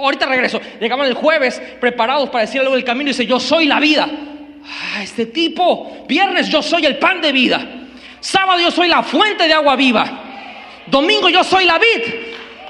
Ahorita 0.00 0.26
regreso. 0.26 0.60
Llegaban 0.80 1.06
el 1.06 1.14
jueves 1.14 1.60
preparados 1.80 2.28
para 2.28 2.44
decir 2.44 2.60
algo 2.60 2.74
del 2.74 2.84
camino 2.84 3.10
y 3.10 3.12
dice, 3.12 3.26
yo 3.26 3.40
soy 3.40 3.66
la 3.66 3.80
vida. 3.80 4.08
Ah, 4.64 5.02
este 5.02 5.26
tipo. 5.26 6.04
Viernes 6.06 6.48
yo 6.48 6.62
soy 6.62 6.84
el 6.86 6.98
pan 6.98 7.20
de 7.20 7.32
vida. 7.32 7.66
Sábado 8.20 8.60
yo 8.60 8.70
soy 8.70 8.88
la 8.88 9.02
fuente 9.02 9.46
de 9.46 9.54
agua 9.54 9.76
viva. 9.76 10.06
Domingo 10.86 11.28
yo 11.28 11.44
soy 11.44 11.64
la 11.64 11.78
vid. 11.78 12.14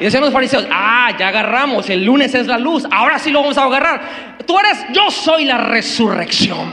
Y 0.01 0.05
decían 0.05 0.23
los 0.23 0.33
fariseos, 0.33 0.67
ah, 0.71 1.13
ya 1.17 1.29
agarramos, 1.29 1.89
el 1.89 2.05
lunes 2.05 2.35
es 2.35 2.49
la 2.49 2.59
luz, 2.59 2.85
ahora 2.91 3.17
sí 3.19 3.31
lo 3.31 3.43
vamos 3.43 3.57
a 3.57 3.63
agarrar. 3.63 4.39
Tú 4.45 4.59
eres, 4.59 4.85
yo 4.93 5.09
soy 5.11 5.45
la 5.45 5.59
resurrección. 5.59 6.73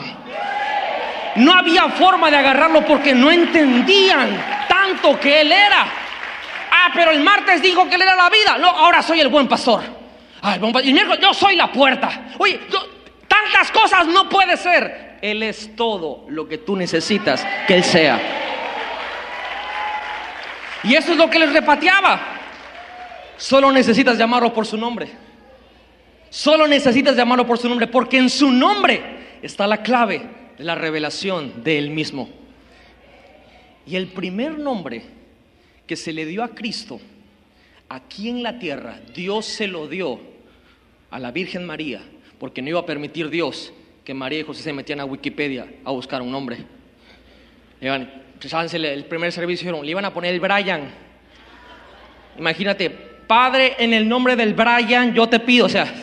No 1.36 1.54
había 1.54 1.88
forma 1.90 2.32
de 2.32 2.38
agarrarlo 2.38 2.84
porque 2.86 3.14
no 3.14 3.32
entendían 3.32 4.66
tanto 4.68 5.20
que 5.20 5.42
él 5.42 5.52
era. 5.52 5.86
Ah, 6.72 6.92
pero 6.96 7.12
el 7.12 7.22
martes 7.22 7.62
dijo 7.62 7.88
que 7.88 7.96
él 7.96 8.02
era 8.02 8.16
la 8.16 8.30
vida. 8.30 8.58
No, 8.58 8.70
ahora 8.70 9.04
soy 9.04 9.20
el 9.20 9.28
buen 9.28 9.48
pastor. 9.48 10.01
Ay, 10.41 10.60
y 10.83 11.21
yo 11.21 11.33
soy 11.33 11.56
la 11.56 11.71
puerta. 11.71 12.33
Oye, 12.39 12.60
tantas 13.27 13.71
cosas 13.71 14.08
no 14.08 14.27
puede 14.27 14.58
ser. 14.58 15.19
Él 15.21 15.44
es 15.44 15.75
todo 15.75 16.25
lo 16.29 16.48
que 16.48 16.58
tú 16.58 16.75
necesitas 16.75 17.46
que 17.67 17.75
Él 17.75 17.83
sea. 17.83 18.19
Y 20.83 20.96
eso 20.96 21.12
es 21.12 21.17
lo 21.17 21.29
que 21.29 21.37
les 21.37 21.54
repateaba. 21.54 22.19
Solo 23.37 23.71
necesitas 23.71 24.17
llamarlo 24.17 24.52
por 24.52 24.65
su 24.65 24.77
nombre. 24.77 25.10
Solo 26.29 26.67
necesitas 26.67 27.15
llamarlo 27.15 27.46
por 27.46 27.58
su 27.58 27.69
nombre, 27.69 27.87
porque 27.87 28.17
en 28.17 28.29
su 28.29 28.52
nombre 28.52 29.37
está 29.42 29.67
la 29.67 29.83
clave 29.83 30.23
de 30.58 30.63
la 30.63 30.75
revelación 30.75 31.63
de 31.63 31.77
Él 31.77 31.92
mismo. 31.92 32.29
Y 33.85 33.96
el 33.96 34.08
primer 34.08 34.58
nombre 34.58 35.04
que 35.85 35.96
se 35.96 36.13
le 36.13 36.25
dio 36.25 36.44
a 36.44 36.50
Cristo 36.50 37.00
aquí 37.89 38.29
en 38.29 38.42
la 38.42 38.58
tierra, 38.58 39.00
Dios 39.13 39.46
se 39.46 39.67
lo 39.67 39.87
dio 39.87 40.31
a 41.12 41.20
la 41.20 41.32
Virgen 41.32 41.66
María, 41.66 42.02
porque 42.40 42.62
no 42.62 42.70
iba 42.70 42.80
a 42.80 42.86
permitir 42.86 43.30
Dios 43.30 43.72
que 44.04 44.14
María 44.14 44.40
y 44.40 44.44
José 44.44 44.64
se 44.64 44.74
metieran 44.74 45.02
a 45.02 45.06
Wikipedia 45.06 45.68
a 45.86 45.92
buscar 45.92 46.22
un 46.22 46.32
nombre. 46.32 46.58
El 47.80 49.06
primer 49.06 49.32
servicio 49.32 49.84
le 49.84 49.92
iban 49.92 50.06
a 50.06 50.14
poner 50.14 50.34
el 50.34 50.40
Brian. 50.40 50.90
Imagínate, 52.40 52.90
Padre, 52.90 53.76
en 53.78 53.94
el 53.94 54.08
nombre 54.08 54.36
del 54.36 54.54
Brian, 54.54 55.14
yo 55.14 55.28
te 55.28 55.40
pido, 55.40 55.68
o 55.68 55.70
sea, 55.70 55.94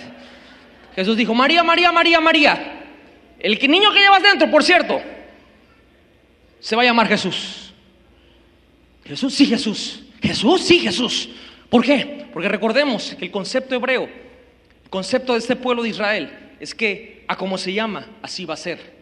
Jesús 0.94 1.16
dijo, 1.16 1.34
María, 1.34 1.62
María, 1.62 1.90
María, 1.90 2.20
María. 2.20 2.74
El 3.38 3.58
niño 3.68 3.92
que 3.92 4.00
llevas 4.00 4.22
dentro, 4.22 4.50
por 4.50 4.62
cierto, 4.62 5.00
se 6.60 6.76
va 6.76 6.82
a 6.82 6.84
llamar 6.84 7.08
Jesús. 7.08 7.72
Jesús, 9.04 9.34
sí, 9.34 9.46
Jesús. 9.46 10.04
Jesús, 10.20 10.60
sí, 10.62 10.80
Jesús. 10.80 11.30
¿Por 11.70 11.84
qué? 11.84 12.26
Porque 12.32 12.48
recordemos 12.48 13.14
que 13.18 13.26
el 13.26 13.30
concepto 13.30 13.74
hebreo, 13.74 14.08
concepto 14.90 15.32
de 15.32 15.38
este 15.38 15.56
pueblo 15.56 15.82
de 15.82 15.90
Israel, 15.90 16.30
es 16.60 16.74
que 16.74 17.24
a 17.28 17.36
como 17.36 17.58
se 17.58 17.72
llama, 17.72 18.06
así 18.22 18.44
va 18.44 18.54
a 18.54 18.58
ser. 18.58 18.98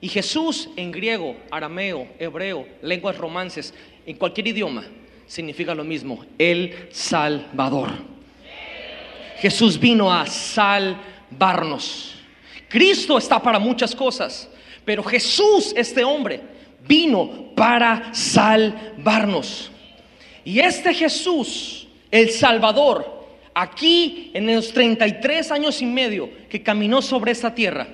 Y 0.00 0.08
Jesús 0.08 0.68
en 0.76 0.92
griego, 0.92 1.36
arameo, 1.50 2.08
hebreo, 2.18 2.66
lenguas 2.82 3.16
romances, 3.16 3.72
en 4.06 4.16
cualquier 4.16 4.48
idioma, 4.48 4.84
significa 5.26 5.74
lo 5.74 5.84
mismo, 5.84 6.24
el 6.38 6.88
Salvador. 6.90 7.90
Jesús 9.38 9.78
vino 9.78 10.12
a 10.12 10.26
salvarnos. 10.26 12.14
Cristo 12.68 13.18
está 13.18 13.40
para 13.40 13.58
muchas 13.58 13.94
cosas, 13.94 14.48
pero 14.84 15.02
Jesús, 15.02 15.72
este 15.76 16.04
hombre, 16.04 16.40
vino 16.86 17.54
para 17.54 18.12
salvarnos. 18.12 19.70
Y 20.44 20.60
este 20.60 20.92
Jesús, 20.92 21.88
el 22.10 22.30
Salvador, 22.30 23.13
aquí 23.54 24.30
en 24.34 24.52
los 24.52 24.72
33 24.72 25.50
años 25.52 25.80
y 25.80 25.86
medio 25.86 26.30
que 26.48 26.62
caminó 26.62 27.00
sobre 27.00 27.32
esta 27.32 27.54
tierra, 27.54 27.86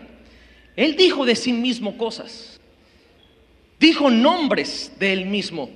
él 0.75 0.97
dijo 0.97 1.25
de 1.27 1.37
sí 1.37 1.53
mismo 1.53 1.97
cosas. 1.99 2.59
Dijo 3.79 4.11
nombres 4.11 4.93
de 4.99 5.13
él 5.13 5.27
mismo. 5.27 5.71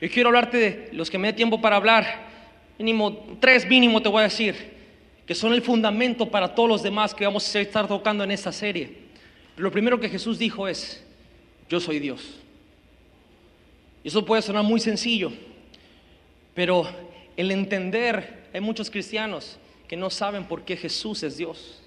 Yo 0.00 0.10
quiero 0.10 0.28
hablarte 0.28 0.56
de 0.56 0.88
los 0.92 1.10
que 1.10 1.18
me 1.18 1.28
dé 1.28 1.34
tiempo 1.34 1.60
para 1.60 1.76
hablar. 1.76 2.30
Mínimo, 2.78 3.36
tres 3.40 3.68
mínimo 3.68 4.02
te 4.02 4.08
voy 4.08 4.20
a 4.20 4.24
decir, 4.24 4.72
que 5.26 5.34
son 5.34 5.52
el 5.52 5.62
fundamento 5.62 6.28
para 6.28 6.54
todos 6.54 6.68
los 6.68 6.82
demás 6.82 7.14
que 7.14 7.24
vamos 7.24 7.54
a 7.54 7.60
estar 7.60 7.86
tocando 7.86 8.24
en 8.24 8.30
esta 8.30 8.52
serie. 8.52 9.02
lo 9.56 9.70
primero 9.70 10.00
que 10.00 10.08
Jesús 10.08 10.38
dijo 10.38 10.66
es, 10.66 11.04
yo 11.68 11.80
soy 11.80 11.98
Dios. 11.98 12.40
Y 14.02 14.08
eso 14.08 14.24
puede 14.24 14.42
sonar 14.42 14.64
muy 14.64 14.80
sencillo, 14.80 15.32
pero 16.54 16.88
el 17.36 17.50
entender, 17.50 18.44
hay 18.52 18.60
muchos 18.60 18.90
cristianos 18.90 19.58
que 19.88 19.96
no 19.96 20.10
saben 20.10 20.44
por 20.44 20.62
qué 20.62 20.76
Jesús 20.76 21.22
es 21.22 21.36
Dios. 21.36 21.82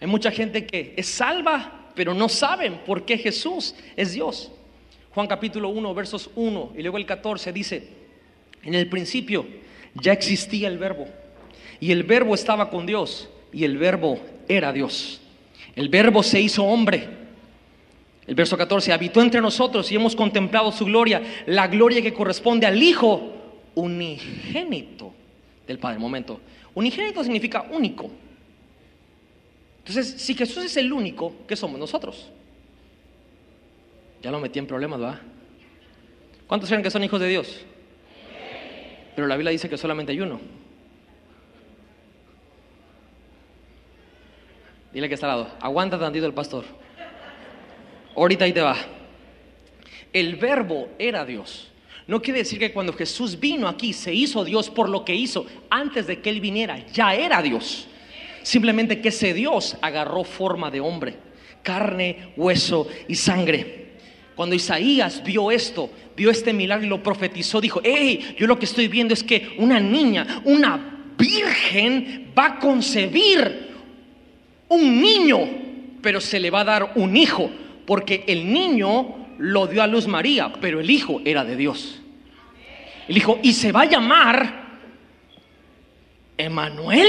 Hay 0.00 0.06
mucha 0.06 0.30
gente 0.30 0.66
que 0.66 0.94
es 0.96 1.06
salva, 1.06 1.90
pero 1.94 2.14
no 2.14 2.28
saben 2.28 2.78
por 2.86 3.04
qué 3.04 3.18
Jesús 3.18 3.74
es 3.96 4.12
Dios. 4.12 4.50
Juan 5.14 5.26
capítulo 5.26 5.68
1, 5.68 5.94
versos 5.94 6.30
1 6.34 6.72
y 6.76 6.82
luego 6.82 6.96
el 6.96 7.06
14 7.06 7.52
dice, 7.52 7.88
en 8.62 8.74
el 8.74 8.88
principio 8.88 9.46
ya 9.94 10.12
existía 10.12 10.68
el 10.68 10.78
verbo 10.78 11.06
y 11.80 11.92
el 11.92 12.02
verbo 12.02 12.34
estaba 12.34 12.70
con 12.70 12.86
Dios 12.86 13.28
y 13.52 13.64
el 13.64 13.76
verbo 13.76 14.18
era 14.48 14.72
Dios. 14.72 15.20
El 15.74 15.88
verbo 15.88 16.22
se 16.22 16.40
hizo 16.40 16.64
hombre. 16.64 17.08
El 18.26 18.36
verso 18.36 18.56
14, 18.56 18.92
habitó 18.92 19.20
entre 19.20 19.40
nosotros 19.40 19.90
y 19.90 19.96
hemos 19.96 20.14
contemplado 20.14 20.70
su 20.70 20.84
gloria, 20.84 21.22
la 21.46 21.66
gloria 21.66 22.00
que 22.00 22.14
corresponde 22.14 22.66
al 22.66 22.80
Hijo 22.80 23.41
unigénito 23.74 25.12
del 25.66 25.78
Padre. 25.78 25.98
Momento, 25.98 26.40
unigénito 26.74 27.22
significa 27.22 27.62
único. 27.70 28.10
Entonces, 29.78 30.20
si 30.22 30.34
Jesús 30.34 30.64
es 30.64 30.76
el 30.76 30.92
único, 30.92 31.34
¿qué 31.48 31.56
somos 31.56 31.78
nosotros? 31.78 32.30
Ya 34.22 34.30
lo 34.30 34.38
metí 34.38 34.58
en 34.58 34.66
problemas, 34.66 35.00
¿verdad? 35.00 35.20
¿Cuántos 36.46 36.68
creen 36.68 36.82
que 36.82 36.90
son 36.90 37.02
hijos 37.02 37.18
de 37.18 37.28
Dios? 37.28 37.64
Pero 39.16 39.26
la 39.26 39.36
Biblia 39.36 39.50
dice 39.50 39.68
que 39.68 39.76
solamente 39.76 40.12
hay 40.12 40.20
uno. 40.20 40.40
Dile 44.92 45.08
que 45.08 45.14
está 45.14 45.32
al 45.32 45.40
lado. 45.40 45.54
Aguanta 45.60 45.98
tantito 45.98 46.26
el 46.26 46.34
pastor. 46.34 46.64
Ahorita 48.14 48.44
ahí 48.44 48.52
te 48.52 48.60
va. 48.60 48.76
El 50.12 50.36
verbo 50.36 50.90
era 50.98 51.24
Dios. 51.24 51.71
No 52.06 52.20
quiere 52.20 52.40
decir 52.40 52.58
que 52.58 52.72
cuando 52.72 52.92
Jesús 52.92 53.38
vino 53.38 53.68
aquí 53.68 53.92
se 53.92 54.12
hizo 54.12 54.44
Dios 54.44 54.70
por 54.70 54.88
lo 54.88 55.04
que 55.04 55.14
hizo. 55.14 55.46
Antes 55.70 56.06
de 56.06 56.20
que 56.20 56.30
Él 56.30 56.40
viniera, 56.40 56.84
ya 56.92 57.14
era 57.14 57.40
Dios. 57.42 57.86
Simplemente 58.42 59.00
que 59.00 59.08
ese 59.08 59.34
Dios 59.34 59.76
agarró 59.80 60.24
forma 60.24 60.70
de 60.70 60.80
hombre, 60.80 61.16
carne, 61.62 62.32
hueso 62.36 62.88
y 63.06 63.14
sangre. 63.14 63.92
Cuando 64.34 64.56
Isaías 64.56 65.22
vio 65.24 65.50
esto, 65.50 65.90
vio 66.16 66.30
este 66.30 66.52
milagro 66.52 66.86
y 66.86 66.88
lo 66.88 67.02
profetizó, 67.02 67.60
dijo, 67.60 67.80
hey, 67.84 68.34
yo 68.38 68.46
lo 68.46 68.58
que 68.58 68.64
estoy 68.64 68.88
viendo 68.88 69.14
es 69.14 69.22
que 69.22 69.54
una 69.58 69.78
niña, 69.78 70.42
una 70.44 71.14
virgen 71.16 72.32
va 72.36 72.46
a 72.46 72.58
concebir 72.58 73.70
un 74.68 75.00
niño, 75.00 75.38
pero 76.00 76.20
se 76.20 76.40
le 76.40 76.50
va 76.50 76.60
a 76.60 76.64
dar 76.64 76.92
un 76.96 77.16
hijo, 77.16 77.50
porque 77.86 78.24
el 78.26 78.50
niño 78.50 79.21
lo 79.42 79.66
dio 79.66 79.82
a 79.82 79.88
luz 79.88 80.06
María, 80.06 80.52
pero 80.60 80.78
el 80.78 80.88
hijo 80.88 81.20
era 81.24 81.44
de 81.44 81.56
Dios. 81.56 82.00
El 83.08 83.16
hijo, 83.16 83.40
y 83.42 83.52
se 83.52 83.72
va 83.72 83.82
a 83.82 83.86
llamar 83.86 84.62
Emanuel. 86.38 87.08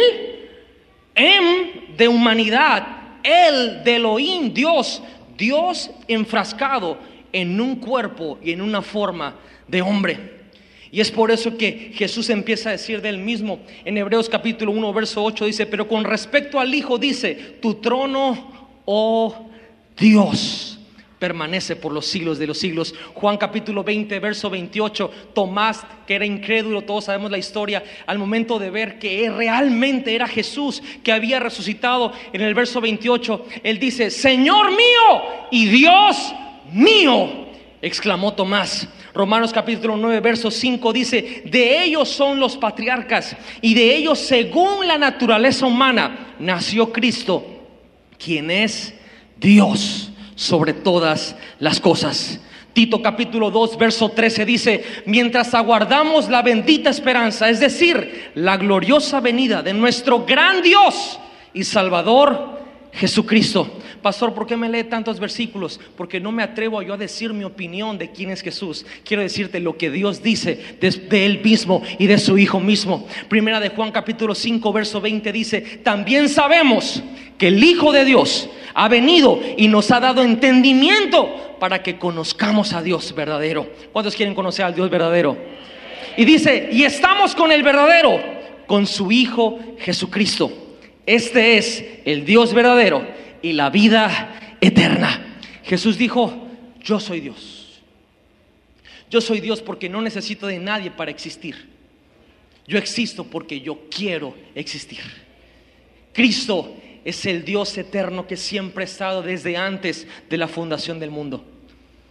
Em 1.16 1.96
de 1.96 2.08
humanidad, 2.08 2.88
el 3.22 3.84
de 3.84 3.98
Elohim, 3.98 4.52
Dios, 4.52 5.04
Dios 5.38 5.92
enfrascado 6.08 6.98
en 7.32 7.62
un 7.62 7.76
cuerpo 7.76 8.40
y 8.44 8.52
en 8.52 8.62
una 8.62 8.82
forma 8.82 9.36
de 9.68 9.84
hombre. 9.84 10.34
Y 10.92 11.02
es 11.02 11.12
por 11.12 11.30
eso 11.30 11.56
que 11.56 11.92
Jesús 11.94 12.32
empieza 12.32 12.70
a 12.70 12.72
decir 12.72 13.00
de 13.00 13.10
él 13.10 13.20
mismo 13.20 13.60
en 13.86 13.96
Hebreos 13.96 14.28
capítulo 14.28 14.72
1, 14.72 14.92
verso 14.92 15.24
8, 15.24 15.46
dice, 15.46 15.68
pero 15.68 15.88
con 15.88 16.04
respecto 16.04 16.60
al 16.60 16.74
Hijo 16.74 16.98
dice, 16.98 17.36
tu 17.62 17.76
trono, 17.76 18.72
oh 18.86 19.50
Dios 19.96 20.73
permanece 21.24 21.78
por 21.78 21.94
los 21.94 22.06
siglos 22.06 22.38
de 22.38 22.48
los 22.48 22.58
siglos. 22.58 22.94
Juan 23.14 23.38
capítulo 23.38 23.82
20, 23.82 24.20
verso 24.20 24.50
28, 24.50 25.10
Tomás, 25.34 25.86
que 26.06 26.16
era 26.16 26.26
incrédulo, 26.26 26.82
todos 26.82 27.06
sabemos 27.06 27.32
la 27.32 27.38
historia, 27.38 27.82
al 28.06 28.20
momento 28.20 28.60
de 28.60 28.70
ver 28.70 29.00
que 29.00 29.32
realmente 29.32 30.14
era 30.16 30.28
Jesús 30.28 30.84
que 31.02 31.14
había 31.14 31.40
resucitado, 31.40 32.12
en 32.34 32.42
el 32.42 32.54
verso 32.54 32.82
28, 32.82 33.46
él 33.64 33.80
dice, 33.80 34.12
Señor 34.12 34.72
mío 34.72 35.48
y 35.50 35.68
Dios 35.68 36.36
mío, 36.74 37.48
exclamó 37.82 38.34
Tomás. 38.34 38.90
Romanos 39.14 39.54
capítulo 39.54 39.96
9, 39.96 40.20
verso 40.20 40.52
5 40.52 40.92
dice, 40.92 41.44
de 41.46 41.86
ellos 41.86 42.10
son 42.10 42.38
los 42.38 42.58
patriarcas 42.58 43.38
y 43.62 43.74
de 43.74 43.96
ellos 43.96 44.20
según 44.20 44.86
la 44.86 44.98
naturaleza 44.98 45.66
humana 45.66 46.36
nació 46.38 46.92
Cristo, 46.92 47.46
quien 48.18 48.52
es 48.52 48.94
Dios 49.38 50.10
sobre 50.36 50.74
todas 50.74 51.36
las 51.60 51.80
cosas. 51.80 52.40
Tito 52.74 53.04
capítulo 53.04 53.52
2, 53.52 53.78
verso 53.78 54.10
13 54.10 54.46
dice, 54.46 54.84
mientras 55.06 55.54
aguardamos 55.54 56.28
la 56.28 56.42
bendita 56.42 56.90
esperanza, 56.90 57.50
es 57.50 57.60
decir, 57.60 58.32
la 58.34 58.58
gloriosa 58.58 59.20
venida 59.20 59.62
de 59.62 59.74
nuestro 59.74 60.26
gran 60.26 60.64
Dios 60.64 61.20
y 61.54 61.64
Salvador 61.64 62.60
Jesucristo. 62.92 63.80
Pastor, 64.04 64.34
¿por 64.34 64.46
qué 64.46 64.58
me 64.58 64.68
lee 64.68 64.84
tantos 64.84 65.18
versículos? 65.18 65.80
Porque 65.96 66.20
no 66.20 66.34
me 66.34 66.44
atrevo 66.44 66.82
yo 66.82 66.94
a 66.94 66.98
decir 66.98 67.32
mi 67.34 67.46
opinión 67.46 67.98
de 67.98 68.12
quién 68.12 68.32
es 68.32 68.42
Jesús. 68.42 68.86
Quiero 69.06 69.24
decirte 69.24 69.62
lo 69.62 69.78
que 69.78 69.90
Dios 69.90 70.22
dice 70.22 70.78
de, 70.82 71.26
Él 71.26 71.40
mismo 71.42 71.82
y 71.98 72.08
de 72.08 72.18
su 72.18 72.38
Hijo 72.38 72.60
mismo. 72.60 73.08
Primera 73.30 73.62
de 73.62 73.70
Juan 73.70 73.94
capítulo 73.94 74.36
5, 74.36 74.74
verso 74.74 75.00
20 75.00 75.32
dice, 75.32 75.62
también 75.84 76.28
sabemos 76.28 77.02
que 77.38 77.48
el 77.48 77.64
Hijo 77.64 77.94
de 77.94 78.04
Dios 78.04 78.50
ha 78.74 78.90
venido 78.90 79.40
y 79.56 79.70
nos 79.70 79.90
ha 79.90 80.02
dado 80.02 80.22
entendimiento 80.22 81.56
para 81.58 81.82
que 81.82 81.98
conozcamos 81.98 82.74
a 82.74 82.82
Dios 82.82 83.16
verdadero. 83.16 83.72
¿Cuántos 83.94 84.16
quieren 84.16 84.36
conocer 84.36 84.66
al 84.66 84.76
Dios 84.76 84.90
verdadero? 84.90 85.38
Y 86.18 86.26
dice, 86.26 86.68
y 86.74 86.84
estamos 86.84 87.34
con 87.34 87.54
el 87.54 87.64
verdadero, 87.64 88.20
con 88.68 88.86
su 88.86 89.14
Hijo 89.14 89.60
Jesucristo. 89.80 90.52
Este 91.06 91.58
es 91.58 91.86
el 92.04 92.26
Dios 92.26 92.54
verdadero 92.54 93.23
y 93.44 93.54
la 93.54 93.70
vida 93.70 94.58
eterna. 94.60 95.38
Jesús 95.64 96.00
dijo, 96.00 96.48
yo 96.82 97.00
soy 97.00 97.20
Dios. 97.20 97.82
Yo 99.12 99.22
soy 99.22 99.42
Dios 99.42 99.62
porque 99.62 99.90
no 99.90 100.02
necesito 100.02 100.48
de 100.48 100.58
nadie 100.58 100.90
para 100.90 101.12
existir. 101.12 101.70
Yo 102.66 102.80
existo 102.80 103.26
porque 103.26 103.62
yo 103.62 103.82
quiero 103.96 104.34
existir. 104.56 105.02
Cristo 106.14 106.76
es 107.04 107.26
el 107.26 107.44
Dios 107.44 107.78
eterno 107.78 108.26
que 108.26 108.38
siempre 108.38 108.86
ha 108.86 108.86
estado 108.86 109.22
desde 109.22 109.58
antes 109.58 110.08
de 110.30 110.38
la 110.38 110.48
fundación 110.48 111.00
del 111.00 111.12
mundo. 111.12 111.46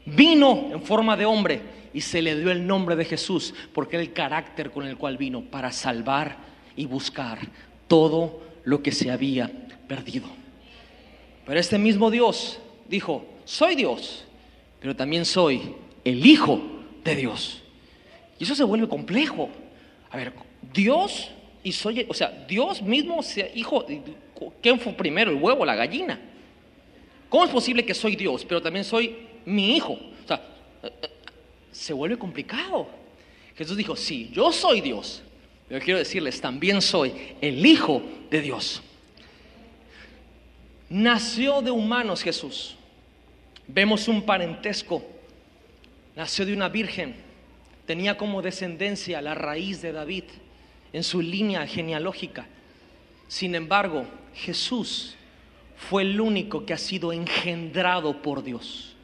Vino 0.05 0.68
en 0.70 0.83
forma 0.83 1.16
de 1.16 1.24
hombre 1.24 1.61
y 1.95 2.03
se 2.03 2.20
le 2.20 2.39
dio 2.39 2.51
el 2.51 2.66
nombre 2.66 2.95
de 2.95 3.07
Jesús 3.07 3.55
porque 3.72 3.97
era 3.97 4.03
el 4.03 4.12
carácter 4.12 4.70
con 4.70 4.87
el 4.87 4.99
cual 4.99 5.16
vino 5.16 5.41
para 5.43 5.72
salvar 5.72 6.37
y 6.76 6.85
buscar 6.85 7.39
todo 7.89 8.43
lo 8.64 8.83
que 8.83 8.93
se 8.93 9.11
había 9.11 9.51
perdido. 9.89 10.41
Pero 11.47 11.59
este 11.59 11.78
mismo 11.78 12.11
Dios 12.11 12.59
dijo, 12.88 13.24
soy 13.45 13.74
Dios, 13.74 14.24
pero 14.80 14.95
también 14.95 15.24
soy 15.24 15.74
el 16.05 16.24
Hijo 16.24 16.61
de 17.05 17.16
Dios. 17.16 17.62
Y 18.38 18.45
eso 18.45 18.55
se 18.55 18.64
vuelve 18.64 18.88
complejo. 18.88 19.49
A 20.11 20.16
ver, 20.16 20.32
Dios 20.72 21.30
y 21.64 21.72
soy, 21.72 22.07
o 22.09 22.14
sea, 22.14 22.45
Dios 22.49 22.82
mismo, 22.82 23.22
sea 23.22 23.49
hijo, 23.55 23.86
¿quién 24.61 24.80
fue 24.80 24.93
primero, 24.93 25.30
el 25.30 25.36
huevo 25.36 25.62
o 25.62 25.64
la 25.64 25.76
gallina? 25.76 26.20
¿Cómo 27.28 27.45
es 27.45 27.51
posible 27.51 27.84
que 27.84 27.95
soy 27.95 28.16
Dios, 28.16 28.45
pero 28.45 28.61
también 28.61 28.84
soy 28.84 29.16
mi 29.45 29.76
hijo? 29.76 29.93
O 29.93 30.26
sea, 30.26 30.43
se 31.70 31.93
vuelve 31.93 32.18
complicado. 32.18 32.88
Jesús 33.57 33.76
dijo, 33.76 33.97
sí, 33.97 34.30
yo 34.32 34.51
soy 34.51 34.80
Dios, 34.80 35.22
pero 35.68 35.82
quiero 35.84 35.99
decirles, 35.99 36.40
también 36.40 36.82
soy 36.82 37.12
el 37.40 37.64
Hijo 37.64 38.03
de 38.30 38.40
Dios. 38.40 38.82
Nació 40.93 41.62
de 41.62 41.70
humanos 41.70 42.22
Jesús. 42.22 42.76
Vemos 43.66 44.09
un 44.09 44.26
parentesco. 44.26 45.03
Nació 46.14 46.45
de 46.45 46.53
una 46.53 46.68
virgen. 46.68 47.14
Tenía 47.86 48.18
como 48.18 48.43
descendencia 48.43 49.22
la 49.22 49.34
raíz 49.34 49.80
de 49.80 49.93
David 49.93 50.24
en 50.93 51.03
su 51.03 51.22
línea 51.22 51.66
genealógica. 51.66 52.47
Sin 53.26 53.55
embargo, 53.55 54.05
Jesús 54.34 55.16
fue 55.78 56.03
el 56.03 56.20
único 56.20 56.66
que 56.66 56.74
ha 56.74 56.78
sido 56.78 57.11
engendrado 57.14 58.20
por 58.20 58.45
Dios. 58.45 58.95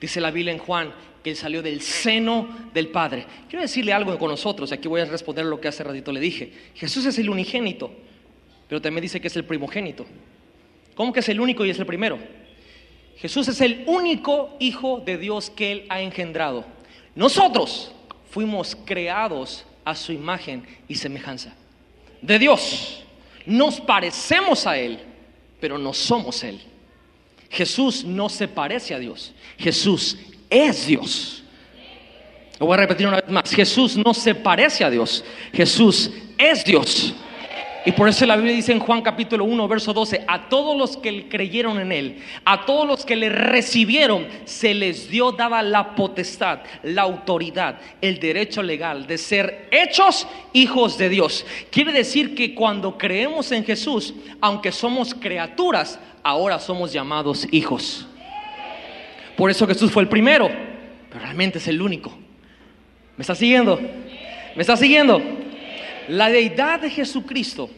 Dice 0.00 0.20
la 0.20 0.30
Biblia 0.30 0.52
en 0.52 0.60
Juan 0.60 0.94
que 1.24 1.30
él 1.30 1.36
salió 1.36 1.62
del 1.62 1.80
seno 1.80 2.70
del 2.72 2.90
Padre. 2.90 3.26
Quiero 3.48 3.62
decirle 3.62 3.92
algo 3.92 4.16
con 4.20 4.30
nosotros, 4.30 4.70
aquí 4.70 4.86
voy 4.86 5.00
a 5.00 5.04
responder 5.04 5.46
lo 5.46 5.60
que 5.60 5.66
hace 5.66 5.82
ratito 5.82 6.12
le 6.12 6.20
dije. 6.20 6.52
Jesús 6.76 7.06
es 7.06 7.18
el 7.18 7.28
unigénito, 7.28 7.90
pero 8.68 8.80
también 8.80 9.02
dice 9.02 9.20
que 9.20 9.26
es 9.26 9.34
el 9.34 9.44
primogénito. 9.44 10.06
¿Cómo 10.98 11.12
que 11.12 11.20
es 11.20 11.28
el 11.28 11.40
único 11.40 11.64
y 11.64 11.70
es 11.70 11.78
el 11.78 11.86
primero? 11.86 12.18
Jesús 13.18 13.46
es 13.46 13.60
el 13.60 13.84
único 13.86 14.56
hijo 14.58 14.98
de 14.98 15.16
Dios 15.16 15.48
que 15.48 15.70
él 15.70 15.84
ha 15.88 16.00
engendrado. 16.00 16.64
Nosotros 17.14 17.92
fuimos 18.28 18.76
creados 18.84 19.64
a 19.84 19.94
su 19.94 20.10
imagen 20.10 20.66
y 20.88 20.96
semejanza. 20.96 21.54
De 22.20 22.36
Dios. 22.40 23.04
Nos 23.46 23.80
parecemos 23.80 24.66
a 24.66 24.76
Él, 24.76 24.98
pero 25.60 25.78
no 25.78 25.94
somos 25.94 26.42
Él. 26.42 26.60
Jesús 27.48 28.04
no 28.04 28.28
se 28.28 28.48
parece 28.48 28.92
a 28.92 28.98
Dios. 28.98 29.32
Jesús 29.56 30.18
es 30.50 30.84
Dios. 30.84 31.44
Lo 32.58 32.66
voy 32.66 32.74
a 32.74 32.78
repetir 32.78 33.06
una 33.06 33.20
vez 33.20 33.30
más. 33.30 33.54
Jesús 33.54 33.96
no 33.96 34.12
se 34.12 34.34
parece 34.34 34.82
a 34.82 34.90
Dios. 34.90 35.24
Jesús 35.52 36.10
es 36.36 36.64
Dios. 36.64 37.14
Y 37.86 37.92
por 37.92 38.08
eso 38.08 38.26
la 38.26 38.36
Biblia 38.36 38.54
dice 38.54 38.72
en 38.72 38.80
Juan 38.80 39.02
capítulo 39.02 39.44
1, 39.44 39.68
verso 39.68 39.92
12, 39.92 40.24
a 40.26 40.48
todos 40.48 40.76
los 40.76 40.96
que 40.96 41.28
creyeron 41.28 41.78
en 41.78 41.92
Él, 41.92 42.18
a 42.44 42.66
todos 42.66 42.86
los 42.86 43.04
que 43.04 43.14
le 43.14 43.28
recibieron, 43.28 44.26
se 44.44 44.74
les 44.74 45.08
dio 45.08 45.32
dada 45.32 45.62
la 45.62 45.94
potestad, 45.94 46.60
la 46.82 47.02
autoridad, 47.02 47.78
el 48.00 48.18
derecho 48.18 48.62
legal 48.62 49.06
de 49.06 49.16
ser 49.16 49.68
hechos 49.70 50.26
hijos 50.52 50.98
de 50.98 51.08
Dios. 51.08 51.46
Quiere 51.70 51.92
decir 51.92 52.34
que 52.34 52.54
cuando 52.54 52.98
creemos 52.98 53.52
en 53.52 53.64
Jesús, 53.64 54.12
aunque 54.40 54.72
somos 54.72 55.14
criaturas, 55.14 56.00
ahora 56.22 56.58
somos 56.58 56.92
llamados 56.92 57.46
hijos. 57.52 58.06
Por 59.36 59.50
eso 59.50 59.66
Jesús 59.68 59.92
fue 59.92 60.02
el 60.02 60.08
primero, 60.08 60.50
pero 61.08 61.20
realmente 61.20 61.58
es 61.58 61.68
el 61.68 61.80
único. 61.80 62.10
¿Me 63.16 63.22
está 63.22 63.36
siguiendo? 63.36 63.80
¿Me 64.56 64.62
está 64.62 64.76
siguiendo? 64.76 65.22
La 66.08 66.30
deidad 66.30 66.80
de 66.80 66.88
Jesucristo, 66.88 67.68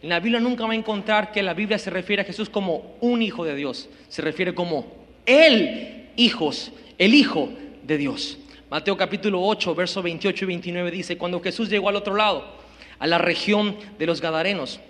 en 0.00 0.08
la 0.08 0.20
Biblia 0.20 0.40
nunca 0.40 0.64
va 0.64 0.72
a 0.72 0.76
encontrar 0.76 1.32
que 1.32 1.42
la 1.42 1.52
Biblia 1.52 1.78
se 1.78 1.90
refiere 1.90 2.22
a 2.22 2.24
Jesús 2.24 2.48
como 2.48 2.96
un 3.00 3.20
hijo 3.20 3.44
de 3.44 3.54
Dios, 3.54 3.90
se 4.08 4.22
refiere 4.22 4.54
como 4.54 4.86
el 5.26 6.08
hijos, 6.16 6.72
el 6.96 7.14
hijo 7.14 7.50
de 7.82 7.98
Dios. 7.98 8.38
Mateo 8.70 8.96
capítulo 8.96 9.42
8, 9.42 9.74
versos 9.74 10.02
28 10.02 10.44
y 10.44 10.48
29 10.48 10.90
dice, 10.90 11.18
cuando 11.18 11.40
Jesús 11.40 11.68
llegó 11.68 11.90
al 11.90 11.96
otro 11.96 12.14
lado, 12.14 12.56
a 12.98 13.06
la 13.06 13.18
región 13.18 13.76
de 13.98 14.06
los 14.06 14.22
Gadarenos, 14.22 14.80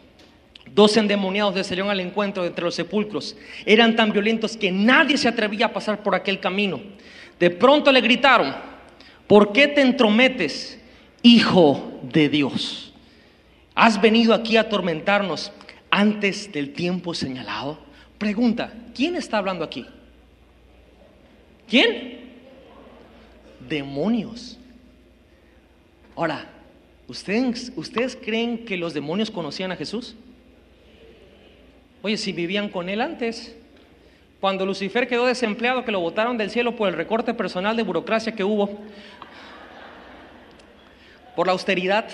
dos 0.73 0.97
endemoniados 0.97 1.57
le 1.57 1.65
salieron 1.65 1.91
al 1.91 2.01
encuentro 2.01 2.45
entre 2.45 2.65
los 2.65 2.77
sepulcros. 2.77 3.37
Eran 3.67 3.97
tan 3.97 4.13
violentos 4.13 4.57
que 4.57 4.71
nadie 4.71 5.19
se 5.19 5.29
atrevía 5.29 5.67
a 5.67 5.73
pasar 5.73 6.03
por 6.03 6.15
aquel 6.15 6.39
camino. 6.39 6.81
De 7.41 7.51
pronto 7.51 7.91
le 7.91 8.01
gritaron, 8.01 8.55
¿por 9.27 9.53
qué 9.53 9.67
te 9.67 9.81
entrometes? 9.81 10.78
Hijo 11.23 12.01
de 12.03 12.29
Dios, 12.29 12.93
¿has 13.75 14.01
venido 14.01 14.35
aquí 14.35 14.57
a 14.57 14.63
atormentarnos 14.63 15.53
antes 15.91 16.53
del 16.53 16.73
tiempo 16.73 17.13
señalado? 17.13 17.79
Pregunta, 18.19 18.73
¿quién 18.95 19.17
está 19.17 19.39
hablando 19.39 19.65
aquí? 19.65 19.85
¿Quién? 21.69 22.21
Demonios. 23.69 24.59
Ahora, 26.15 26.47
¿ustedes, 27.09 27.73
¿ustedes 27.77 28.17
creen 28.17 28.65
que 28.65 28.77
los 28.77 28.95
demonios 28.95 29.31
conocían 29.31 29.73
a 29.73 29.77
Jesús? 29.77 30.15
Oye, 32.03 32.17
si 32.17 32.33
vivían 32.33 32.69
con 32.69 32.89
él 32.89 33.01
antes. 33.01 33.57
Cuando 34.41 34.65
Lucifer 34.65 35.09
quedó 35.09 35.27
desempleado, 35.27 35.85
que 35.85 35.91
lo 35.91 35.99
botaron 35.99 36.39
del 36.39 36.51
cielo 36.51 36.77
por 36.77 36.89
el 36.89 36.95
recorte 36.95 37.35
personal 37.35 37.77
de 37.77 37.83
burocracia 37.83 38.37
que 38.37 38.45
hubo, 38.45 38.71
por 41.39 41.47
la 41.47 41.53
austeridad. 41.53 42.09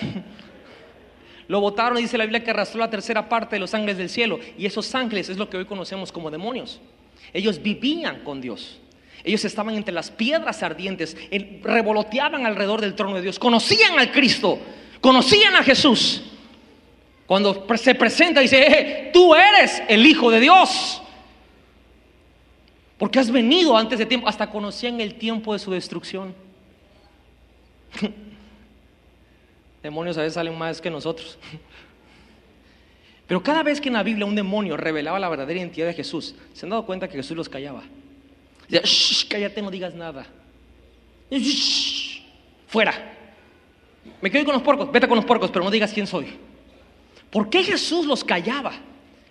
Lo 1.49 1.59
votaron 1.59 1.97
dice 1.97 2.19
la 2.19 2.25
Biblia 2.25 2.45
que 2.45 2.51
arrastró 2.51 2.79
la 2.79 2.91
tercera 2.91 3.27
parte 3.27 3.57
de 3.57 3.61
los 3.61 3.73
ángeles 3.73 3.97
del 3.97 4.11
cielo. 4.11 4.39
Y 4.59 4.67
esos 4.67 4.95
ángeles 4.95 5.31
es 5.31 5.39
lo 5.39 5.49
que 5.49 5.57
hoy 5.57 5.65
conocemos 5.65 6.13
como 6.13 6.31
demonios. 6.31 6.79
Ellos 7.33 7.63
vivían 7.63 8.23
con 8.23 8.43
Dios. 8.43 8.79
Ellos 9.25 9.43
estaban 9.47 9.77
entre 9.77 9.95
las 9.95 10.11
piedras 10.11 10.63
ardientes, 10.63 11.17
revoloteaban 11.63 12.45
alrededor 12.45 12.83
del 12.83 12.95
trono 12.95 13.17
de 13.17 13.23
Dios, 13.23 13.39
conocían 13.39 13.99
al 13.99 14.13
Cristo, 14.13 14.59
conocían 15.01 15.57
a 15.57 15.63
Jesús. 15.63 16.23
Cuando 17.25 17.67
se 17.79 17.95
presenta 17.95 18.43
dice, 18.43 18.61
eh, 18.61 19.11
tú 19.11 19.35
eres 19.35 19.83
el 19.89 20.05
Hijo 20.05 20.31
de 20.31 20.41
Dios. 20.41 21.01
Porque 22.99 23.21
has 23.21 23.31
venido 23.31 23.75
antes 23.75 23.99
de 23.99 24.05
tiempo, 24.05 24.29
hasta 24.29 24.51
conocían 24.51 25.01
el 25.01 25.15
tiempo 25.15 25.55
de 25.55 25.61
su 25.61 25.71
destrucción. 25.71 26.35
Demonios 29.85 30.17
a 30.17 30.23
veces 30.23 30.33
salen 30.33 30.57
más 30.57 30.81
que 30.81 30.89
nosotros. 30.89 31.39
Pero 33.27 33.43
cada 33.43 33.63
vez 33.63 33.83
que 33.83 33.89
en 33.89 33.93
la 33.93 34.03
Biblia 34.03 34.25
un 34.25 34.35
demonio 34.35 34.79
revelaba 34.79 35.19
la 35.19 35.29
verdadera 35.29 35.61
identidad 35.61 35.87
de 35.87 35.93
Jesús, 35.93 36.35
se 36.55 36.65
han 36.65 36.71
dado 36.71 36.87
cuenta 36.87 37.07
que 37.07 37.19
Jesús 37.19 37.37
los 37.37 37.51
callaba. 37.51 37.83
Decía, 38.67 38.81
Shh, 38.83 39.29
cállate, 39.29 39.61
no 39.61 39.71
digas 39.71 39.95
nada. 39.95 40.27
fuera. 42.67 42.95
Me 44.23 44.31
quedo 44.31 44.47
con 44.47 44.55
los 44.55 44.63
porcos, 44.63 44.91
vete 44.91 45.07
con 45.07 45.17
los 45.17 45.27
porcos, 45.27 45.51
pero 45.51 45.63
no 45.63 45.71
digas 45.71 45.93
quién 45.93 46.07
soy. 46.07 46.29
¿Por 47.31 47.51
qué 47.51 47.63
Jesús 47.63 48.07
los 48.07 48.25
callaba 48.25 48.73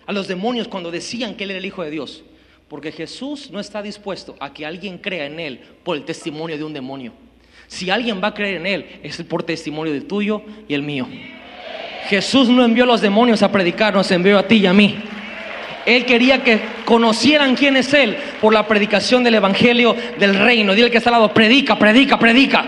a 0.06 0.12
los 0.12 0.28
demonios 0.28 0.68
cuando 0.68 0.92
decían 0.92 1.34
que 1.34 1.42
Él 1.42 1.50
era 1.50 1.58
el 1.58 1.66
Hijo 1.66 1.82
de 1.82 1.90
Dios? 1.90 2.22
Porque 2.68 2.92
Jesús 2.92 3.50
no 3.50 3.58
está 3.58 3.82
dispuesto 3.82 4.36
a 4.38 4.52
que 4.52 4.64
alguien 4.64 4.98
crea 4.98 5.26
en 5.26 5.40
Él 5.40 5.58
por 5.82 5.96
el 5.96 6.04
testimonio 6.04 6.56
de 6.56 6.62
un 6.62 6.72
demonio. 6.72 7.12
Si 7.74 7.90
alguien 7.90 8.20
va 8.22 8.28
a 8.28 8.34
creer 8.34 8.58
en 8.58 8.66
Él, 8.68 8.86
es 9.02 9.20
por 9.22 9.42
testimonio 9.42 9.92
del 9.92 10.04
tuyo 10.04 10.42
y 10.68 10.74
el 10.74 10.82
mío. 10.82 11.08
Jesús 12.06 12.48
no 12.48 12.64
envió 12.64 12.84
a 12.84 12.86
los 12.86 13.00
demonios 13.00 13.42
a 13.42 13.50
predicar, 13.50 13.92
nos 13.92 14.08
envió 14.12 14.38
a 14.38 14.44
ti 14.44 14.58
y 14.58 14.66
a 14.66 14.72
mí. 14.72 14.94
Él 15.84 16.04
quería 16.04 16.44
que 16.44 16.60
conocieran 16.84 17.56
quién 17.56 17.76
es 17.76 17.92
Él 17.92 18.16
por 18.40 18.54
la 18.54 18.68
predicación 18.68 19.24
del 19.24 19.34
Evangelio 19.34 19.96
del 20.20 20.36
reino. 20.36 20.72
Dile 20.72 20.88
que 20.88 20.98
está 20.98 21.10
al 21.10 21.14
lado, 21.14 21.34
predica, 21.34 21.76
predica, 21.76 22.16
predica. 22.16 22.64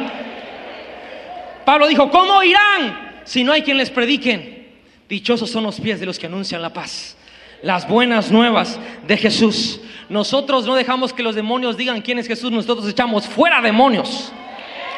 Pablo 1.64 1.86
dijo, 1.86 2.11
¿cómo 2.11 2.42
irán 2.42 3.20
si 3.22 3.44
no 3.44 3.52
hay 3.52 3.62
quien 3.62 3.76
les 3.76 3.90
prediquen? 3.90 4.66
Dichosos 5.09 5.48
son 5.48 5.62
los 5.62 5.78
pies 5.78 6.00
de 6.00 6.07
los 6.07 6.18
que 6.18 6.26
anuncian 6.26 6.61
la 6.61 6.72
paz. 6.72 7.16
Las 7.62 7.86
buenas 7.86 8.32
nuevas 8.32 8.80
de 9.07 9.16
Jesús. 9.16 9.80
Nosotros 10.09 10.66
no 10.66 10.74
dejamos 10.74 11.12
que 11.12 11.22
los 11.22 11.36
demonios 11.36 11.76
digan 11.76 12.02
quién 12.02 12.18
es 12.18 12.26
Jesús, 12.26 12.50
nosotros 12.50 12.88
echamos 12.88 13.28
fuera 13.28 13.62
demonios. 13.62 14.32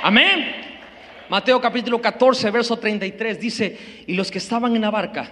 Amén. 0.03 0.69
Mateo 1.29 1.61
capítulo 1.61 2.01
14, 2.01 2.51
verso 2.51 2.77
33 2.79 3.41
dice, 3.41 3.79
y 4.07 4.15
los 4.15 4.31
que 4.31 4.39
estaban 4.39 4.75
en 4.75 4.83
la 4.83 4.91
barca 4.91 5.31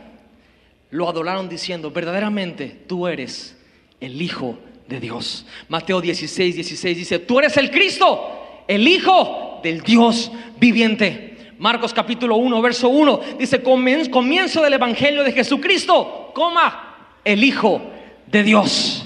lo 0.90 1.08
adoraron 1.08 1.48
diciendo, 1.48 1.90
verdaderamente 1.90 2.66
tú 2.86 3.06
eres 3.06 3.56
el 4.00 4.20
Hijo 4.20 4.58
de 4.86 5.00
Dios. 5.00 5.46
Mateo 5.68 6.00
16, 6.00 6.54
16 6.54 6.96
dice, 6.96 7.18
tú 7.18 7.38
eres 7.38 7.56
el 7.56 7.70
Cristo, 7.70 8.64
el 8.68 8.86
Hijo 8.86 9.60
del 9.62 9.80
Dios 9.80 10.30
viviente. 10.58 11.54
Marcos 11.58 11.94
capítulo 11.94 12.36
1, 12.36 12.60
verso 12.60 12.88
1 12.90 13.20
dice, 13.38 13.62
comienzo 13.62 14.62
del 14.62 14.74
Evangelio 14.74 15.22
de 15.24 15.32
Jesucristo, 15.32 16.30
coma, 16.34 17.14
el 17.24 17.42
Hijo 17.42 17.80
de 18.26 18.42
Dios. 18.42 19.05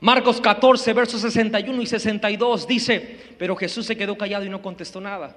Marcos 0.00 0.40
14, 0.40 0.92
versos 0.94 1.20
61 1.20 1.82
y 1.82 1.86
62 1.86 2.66
dice, 2.66 3.18
pero 3.38 3.54
Jesús 3.54 3.84
se 3.84 3.96
quedó 3.96 4.16
callado 4.16 4.44
y 4.44 4.48
no 4.48 4.62
contestó 4.62 5.00
nada. 5.00 5.36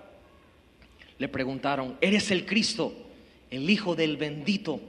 Le 1.18 1.28
preguntaron, 1.28 1.97
¿eres 1.99 2.32
el 2.32 2.45
Cristo, 2.45 2.93
el 3.51 3.70
Hijo 3.70 3.95
del 3.95 4.16
bendito? 4.16 4.80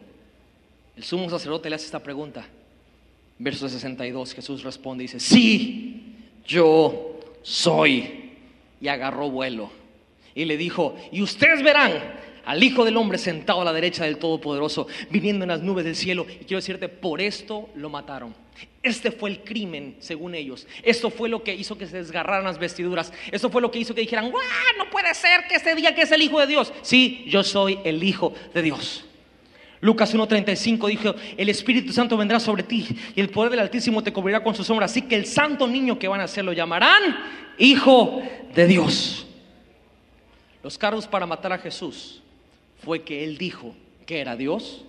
El 0.96 1.02
sumo 1.02 1.28
sacerdote 1.28 1.68
le 1.68 1.76
hace 1.76 1.86
esta 1.86 2.02
pregunta. 2.02 2.46
Verso 3.38 3.68
62, 3.68 4.34
Jesús 4.34 4.62
responde 4.62 5.02
dice, 5.02 5.18
sí, 5.18 6.18
yo 6.46 7.18
soy. 7.42 8.32
Y 8.80 8.86
agarró 8.88 9.28
vuelo. 9.28 9.70
Y 10.36 10.44
le 10.44 10.56
dijo, 10.56 10.96
y 11.10 11.20
ustedes 11.20 11.62
verán 11.62 12.00
al 12.44 12.62
Hijo 12.62 12.84
del 12.84 12.96
Hombre 12.96 13.18
sentado 13.18 13.60
a 13.60 13.64
la 13.64 13.72
derecha 13.72 14.04
del 14.04 14.18
Todopoderoso, 14.18 14.86
viniendo 15.10 15.44
en 15.44 15.50
las 15.50 15.62
nubes 15.62 15.84
del 15.84 15.96
cielo. 15.96 16.26
Y 16.28 16.44
quiero 16.44 16.58
decirte, 16.58 16.88
por 16.88 17.20
esto 17.20 17.68
lo 17.74 17.90
mataron. 17.90 18.34
Este 18.82 19.10
fue 19.10 19.30
el 19.30 19.40
crimen, 19.40 19.96
según 19.98 20.34
ellos. 20.34 20.66
Esto 20.82 21.10
fue 21.10 21.28
lo 21.28 21.42
que 21.42 21.54
hizo 21.54 21.78
que 21.78 21.86
se 21.86 21.96
desgarraran 21.96 22.44
las 22.44 22.58
vestiduras. 22.58 23.12
Esto 23.32 23.50
fue 23.50 23.62
lo 23.62 23.70
que 23.70 23.78
hizo 23.78 23.94
que 23.94 24.02
dijeran, 24.02 24.30
¡guau! 24.30 24.42
No 24.76 24.90
puede 24.90 25.12
ser 25.14 25.46
que 25.48 25.54
este 25.54 25.74
día 25.74 25.94
que 25.94 26.02
es 26.02 26.12
el 26.12 26.22
Hijo 26.22 26.38
de 26.38 26.46
Dios. 26.46 26.72
Sí, 26.82 27.24
yo 27.26 27.42
soy 27.42 27.78
el 27.84 28.02
Hijo 28.02 28.34
de 28.52 28.62
Dios. 28.62 29.06
Lucas 29.80 30.14
1.35 30.14 30.88
dijo, 30.88 31.14
el 31.36 31.48
Espíritu 31.50 31.92
Santo 31.92 32.16
vendrá 32.16 32.40
sobre 32.40 32.62
ti 32.62 32.86
y 33.14 33.20
el 33.20 33.28
poder 33.28 33.50
del 33.50 33.60
Altísimo 33.60 34.02
te 34.02 34.12
cubrirá 34.12 34.42
con 34.42 34.54
su 34.54 34.64
sombra. 34.64 34.86
Así 34.86 35.02
que 35.02 35.14
el 35.14 35.26
santo 35.26 35.66
niño 35.66 35.98
que 35.98 36.08
van 36.08 36.20
a 36.20 36.24
hacer 36.24 36.44
lo 36.44 36.52
llamarán 36.52 37.02
Hijo 37.58 38.22
de 38.54 38.66
Dios. 38.66 39.26
Los 40.62 40.78
cargos 40.78 41.06
para 41.06 41.26
matar 41.26 41.52
a 41.52 41.58
Jesús 41.58 42.23
fue 42.84 43.02
que 43.02 43.24
él 43.24 43.38
dijo 43.38 43.74
que 44.06 44.20
era 44.20 44.36
Dios 44.36 44.84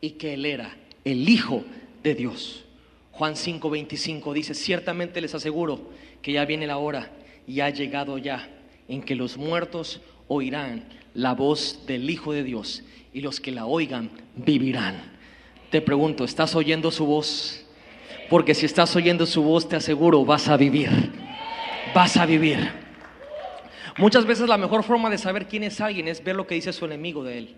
y 0.00 0.10
que 0.10 0.34
él 0.34 0.44
era 0.44 0.76
el 1.04 1.28
Hijo 1.28 1.64
de 2.02 2.14
Dios. 2.14 2.64
Juan 3.12 3.34
5:25 3.34 4.32
dice, 4.34 4.54
ciertamente 4.54 5.20
les 5.20 5.34
aseguro 5.34 5.90
que 6.22 6.32
ya 6.32 6.44
viene 6.44 6.66
la 6.66 6.78
hora 6.78 7.10
y 7.46 7.60
ha 7.60 7.70
llegado 7.70 8.18
ya 8.18 8.48
en 8.86 9.02
que 9.02 9.14
los 9.14 9.36
muertos 9.38 10.00
oirán 10.28 10.84
la 11.14 11.34
voz 11.34 11.86
del 11.86 12.08
Hijo 12.10 12.32
de 12.32 12.44
Dios 12.44 12.84
y 13.12 13.22
los 13.22 13.40
que 13.40 13.50
la 13.50 13.66
oigan 13.66 14.10
vivirán. 14.36 15.16
Te 15.70 15.80
pregunto, 15.80 16.24
¿estás 16.24 16.54
oyendo 16.54 16.90
su 16.90 17.06
voz? 17.06 17.64
Porque 18.28 18.54
si 18.54 18.66
estás 18.66 18.94
oyendo 18.94 19.26
su 19.26 19.42
voz, 19.42 19.68
te 19.68 19.76
aseguro, 19.76 20.24
vas 20.24 20.48
a 20.48 20.56
vivir. 20.56 20.90
Vas 21.94 22.16
a 22.18 22.26
vivir. 22.26 22.87
Muchas 23.98 24.24
veces 24.26 24.48
la 24.48 24.56
mejor 24.56 24.84
forma 24.84 25.10
de 25.10 25.18
saber 25.18 25.48
quién 25.48 25.64
es 25.64 25.80
alguien 25.80 26.06
es 26.06 26.22
ver 26.22 26.36
lo 26.36 26.46
que 26.46 26.54
dice 26.54 26.72
su 26.72 26.84
enemigo 26.84 27.24
de 27.24 27.38
él. 27.38 27.56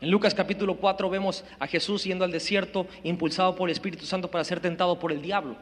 En 0.00 0.10
Lucas 0.10 0.34
capítulo 0.34 0.74
4 0.74 1.08
vemos 1.08 1.44
a 1.60 1.68
Jesús 1.68 2.02
yendo 2.02 2.24
al 2.24 2.32
desierto, 2.32 2.88
impulsado 3.04 3.54
por 3.54 3.68
el 3.68 3.72
Espíritu 3.72 4.04
Santo 4.04 4.28
para 4.28 4.42
ser 4.42 4.58
tentado 4.58 4.98
por 4.98 5.12
el 5.12 5.22
diablo. 5.22 5.54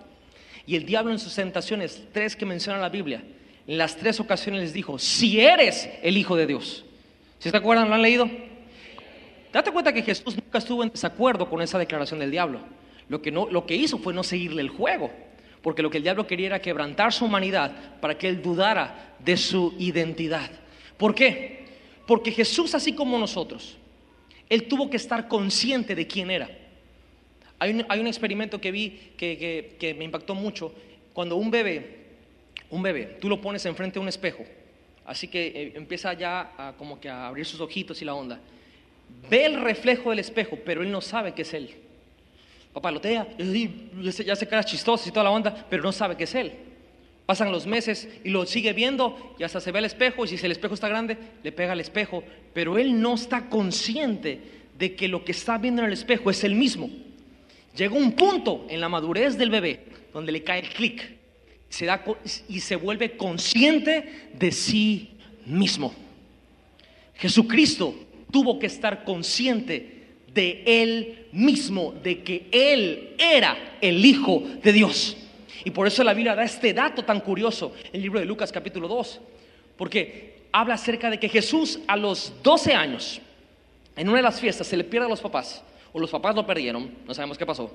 Y 0.67 0.77
el 0.77 0.87
diablo 0.87 1.13
en 1.13 1.19
sus 1.19 1.35
tentaciones, 1.35 2.03
tres 2.15 2.35
que 2.35 2.47
menciona 2.47 2.79
la 2.79 2.89
Biblia, 2.89 3.23
en 3.67 3.77
las 3.77 3.95
tres 3.95 4.19
ocasiones 4.21 4.63
les 4.63 4.73
dijo, 4.73 4.99
si 4.99 5.39
eres 5.39 5.91
el 6.03 6.17
Hijo 6.17 6.35
de 6.35 6.47
Dios. 6.47 6.87
¿Se 7.39 7.51
te 7.51 7.59
acuerdan? 7.59 7.91
¿Lo 7.91 7.95
han 7.95 8.03
leído? 8.03 8.31
Date 9.53 9.71
cuenta 9.71 9.93
que 9.93 10.03
Jesús 10.03 10.35
nunca 10.35 10.57
estuvo 10.57 10.83
en 10.83 10.89
desacuerdo 10.89 11.51
con 11.51 11.61
esa 11.61 11.79
declaración 11.79 12.21
del 12.21 12.31
diablo. 12.31 12.61
Lo 13.11 13.21
que, 13.21 13.31
no, 13.31 13.51
lo 13.51 13.67
que 13.67 13.75
hizo 13.75 13.99
fue 13.99 14.15
no 14.15 14.23
seguirle 14.23 14.63
el 14.63 14.71
juego, 14.71 15.11
porque 15.63 15.83
lo 15.83 15.91
que 15.91 15.99
el 15.99 16.03
diablo 16.03 16.27
quería 16.27 16.47
era 16.47 16.63
quebrantar 16.63 17.13
su 17.13 17.25
humanidad 17.27 17.99
para 18.01 18.17
que 18.17 18.29
él 18.29 18.41
dudara 18.43 19.15
de 19.19 19.37
su 19.37 19.75
identidad. 19.79 20.51
¿Por 20.97 21.15
qué? 21.15 21.65
Porque 22.07 22.33
Jesús, 22.33 22.75
así 22.75 22.95
como 22.95 23.19
nosotros, 23.19 23.77
él 24.49 24.67
tuvo 24.69 24.89
que 24.91 24.97
estar 24.97 25.29
consciente 25.29 25.95
de 25.95 26.07
quién 26.07 26.31
era. 26.31 26.51
Hay 27.59 27.73
un, 27.73 27.85
hay 27.89 28.01
un 28.01 28.07
experimento 28.07 28.61
que 28.61 28.71
vi 28.73 29.13
que, 29.17 29.77
que- 29.79 29.95
me 29.95 30.05
impactó 30.05 30.35
mucho. 30.35 30.75
Cuando 31.13 31.37
un 31.37 31.51
bebé, 31.51 31.99
un 32.71 32.83
bebé, 32.83 33.19
tú 33.21 33.29
lo 33.29 33.41
pones 33.41 33.65
enfrente 33.67 33.95
de 33.95 34.01
un 34.01 34.09
espejo, 34.09 34.45
así 35.05 35.29
que 35.29 35.47
eh, 35.49 35.73
empieza 35.77 36.13
ya 36.15 36.53
a, 36.57 36.73
como 36.77 36.99
que 36.99 37.09
a 37.09 37.27
abrir 37.27 37.45
sus 37.45 37.61
ojitos 37.61 38.01
y 38.01 38.05
la 38.07 38.15
onda. 38.15 38.41
Ve 39.29 39.45
el 39.45 39.61
reflejo 39.61 40.11
del 40.11 40.21
espejo, 40.21 40.59
pero 40.65 40.83
él 40.83 40.91
no 40.91 41.01
sabe 41.01 41.35
que 41.35 41.43
es 41.43 41.53
él. 41.53 41.75
Papalotea, 42.73 43.27
ya 43.39 44.37
se, 44.37 44.47
cara 44.47 44.63
chistoso 44.63 45.09
y 45.09 45.13
toda 45.13 45.25
la 45.25 45.31
onda, 45.31 45.67
pero 45.69 45.83
no 45.83 45.93
sabe 45.93 46.17
que 46.17 46.25
es 46.25 46.35
él. 46.35 46.53
Pasan 47.27 47.51
los 47.51 47.67
meses 47.67 48.09
y 48.25 48.31
lo 48.31 48.47
sigue 48.47 48.73
viendo 48.73 49.35
y 49.39 49.43
hasta 49.43 49.61
se 49.61 49.73
ve 49.73 49.79
al 49.79 49.85
espejo 49.85 50.25
y 50.25 50.29
si 50.29 50.45
el 50.45 50.53
espejo 50.53 50.75
está 50.75 50.89
grande, 50.89 51.17
le 51.43 51.53
pega 51.53 51.73
al 51.73 51.81
espejo, 51.81 52.23
pero 52.53 52.79
él 52.79 53.01
no 53.01 53.15
está 53.15 53.49
consciente 53.49 54.41
de 54.79 54.95
que 54.95 55.09
lo 55.09 55.25
que 55.25 55.33
está 55.33 55.59
viendo 55.59 55.83
en 55.83 55.89
el 55.89 55.93
espejo 55.93 56.31
es 56.31 56.45
el 56.45 56.55
mismo. 56.55 56.91
Llega 57.77 57.95
un 57.95 58.13
punto 58.13 58.67
en 58.69 58.81
la 58.81 58.89
madurez 58.89 59.37
del 59.37 59.51
bebé 59.51 59.85
donde 60.13 60.33
le 60.33 60.43
cae 60.43 60.61
el 60.61 60.69
clic 60.71 61.17
y 62.49 62.61
se 62.61 62.77
vuelve 62.77 63.17
consciente 63.17 64.31
de 64.35 64.51
sí 64.51 65.11
mismo. 65.47 65.95
Jesucristo 67.15 67.95
tuvo 68.31 68.59
que 68.59 68.67
estar 68.67 69.05
consciente 69.05 70.00
de 70.35 70.63
él 70.67 71.27
mismo, 71.33 71.95
de 72.03 72.23
que 72.23 72.47
él 72.51 73.15
era 73.19 73.77
el 73.81 74.05
Hijo 74.05 74.43
de 74.63 74.73
Dios. 74.73 75.17
Y 75.65 75.71
por 75.71 75.87
eso 75.87 76.03
la 76.03 76.15
Biblia 76.15 76.35
da 76.35 76.45
este 76.45 76.73
dato 76.73 77.05
tan 77.05 77.21
curioso 77.21 77.75
el 77.93 78.03
libro 78.03 78.19
de 78.19 78.27
Lucas 78.27 78.51
capítulo 78.51 78.89
2, 78.89 79.21
porque 79.77 80.43
habla 80.53 80.75
acerca 80.75 81.11
de 81.11 81.19
que 81.19 81.29
Jesús 81.29 81.81
a 81.87 81.97
los 81.97 82.33
12 82.43 82.75
años, 82.75 83.21
en 83.97 84.09
una 84.09 84.19
de 84.19 84.23
las 84.23 84.41
fiestas, 84.41 84.67
se 84.67 84.77
le 84.77 84.85
pierde 84.85 85.07
a 85.07 85.11
los 85.11 85.21
papás, 85.21 85.63
o 85.93 85.99
los 85.99 86.11
papás 86.11 86.35
lo 86.35 86.47
perdieron, 86.47 86.91
no 87.07 87.15
sabemos 87.15 87.37
qué 87.37 87.45
pasó. 87.45 87.71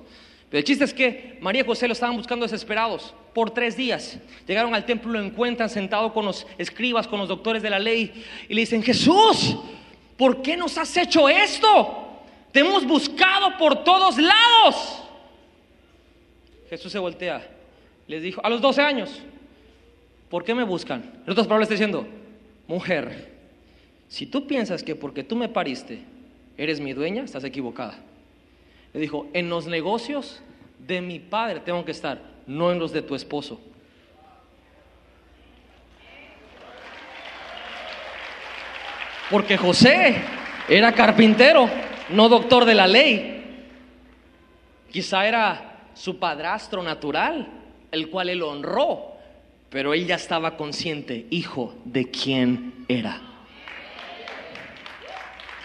Pero 0.48 0.58
el 0.58 0.64
chiste 0.64 0.84
es 0.84 0.94
que 0.94 1.38
María 1.40 1.62
y 1.62 1.66
José 1.66 1.86
lo 1.86 1.92
estaban 1.92 2.16
buscando 2.16 2.44
desesperados 2.44 3.12
por 3.34 3.50
tres 3.50 3.76
días. 3.76 4.16
Llegaron 4.46 4.74
al 4.74 4.86
templo, 4.86 5.12
lo 5.12 5.20
encuentran 5.20 5.68
sentado 5.68 6.12
con 6.12 6.24
los 6.24 6.46
escribas, 6.56 7.08
con 7.08 7.18
los 7.18 7.28
doctores 7.28 7.62
de 7.62 7.70
la 7.70 7.78
ley, 7.78 8.24
y 8.48 8.54
le 8.54 8.60
dicen, 8.60 8.82
Jesús, 8.82 9.56
¿por 10.16 10.42
qué 10.42 10.56
nos 10.56 10.78
has 10.78 10.96
hecho 10.96 11.28
esto? 11.28 12.05
Te 12.56 12.60
hemos 12.60 12.86
buscado 12.86 13.58
por 13.58 13.84
todos 13.84 14.16
lados. 14.16 15.02
Jesús 16.70 16.90
se 16.90 16.98
voltea, 16.98 17.46
les 18.08 18.22
dijo, 18.22 18.40
a 18.42 18.48
los 18.48 18.62
12 18.62 18.80
años, 18.80 19.20
¿por 20.30 20.42
qué 20.42 20.54
me 20.54 20.64
buscan? 20.64 21.02
En 21.26 21.30
otras 21.30 21.46
palabras 21.46 21.66
está 21.66 21.74
diciendo, 21.74 22.08
mujer, 22.66 23.30
si 24.08 24.24
tú 24.24 24.46
piensas 24.46 24.82
que 24.82 24.94
porque 24.94 25.22
tú 25.22 25.36
me 25.36 25.50
pariste 25.50 26.00
eres 26.56 26.80
mi 26.80 26.94
dueña, 26.94 27.24
estás 27.24 27.44
equivocada. 27.44 27.98
Le 28.94 29.00
dijo, 29.00 29.26
en 29.34 29.50
los 29.50 29.66
negocios 29.66 30.40
de 30.78 31.02
mi 31.02 31.18
padre 31.18 31.60
tengo 31.60 31.84
que 31.84 31.90
estar, 31.90 32.22
no 32.46 32.72
en 32.72 32.78
los 32.78 32.90
de 32.90 33.02
tu 33.02 33.14
esposo. 33.14 33.60
Porque 39.30 39.58
José 39.58 40.22
era 40.70 40.90
carpintero, 40.92 41.68
no 42.10 42.28
doctor 42.28 42.64
de 42.64 42.74
la 42.74 42.86
ley. 42.86 43.44
Quizá 44.90 45.26
era 45.26 45.90
su 45.94 46.18
padrastro 46.18 46.82
natural, 46.82 47.48
el 47.90 48.08
cual 48.08 48.28
él 48.28 48.42
honró, 48.42 49.16
pero 49.70 49.94
él 49.94 50.06
ya 50.06 50.16
estaba 50.16 50.56
consciente, 50.56 51.26
hijo, 51.30 51.74
de 51.84 52.10
quién 52.10 52.84
era. 52.88 53.20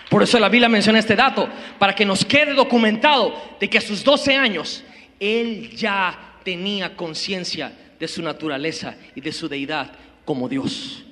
Por 0.10 0.24
eso 0.24 0.38
la 0.40 0.50
Biblia 0.50 0.68
menciona 0.68 1.00
este 1.00 1.16
dato, 1.16 1.48
para 1.80 1.96
que 1.96 2.06
nos 2.06 2.26
quede 2.26 2.54
documentado 2.54 3.34
de 3.60 3.70
que 3.70 3.78
a 3.78 3.82
sus 3.82 4.04
12 4.04 4.36
años 4.36 4.84
él 5.20 5.70
ya 5.72 6.36
tenía 6.44 6.96
conciencia 6.96 7.72
de 8.00 8.08
su 8.08 8.22
naturaleza 8.22 8.96
y 9.16 9.22
de 9.22 9.32
su 9.32 9.48
deidad 9.48 9.92
como 10.26 10.50
Dios. 10.50 11.04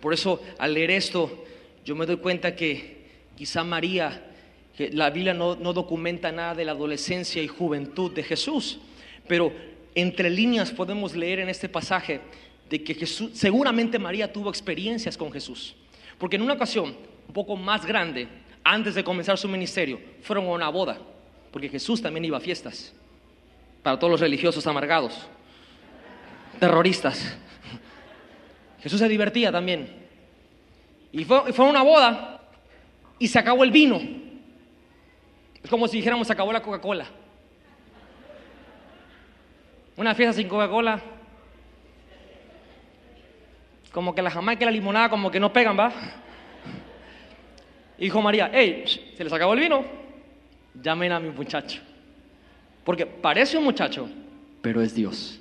Por 0.00 0.12
eso 0.12 0.42
al 0.58 0.74
leer 0.74 0.90
esto, 0.90 1.44
yo 1.84 1.94
me 1.96 2.04
doy 2.04 2.18
cuenta 2.18 2.54
que 2.54 2.97
quizá 3.38 3.62
María, 3.62 4.20
la 4.90 5.10
Biblia 5.10 5.32
no, 5.32 5.54
no 5.54 5.72
documenta 5.72 6.32
nada 6.32 6.56
de 6.56 6.64
la 6.64 6.72
adolescencia 6.72 7.40
y 7.40 7.46
juventud 7.46 8.10
de 8.12 8.24
Jesús, 8.24 8.80
pero 9.28 9.52
entre 9.94 10.28
líneas 10.28 10.72
podemos 10.72 11.14
leer 11.14 11.38
en 11.38 11.48
este 11.48 11.68
pasaje 11.68 12.20
de 12.68 12.82
que 12.82 12.94
Jesús, 12.94 13.30
seguramente 13.34 13.96
María 13.96 14.32
tuvo 14.32 14.50
experiencias 14.50 15.16
con 15.16 15.30
Jesús. 15.30 15.76
Porque 16.18 16.34
en 16.34 16.42
una 16.42 16.54
ocasión, 16.54 16.96
un 17.28 17.32
poco 17.32 17.54
más 17.54 17.86
grande, 17.86 18.26
antes 18.64 18.96
de 18.96 19.04
comenzar 19.04 19.38
su 19.38 19.46
ministerio, 19.46 20.00
fueron 20.22 20.46
a 20.46 20.48
una 20.48 20.68
boda, 20.68 20.98
porque 21.52 21.68
Jesús 21.68 22.02
también 22.02 22.24
iba 22.24 22.38
a 22.38 22.40
fiestas, 22.40 22.92
para 23.84 24.00
todos 24.00 24.10
los 24.10 24.20
religiosos 24.20 24.66
amargados, 24.66 25.16
terroristas. 26.58 27.38
Jesús 28.82 28.98
se 28.98 29.08
divertía 29.08 29.52
también. 29.52 30.08
Y 31.12 31.24
fue, 31.24 31.52
fue 31.52 31.66
una 31.66 31.82
boda 31.82 32.37
y 33.18 33.28
se 33.28 33.38
acabó 33.38 33.64
el 33.64 33.70
vino. 33.70 34.00
Es 35.62 35.70
como 35.70 35.88
si 35.88 35.96
dijéramos 35.98 36.26
se 36.26 36.32
acabó 36.32 36.52
la 36.52 36.62
Coca-Cola. 36.62 37.06
Una 39.96 40.14
fiesta 40.14 40.32
sin 40.34 40.48
Coca-Cola. 40.48 41.02
Como 43.92 44.14
que 44.14 44.22
la 44.22 44.30
jamaica 44.30 44.62
y 44.62 44.66
la 44.66 44.70
limonada 44.70 45.08
como 45.08 45.30
que 45.30 45.40
no 45.40 45.52
pegan, 45.52 45.78
¿va? 45.78 45.92
Y 47.98 48.04
dijo 48.04 48.22
María, 48.22 48.50
hey, 48.52 48.84
se 49.16 49.24
les 49.24 49.32
acabó 49.32 49.54
el 49.54 49.60
vino. 49.60 49.84
Llamen 50.80 51.10
a 51.10 51.18
mi 51.18 51.30
muchacho. 51.30 51.80
Porque 52.84 53.04
parece 53.04 53.58
un 53.58 53.64
muchacho, 53.64 54.08
pero 54.62 54.80
es 54.80 54.94
Dios. 54.94 55.40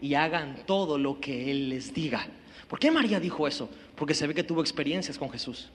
Y 0.00 0.14
hagan 0.14 0.58
todo 0.66 0.98
lo 0.98 1.18
que 1.18 1.50
Él 1.50 1.70
les 1.70 1.94
diga. 1.94 2.26
¿Por 2.68 2.78
qué 2.78 2.90
María 2.90 3.18
dijo 3.18 3.48
eso? 3.48 3.70
Porque 3.96 4.14
se 4.14 4.26
ve 4.26 4.34
que 4.34 4.44
tuvo 4.44 4.60
experiencias 4.60 5.16
con 5.16 5.30
Jesús. 5.30 5.70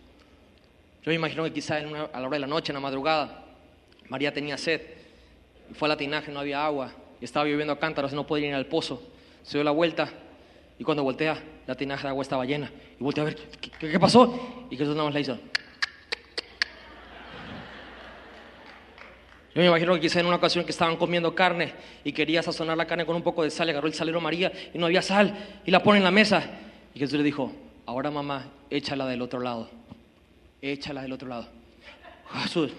Yo 1.10 1.14
me 1.14 1.16
imagino 1.16 1.43
que 1.43 1.51
quizá 1.51 1.80
en 1.80 1.88
una- 1.88 2.03
a 2.03 2.20
la 2.20 2.28
hora 2.28 2.36
de 2.36 2.41
la 2.41 2.45
noche, 2.45 2.72
en 2.72 2.76
la 2.76 2.82
madrugada, 2.82 3.43
María 4.10 4.32
tenía 4.32 4.60
sed. 4.60 4.80
Y 5.72 5.74
fue 5.74 5.88
a 5.88 5.89
la 5.89 5.97
tinaje, 5.97 6.32
no 6.32 6.39
había 6.39 6.64
agua. 6.64 6.91
Y 7.20 7.26
estaba 7.26 7.47
lloviendo 7.47 7.74
a 7.74 7.80
cántaros, 7.80 8.14
no 8.14 8.28
podía 8.28 8.49
ir 8.49 8.53
al 8.53 8.68
pozo. 8.68 9.01
Se 9.41 9.57
dio 9.57 9.64
la 9.64 9.72
vuelta 9.72 10.07
Y 10.78 10.84
cuando 10.86 11.03
voltea, 11.03 11.43
la 11.68 11.76
tinaja 11.76 12.03
de 12.03 12.10
agua 12.10 12.22
estaba 12.22 12.45
llena. 12.45 12.72
Y 12.99 13.03
voltea 13.03 13.24
a 13.24 13.26
ver, 13.26 13.36
¿qué, 13.60 13.70
qué- 13.72 13.89
qué 13.91 13.99
pasó? 13.99 14.68
Y 14.70 14.78
Jesús 14.78 14.95
nada 14.95 15.05
más 15.05 15.14
le 15.16 15.20
hizo. 15.22 15.36
Yo 19.53 19.62
me 19.62 19.66
imagino 19.66 19.93
que 19.95 19.99
quizá 19.99 20.20
en 20.22 20.28
una 20.28 20.36
ocasión 20.38 20.64
que 20.64 20.72
estaban 20.72 20.95
comiendo 20.95 21.34
carne 21.36 21.74
y 22.05 22.14
quería 22.14 22.41
sazonar 22.43 22.78
la 22.78 22.86
carne 22.86 23.05
con 23.05 23.16
un 23.16 23.24
poco 23.24 23.43
de 23.43 23.49
sal, 23.49 23.68
agarró 23.68 23.88
el 23.88 23.93
salero 23.93 24.22
María 24.22 24.53
y 24.74 24.78
no 24.78 24.86
había 24.86 25.01
sal 25.01 25.36
y 25.66 25.72
la 25.72 25.82
pone 25.84 25.97
en 25.97 26.03
la 26.05 26.12
mesa. 26.12 26.49
Y 26.93 26.99
Jesús 26.99 27.18
le 27.18 27.24
dijo, 27.26 27.51
ahora 27.88 28.10
mamá, 28.10 28.45
échala 28.70 29.05
del 29.07 29.22
otro 29.22 29.39
lado. 29.41 29.70
Échala 30.62 31.01
del 31.01 31.14
otro 31.14 31.28
lado. 31.28 31.47
Jesús. 32.43 32.72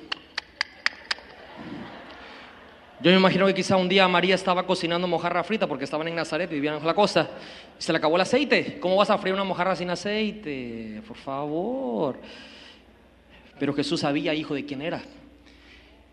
Yo 3.02 3.10
me 3.10 3.16
imagino 3.16 3.46
que 3.46 3.54
quizá 3.54 3.76
un 3.76 3.88
día 3.88 4.06
María 4.08 4.34
estaba 4.34 4.66
cocinando 4.66 5.08
mojarra 5.08 5.42
frita 5.42 5.66
porque 5.66 5.84
estaban 5.84 6.06
en 6.08 6.14
Nazaret, 6.14 6.50
vivían 6.50 6.76
en 6.76 6.86
la 6.86 6.94
costa. 6.94 7.30
Y 7.78 7.82
se 7.82 7.92
le 7.92 7.98
acabó 7.98 8.16
el 8.16 8.22
aceite. 8.22 8.78
¿Cómo 8.78 8.96
vas 8.96 9.08
a 9.08 9.16
freír 9.16 9.32
una 9.32 9.44
mojarra 9.44 9.74
sin 9.74 9.88
aceite? 9.88 11.00
Por 11.08 11.16
favor. 11.16 12.18
Pero 13.58 13.72
Jesús 13.72 14.00
sabía, 14.00 14.34
hijo, 14.34 14.54
de 14.54 14.66
quién 14.66 14.82
era. 14.82 15.02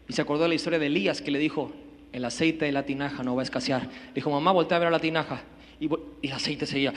Y 0.07 0.13
se 0.13 0.22
acordó 0.22 0.43
de 0.43 0.49
la 0.49 0.55
historia 0.55 0.80
de 0.80 0.86
Elías 0.86 1.22
que 1.22 1.30
le 1.30 1.39
dijo, 1.39 1.74
el 2.13 2.24
aceite 2.24 2.63
de 2.63 2.72
la 2.72 2.84
tinaja 2.84 3.22
no 3.22 3.36
va 3.36 3.41
a 3.41 3.43
escasear. 3.43 3.84
Le 3.84 4.13
dijo, 4.15 4.32
mamá, 4.32 4.53
voltea 4.53 4.78
a 4.78 4.80
ver 4.80 4.88
a 4.88 4.91
la 4.91 4.99
tinaja. 4.99 5.41
Y, 5.82 5.88
y 6.22 6.28
el 6.28 6.34
aceite 6.34 6.65
seguía, 6.65 6.93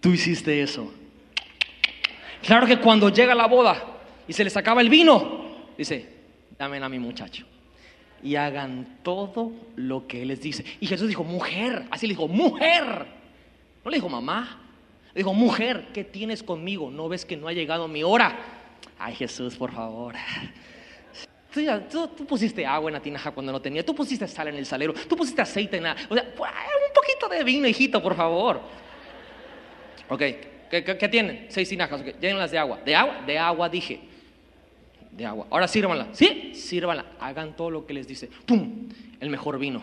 tú 0.00 0.10
hiciste 0.10 0.60
eso. 0.60 0.92
Claro 2.42 2.66
que 2.66 2.78
cuando 2.78 3.08
llega 3.08 3.34
la 3.34 3.46
boda 3.46 3.82
y 4.26 4.32
se 4.32 4.44
les 4.44 4.56
acaba 4.56 4.80
el 4.80 4.88
vino, 4.88 5.46
dice, 5.76 6.08
dame 6.58 6.78
a 6.78 6.88
mi 6.88 6.98
muchacho. 6.98 7.44
Y 8.22 8.34
hagan 8.36 8.98
todo 9.02 9.52
lo 9.76 10.06
que 10.06 10.22
él 10.22 10.28
les 10.28 10.40
dice. 10.40 10.64
Y 10.80 10.86
Jesús 10.86 11.08
dijo, 11.08 11.24
mujer, 11.24 11.86
así 11.90 12.06
le 12.06 12.12
dijo, 12.12 12.26
mujer. 12.26 13.06
No 13.84 13.90
le 13.90 13.96
dijo 13.96 14.08
mamá, 14.08 14.60
le 15.14 15.20
dijo, 15.20 15.32
mujer, 15.32 15.88
¿qué 15.94 16.04
tienes 16.04 16.42
conmigo? 16.42 16.90
¿No 16.90 17.08
ves 17.08 17.24
que 17.24 17.36
no 17.36 17.48
ha 17.48 17.52
llegado 17.52 17.88
mi 17.88 18.02
hora? 18.02 18.36
Ay 18.98 19.14
Jesús, 19.14 19.56
por 19.56 19.72
favor. 19.72 20.14
Tú, 21.90 22.26
pusiste 22.26 22.66
agua 22.66 22.90
en 22.90 22.94
la 22.94 23.00
tinaja 23.00 23.30
cuando 23.30 23.50
no 23.50 23.60
tenía, 23.60 23.84
tú 23.84 23.94
pusiste 23.94 24.28
sal 24.28 24.48
en 24.48 24.56
el 24.56 24.66
salero, 24.66 24.92
tú 24.92 25.16
pusiste 25.16 25.40
aceite 25.40 25.78
en 25.78 25.84
la... 25.84 25.96
O 26.08 26.14
sea, 26.14 26.24
un 26.24 26.94
poquito 26.94 27.28
de 27.28 27.42
vino, 27.42 27.66
hijito, 27.66 28.02
por 28.02 28.14
favor. 28.14 28.60
Ok, 30.08 30.22
¿qué, 30.70 31.08
tienen? 31.08 31.46
Seis 31.48 31.68
tinajas, 31.68 32.00
ok, 32.00 32.20
llénenlas 32.20 32.50
de 32.50 32.58
agua. 32.58 32.80
¿De 32.84 32.94
agua? 32.94 33.22
De 33.26 33.38
agua 33.38 33.68
dije. 33.68 34.00
De 35.12 35.26
agua. 35.26 35.46
Ahora 35.50 35.68
sírvanla. 35.68 36.08
¿Sí? 36.12 36.52
Sírvanla. 36.54 37.06
Hagan 37.20 37.56
todo 37.56 37.70
lo 37.70 37.86
que 37.86 37.94
les 37.94 38.06
dice. 38.06 38.28
¡Pum! 38.46 38.88
El 39.20 39.30
mejor 39.30 39.58
vino. 39.58 39.82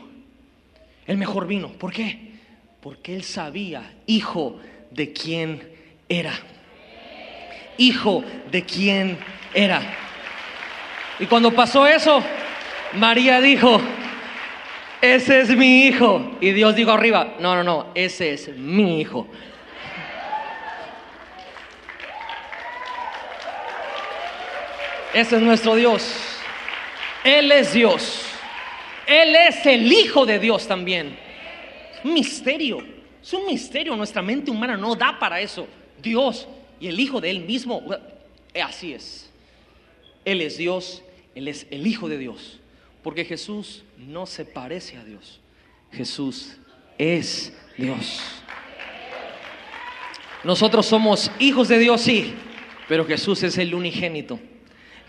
El 1.08 1.18
mejor 1.18 1.48
vino. 1.48 1.70
¿Por 1.70 1.92
qué? 1.92 2.34
Porque 2.82 3.16
él 3.16 3.24
sabía, 3.24 3.94
hijo, 4.06 4.60
de 4.92 5.12
quién 5.12 5.62
era. 6.08 6.34
Hijo 7.78 8.24
de 8.52 8.64
quién 8.64 9.18
era. 9.54 9.82
Y 11.20 11.26
cuando 11.26 11.52
pasó 11.52 11.88
eso, 11.88 12.24
María 12.94 13.42
dijo, 13.42 13.82
ese 15.02 15.42
es 15.42 15.56
mi 15.56 15.86
hijo. 15.86 16.38
Y 16.42 16.52
Dios 16.52 16.76
dijo 16.76 16.92
arriba, 16.92 17.36
no, 17.40 17.56
no, 17.56 17.64
no, 17.64 17.88
ese 17.96 18.34
es 18.34 18.50
mi 18.56 19.02
hijo. 19.02 19.28
Ese 25.16 25.38
es 25.38 25.41
nuestro 25.41 25.76
Dios. 25.76 26.13
Él 27.24 27.49
es 27.49 27.72
Dios. 27.72 28.22
Él 29.07 29.34
es 29.34 29.66
el 29.66 29.89
Hijo 29.89 30.26
de 30.26 30.39
Dios 30.39 30.68
también. 30.68 31.18
Misterio. 32.03 32.86
Es 33.24 33.32
un 33.34 33.45
misterio. 33.45 33.95
Nuestra 33.95 34.22
mente 34.22 34.51
humana 34.51 34.76
no 34.76 34.93
da 34.93 35.18
para 35.18 35.39
eso. 35.39 35.70
Dios 36.01 36.49
y 36.82 36.88
el 36.88 36.99
Hijo 36.99 37.22
de 37.22 37.30
Él 37.30 37.39
mismo. 37.45 37.82
eh, 38.53 38.61
Así 38.61 38.91
es. 38.91 39.32
Él 40.26 40.41
es 40.41 40.57
Dios. 40.57 41.01
Él 41.34 41.47
es 41.47 41.66
el 41.72 41.88
Hijo 41.88 42.09
de 42.09 42.18
Dios. 42.18 42.59
Porque 43.01 43.24
Jesús 43.24 43.86
no 43.97 44.26
se 44.26 44.43
parece 44.43 44.97
a 44.97 45.05
Dios. 45.05 45.39
Jesús 45.93 46.57
es 46.97 47.53
Dios. 47.78 48.22
Nosotros 50.43 50.86
somos 50.86 51.32
hijos 51.39 51.70
de 51.70 51.80
Dios, 51.80 52.01
sí, 52.01 52.34
pero 52.89 53.05
Jesús 53.05 53.41
es 53.43 53.57
el 53.57 53.74
unigénito. 53.74 54.39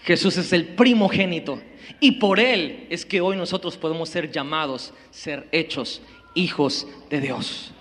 Jesús 0.07 0.36
es 0.36 0.52
el 0.52 0.68
primogénito. 0.68 1.61
Y 1.98 2.12
por 2.12 2.38
Él 2.38 2.86
es 2.90 3.04
que 3.04 3.20
hoy 3.20 3.36
nosotros 3.36 3.76
podemos 3.76 4.09
ser 4.09 4.30
llamados, 4.30 4.94
ser 5.11 5.48
hechos 5.50 6.00
hijos 6.34 6.86
de 7.11 7.20
Dios. 7.20 7.72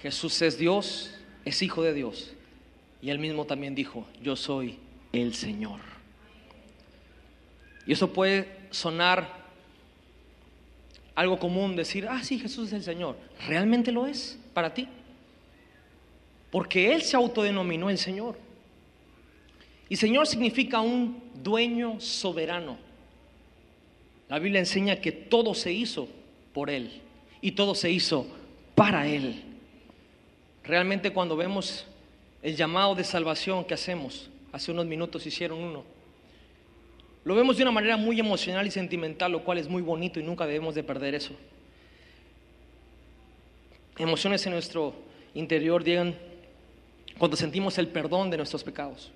Jesús 0.00 0.40
es 0.40 0.56
Dios, 0.56 1.14
es 1.44 1.62
hijo 1.62 1.82
de 1.82 1.94
Dios. 1.94 2.32
Y 3.02 3.10
Él 3.10 3.18
mismo 3.18 3.44
también 3.44 3.74
dijo, 3.74 4.06
yo 4.22 4.36
soy 4.36 4.78
el 5.12 5.34
Señor. 5.34 5.80
Y 7.84 7.92
eso 7.92 8.12
puede 8.12 8.48
sonar 8.70 9.36
algo 11.16 11.40
común, 11.40 11.74
decir, 11.74 12.06
ah, 12.08 12.22
sí, 12.22 12.38
Jesús 12.38 12.68
es 12.68 12.74
el 12.74 12.82
Señor. 12.84 13.16
¿Realmente 13.48 13.90
lo 13.90 14.06
es 14.06 14.38
para 14.54 14.72
ti? 14.72 14.86
Porque 16.52 16.94
Él 16.94 17.02
se 17.02 17.16
autodenominó 17.16 17.90
el 17.90 17.98
Señor. 17.98 18.38
Y 19.88 19.96
Señor 19.96 20.26
significa 20.26 20.80
un 20.80 21.22
dueño 21.42 22.00
soberano. 22.00 22.76
La 24.28 24.38
Biblia 24.38 24.60
enseña 24.60 25.00
que 25.00 25.12
todo 25.12 25.54
se 25.54 25.72
hizo 25.72 26.08
por 26.52 26.68
Él 26.68 27.00
y 27.40 27.52
todo 27.52 27.74
se 27.74 27.90
hizo 27.90 28.26
para 28.74 29.06
Él. 29.06 29.42
Realmente 30.64 31.10
cuando 31.12 31.36
vemos 31.36 31.86
el 32.42 32.54
llamado 32.54 32.94
de 32.94 33.04
salvación 33.04 33.64
que 33.64 33.74
hacemos, 33.74 34.28
hace 34.52 34.70
unos 34.70 34.86
minutos 34.86 35.26
hicieron 35.26 35.58
uno, 35.58 35.84
lo 37.24 37.34
vemos 37.34 37.56
de 37.56 37.62
una 37.62 37.72
manera 37.72 37.96
muy 37.96 38.18
emocional 38.20 38.66
y 38.66 38.70
sentimental, 38.70 39.32
lo 39.32 39.44
cual 39.44 39.58
es 39.58 39.68
muy 39.68 39.82
bonito 39.82 40.20
y 40.20 40.22
nunca 40.22 40.46
debemos 40.46 40.74
de 40.74 40.82
perder 40.82 41.14
eso. 41.14 41.32
Emociones 43.98 44.46
en 44.46 44.52
nuestro 44.52 44.94
interior 45.34 45.84
llegan 45.84 46.14
cuando 47.18 47.36
sentimos 47.36 47.76
el 47.78 47.88
perdón 47.88 48.30
de 48.30 48.36
nuestros 48.36 48.62
pecados, 48.62 49.10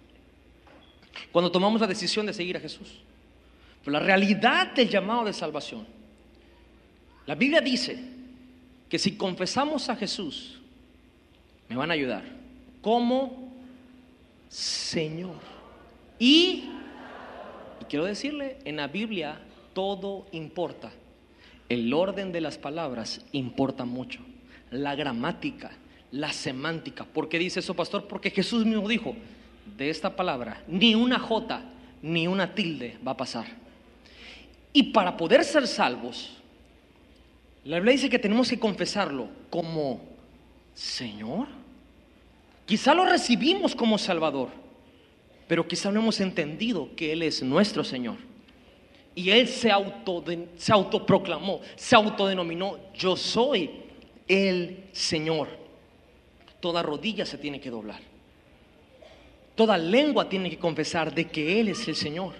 cuando 1.30 1.50
tomamos 1.50 1.80
la 1.80 1.86
decisión 1.86 2.26
de 2.26 2.32
seguir 2.32 2.56
a 2.56 2.60
Jesús. 2.60 3.00
Pero 3.84 3.92
la 3.92 4.00
realidad 4.00 4.72
del 4.72 4.88
llamado 4.88 5.24
de 5.24 5.32
salvación, 5.32 5.86
la 7.26 7.34
Biblia 7.34 7.60
dice 7.60 7.98
que 8.88 8.98
si 8.98 9.16
confesamos 9.16 9.88
a 9.88 9.96
Jesús, 9.96 10.60
me 11.68 11.76
van 11.76 11.90
a 11.90 11.94
ayudar 11.94 12.24
como 12.80 13.52
Señor. 14.48 15.36
Y, 16.18 16.68
y 17.80 17.84
quiero 17.88 18.04
decirle, 18.04 18.58
en 18.64 18.76
la 18.76 18.88
Biblia 18.88 19.40
todo 19.72 20.26
importa. 20.32 20.92
El 21.68 21.92
orden 21.94 22.32
de 22.32 22.42
las 22.42 22.58
palabras 22.58 23.24
importa 23.32 23.84
mucho. 23.84 24.20
La 24.70 24.94
gramática, 24.94 25.70
la 26.10 26.32
semántica. 26.32 27.04
¿Por 27.04 27.28
qué 27.28 27.38
dice 27.38 27.60
eso, 27.60 27.74
pastor? 27.74 28.06
Porque 28.06 28.30
Jesús 28.30 28.66
mismo 28.66 28.86
dijo, 28.88 29.16
de 29.64 29.90
esta 29.90 30.14
palabra, 30.14 30.62
ni 30.66 30.94
una 30.94 31.18
jota, 31.18 31.62
ni 32.02 32.26
una 32.26 32.54
tilde 32.54 32.98
va 33.06 33.12
a 33.12 33.16
pasar. 33.16 33.46
Y 34.72 34.84
para 34.84 35.16
poder 35.16 35.44
ser 35.44 35.66
salvos, 35.66 36.30
la 37.64 37.76
Biblia 37.76 37.92
dice 37.92 38.10
que 38.10 38.18
tenemos 38.18 38.48
que 38.48 38.58
confesarlo 38.58 39.28
como 39.50 40.00
Señor. 40.74 41.46
Quizá 42.66 42.94
lo 42.94 43.04
recibimos 43.04 43.74
como 43.74 43.98
Salvador, 43.98 44.48
pero 45.46 45.68
quizá 45.68 45.90
no 45.90 46.00
hemos 46.00 46.20
entendido 46.20 46.88
que 46.96 47.12
Él 47.12 47.22
es 47.22 47.42
nuestro 47.42 47.84
Señor. 47.84 48.16
Y 49.14 49.30
Él 49.30 49.46
se, 49.46 49.70
auto, 49.70 50.24
se 50.56 50.72
autoproclamó, 50.72 51.60
se 51.76 51.94
autodenominó, 51.94 52.78
yo 52.94 53.14
soy 53.16 53.70
el 54.26 54.84
Señor. 54.92 55.48
Toda 56.60 56.82
rodilla 56.82 57.26
se 57.26 57.36
tiene 57.36 57.60
que 57.60 57.70
doblar. 57.70 58.11
Toda 59.54 59.76
lengua 59.76 60.28
tiene 60.28 60.48
que 60.48 60.58
confesar 60.58 61.14
de 61.14 61.26
que 61.26 61.60
Él 61.60 61.68
es 61.68 61.86
el 61.88 61.96
Señor. 61.96 62.34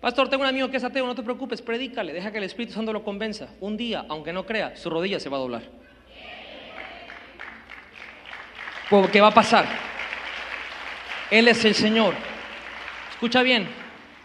Pastor, 0.00 0.28
tengo 0.28 0.42
un 0.42 0.48
amigo 0.48 0.70
que 0.70 0.76
es 0.76 0.84
ateo, 0.84 1.06
no 1.06 1.14
te 1.14 1.22
preocupes, 1.22 1.62
predícale, 1.62 2.12
deja 2.12 2.30
que 2.30 2.38
el 2.38 2.44
Espíritu 2.44 2.74
Santo 2.74 2.92
lo 2.92 3.02
convenza. 3.02 3.48
Un 3.60 3.76
día, 3.76 4.04
aunque 4.08 4.32
no 4.32 4.44
crea, 4.44 4.76
su 4.76 4.90
rodilla 4.90 5.18
se 5.18 5.28
va 5.28 5.36
a 5.36 5.40
doblar. 5.40 5.62
Porque 8.90 9.20
va 9.20 9.28
a 9.28 9.34
pasar. 9.34 9.66
Él 11.30 11.48
es 11.48 11.64
el 11.64 11.74
Señor. 11.74 12.14
Escucha 13.10 13.42
bien, 13.42 13.66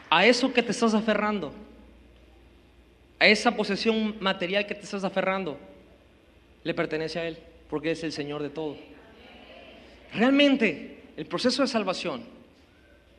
a 0.10 0.26
eso 0.26 0.54
que 0.54 0.62
te 0.62 0.72
estás 0.72 0.94
aferrando, 0.94 1.54
a 3.18 3.28
esa 3.28 3.56
posesión 3.56 4.18
material 4.20 4.68
que 4.68 4.76
te 4.76 4.84
estás 4.84 5.04
aferrando, 5.04 5.58
le 6.64 6.74
pertenece 6.74 7.20
a 7.20 7.28
Él, 7.28 7.38
porque 7.70 7.92
es 7.92 8.04
el 8.04 8.12
Señor 8.12 8.44
de 8.44 8.50
todo. 8.50 8.78
Realmente, 10.14 11.01
el 11.18 11.26
proceso 11.26 11.62
de 11.62 11.68
salvación, 11.68 12.24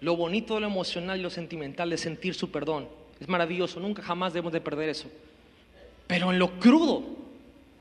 lo 0.00 0.16
bonito, 0.16 0.58
lo 0.58 0.66
emocional 0.66 1.18
y 1.18 1.22
lo 1.22 1.30
sentimental 1.30 1.90
de 1.90 1.98
sentir 1.98 2.34
su 2.34 2.50
perdón, 2.50 2.88
es 3.20 3.28
maravilloso, 3.28 3.78
nunca 3.78 4.02
jamás 4.02 4.32
debemos 4.32 4.52
de 4.52 4.60
perder 4.60 4.88
eso. 4.88 5.08
Pero 6.06 6.32
en 6.32 6.38
lo 6.38 6.58
crudo 6.58 7.04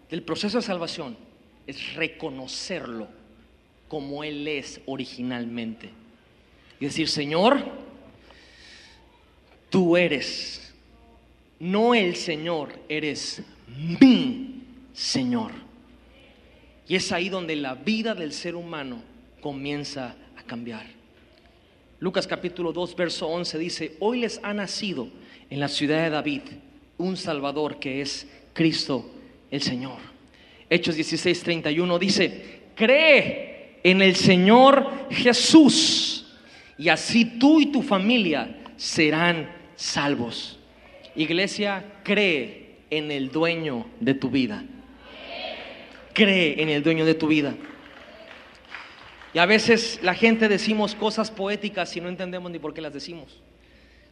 del 0.10 0.22
proceso 0.22 0.60
de 0.60 0.64
salvación 0.64 1.18
es 1.66 1.96
reconocerlo 1.96 3.08
como 3.88 4.24
Él 4.24 4.48
es 4.48 4.80
originalmente. 4.86 5.90
Y 6.80 6.86
decir, 6.86 7.10
Señor, 7.10 7.62
tú 9.70 9.98
eres, 9.98 10.74
no 11.60 11.94
el 11.94 12.16
Señor, 12.16 12.74
eres 12.88 13.44
mi 14.00 14.64
Señor. 14.94 15.52
Y 16.88 16.96
es 16.96 17.12
ahí 17.12 17.30
donde 17.30 17.56
la 17.56 17.76
vida 17.76 18.14
del 18.14 18.34
ser 18.34 18.56
humano 18.56 19.11
comienza 19.42 20.16
a 20.38 20.44
cambiar. 20.44 20.86
Lucas 22.00 22.26
capítulo 22.26 22.72
2, 22.72 22.96
verso 22.96 23.28
11 23.28 23.58
dice, 23.60 23.98
hoy 24.00 24.22
les 24.22 24.40
ha 24.44 24.54
nacido 24.54 25.08
en 25.50 25.60
la 25.60 25.68
ciudad 25.68 26.04
de 26.04 26.10
David 26.10 26.42
un 26.98 27.18
Salvador 27.18 27.80
que 27.80 28.02
es 28.02 28.28
Cristo 28.54 29.12
el 29.52 29.62
Señor. 29.62 29.98
Hechos 30.70 30.96
16, 30.96 31.44
31 31.44 32.00
dice, 32.00 32.62
cree 32.76 33.80
en 33.84 34.02
el 34.02 34.16
Señor 34.16 34.90
Jesús 35.12 36.26
y 36.78 36.90
así 36.90 37.26
tú 37.38 37.60
y 37.60 37.68
tu 37.68 37.84
familia 37.84 38.58
serán 38.78 39.52
salvos. 39.76 40.58
Iglesia, 41.16 41.84
cree 42.04 42.78
en 42.90 43.12
el 43.12 43.32
dueño 43.32 43.86
de 44.00 44.14
tu 44.14 44.30
vida. 44.30 44.64
Cree 46.14 46.62
en 46.62 46.70
el 46.70 46.82
dueño 46.82 47.06
de 47.06 47.14
tu 47.14 47.28
vida. 47.28 47.56
Y 49.34 49.40
a 49.40 49.46
veces 49.46 50.00
la 50.02 50.14
gente 50.14 50.50
decimos 50.50 50.94
cosas 50.94 51.32
poéticas 51.32 51.96
y 51.96 52.02
no 52.02 52.10
entendemos 52.10 52.52
ni 52.52 52.60
por 52.60 52.74
qué 52.74 52.82
las 52.82 52.94
decimos. 52.94 53.40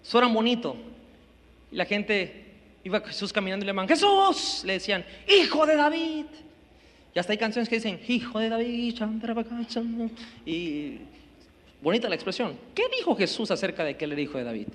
Suena 0.01 0.27
bonito. 0.27 0.77
Y 1.71 1.75
la 1.75 1.85
gente 1.85 2.45
iba 2.83 3.01
Jesús 3.01 3.33
caminando 3.33 3.63
y 3.63 3.67
le 3.67 3.71
llamaban, 3.71 3.89
Jesús, 3.89 4.63
le 4.65 4.73
decían, 4.73 5.05
hijo 5.27 5.65
de 5.65 5.75
David. 5.75 6.25
Y 7.13 7.19
hasta 7.19 7.33
hay 7.33 7.37
canciones 7.37 7.67
que 7.67 7.75
dicen, 7.75 7.99
hijo 8.07 8.39
de 8.39 8.49
David, 8.49 8.95
y 10.45 10.99
bonita 11.81 12.07
la 12.07 12.15
expresión. 12.15 12.57
¿Qué 12.73 12.83
dijo 12.95 13.15
Jesús 13.15 13.51
acerca 13.51 13.83
de 13.83 13.97
que 13.97 14.05
él 14.05 14.13
era 14.13 14.21
hijo 14.21 14.37
de 14.37 14.43
David? 14.43 14.67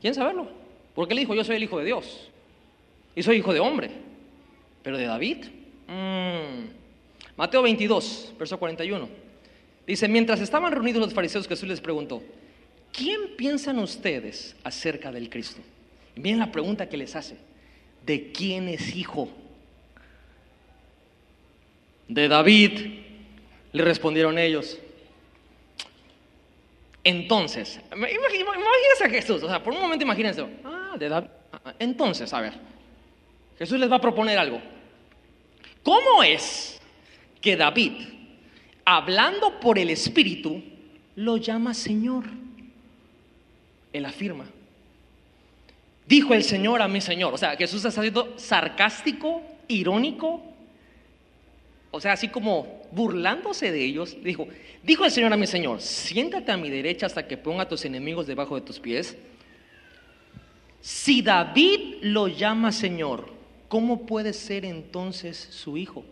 ¿Quién 0.00 0.14
saberlo? 0.14 0.48
Porque 0.94 1.14
él 1.14 1.20
dijo, 1.20 1.34
yo 1.34 1.42
soy 1.42 1.56
el 1.56 1.64
hijo 1.64 1.78
de 1.78 1.86
Dios. 1.86 2.30
Y 3.16 3.22
soy 3.22 3.38
hijo 3.38 3.52
de 3.52 3.60
hombre. 3.60 3.90
Pero 4.82 4.96
de 4.96 5.06
David. 5.06 5.46
Mm. 5.88 6.68
Mateo 7.36 7.62
22, 7.62 8.34
verso 8.38 8.58
41. 8.58 9.23
Dice, 9.86 10.08
mientras 10.08 10.40
estaban 10.40 10.72
reunidos 10.72 11.02
los 11.02 11.14
fariseos, 11.14 11.46
Jesús 11.46 11.68
les 11.68 11.80
preguntó, 11.80 12.22
¿quién 12.92 13.36
piensan 13.36 13.78
ustedes 13.78 14.56
acerca 14.64 15.12
del 15.12 15.28
Cristo? 15.28 15.60
Y 16.16 16.20
miren 16.20 16.38
la 16.38 16.50
pregunta 16.50 16.88
que 16.88 16.96
les 16.96 17.14
hace. 17.16 17.36
¿De 18.04 18.32
quién 18.32 18.68
es 18.68 18.94
hijo? 18.94 19.28
De 22.08 22.28
David, 22.28 23.02
le 23.72 23.82
respondieron 23.82 24.38
ellos. 24.38 24.78
Entonces, 27.02 27.80
imagínense 27.92 29.04
a 29.04 29.10
Jesús, 29.10 29.42
o 29.42 29.48
sea, 29.48 29.62
por 29.62 29.74
un 29.74 29.80
momento 29.80 30.04
imagínense, 30.04 30.46
ah, 30.64 30.94
de 30.98 31.08
David. 31.08 31.28
Ah, 31.52 31.60
ah, 31.64 31.74
entonces, 31.78 32.32
a 32.32 32.40
ver, 32.40 32.54
Jesús 33.58 33.78
les 33.78 33.90
va 33.90 33.96
a 33.96 34.00
proponer 34.00 34.38
algo. 34.38 34.60
¿Cómo 35.82 36.22
es 36.22 36.80
que 37.42 37.56
David, 37.56 37.92
hablando 38.84 39.60
por 39.60 39.78
el 39.78 39.90
Espíritu, 39.90 40.62
lo 41.16 41.36
llama 41.36 41.74
Señor? 41.74 42.24
Él 43.92 44.04
afirma, 44.04 44.46
dijo 46.06 46.34
el 46.34 46.42
Señor 46.42 46.82
a 46.82 46.88
mi 46.88 47.00
Señor. 47.00 47.32
O 47.34 47.38
sea, 47.38 47.56
Jesús 47.56 47.84
está 47.84 48.00
siendo 48.00 48.38
sarcástico, 48.38 49.42
irónico, 49.68 50.42
o 51.94 52.00
sea, 52.00 52.14
así 52.14 52.26
como 52.26 52.82
burlándose 52.90 53.70
de 53.70 53.84
ellos, 53.84 54.16
dijo, 54.20 54.48
dijo 54.82 55.04
el 55.04 55.12
Señor 55.12 55.32
a 55.32 55.36
mi 55.36 55.46
Señor, 55.46 55.80
siéntate 55.80 56.50
a 56.50 56.56
mi 56.56 56.68
derecha 56.68 57.06
hasta 57.06 57.28
que 57.28 57.36
ponga 57.36 57.62
a 57.62 57.68
tus 57.68 57.84
enemigos 57.84 58.26
debajo 58.26 58.56
de 58.56 58.62
tus 58.62 58.80
pies. 58.80 59.16
Si 60.80 61.22
David 61.22 61.98
lo 62.02 62.26
llama 62.26 62.72
Señor, 62.72 63.32
¿cómo 63.68 64.06
puede 64.06 64.32
ser 64.32 64.64
entonces 64.64 65.36
su 65.36 65.76
hijo? 65.76 66.04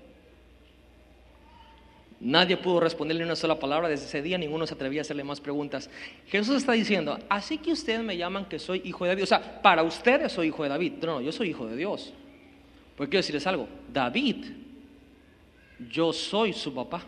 Nadie 2.25 2.57
pudo 2.57 2.79
responderle 2.79 3.25
una 3.25 3.35
sola 3.35 3.59
palabra 3.59 3.89
desde 3.89 4.05
ese 4.07 4.23
día, 4.23 4.39
ninguno 4.39 4.65
se 4.65 4.75
atrevía 4.75 5.01
a 5.01 5.03
hacerle 5.03 5.25
más 5.25 5.41
preguntas. 5.41 5.91
Jesús 6.29 6.55
está 6.55 6.71
diciendo, 6.71 7.19
así 7.29 7.59
que 7.59 7.73
ustedes 7.73 8.01
me 8.01 8.17
llaman 8.17 8.45
que 8.45 8.61
soy 8.61 8.81
hijo 8.85 9.05
de 9.05 9.11
David. 9.11 9.25
O 9.25 9.27
sea, 9.27 9.61
para 9.61 9.83
ustedes 9.83 10.31
soy 10.31 10.47
hijo 10.47 10.63
de 10.63 10.69
David. 10.69 10.93
No, 11.01 11.07
no, 11.07 11.21
yo 11.21 11.33
soy 11.33 11.49
hijo 11.49 11.67
de 11.67 11.75
Dios. 11.75 12.15
Porque 12.97 13.11
quiero 13.11 13.23
decirles 13.23 13.45
algo, 13.49 13.69
David, 13.93 14.37
yo 15.91 16.13
soy 16.13 16.53
su 16.53 16.73
papá. 16.73 17.03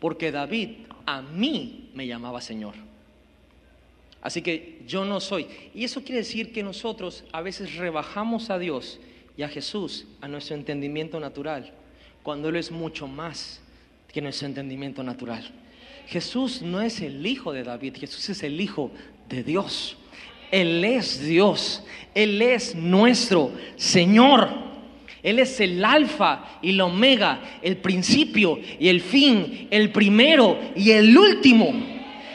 Porque 0.00 0.32
David 0.32 0.70
a 1.06 1.22
mí 1.22 1.90
me 1.94 2.08
llamaba 2.08 2.40
Señor. 2.40 2.74
Así 4.20 4.42
que 4.42 4.82
yo 4.84 5.04
no 5.04 5.20
soy. 5.20 5.46
Y 5.74 5.84
eso 5.84 6.02
quiere 6.02 6.18
decir 6.18 6.52
que 6.52 6.64
nosotros 6.64 7.22
a 7.30 7.40
veces 7.40 7.76
rebajamos 7.76 8.50
a 8.50 8.58
Dios 8.58 8.98
y 9.36 9.44
a 9.44 9.48
Jesús 9.48 10.08
a 10.20 10.26
nuestro 10.26 10.56
entendimiento 10.56 11.20
natural 11.20 11.72
cuando 12.22 12.48
Él 12.48 12.56
es 12.56 12.70
mucho 12.70 13.06
más 13.06 13.60
que 14.12 14.20
nuestro 14.20 14.46
entendimiento 14.46 15.02
natural. 15.02 15.50
Jesús 16.06 16.62
no 16.62 16.80
es 16.80 17.00
el 17.00 17.26
hijo 17.26 17.52
de 17.52 17.64
David, 17.64 17.96
Jesús 17.98 18.28
es 18.30 18.42
el 18.42 18.60
hijo 18.60 18.90
de 19.28 19.42
Dios. 19.42 19.96
Él 20.50 20.84
es 20.84 21.24
Dios, 21.24 21.82
Él 22.14 22.42
es 22.42 22.74
nuestro 22.74 23.52
Señor. 23.76 24.50
Él 25.22 25.38
es 25.38 25.60
el 25.60 25.84
alfa 25.84 26.58
y 26.60 26.70
el 26.70 26.80
omega, 26.80 27.58
el 27.62 27.76
principio 27.76 28.58
y 28.78 28.88
el 28.88 29.00
fin, 29.00 29.68
el 29.70 29.90
primero 29.90 30.58
y 30.74 30.90
el 30.90 31.16
último. 31.16 31.91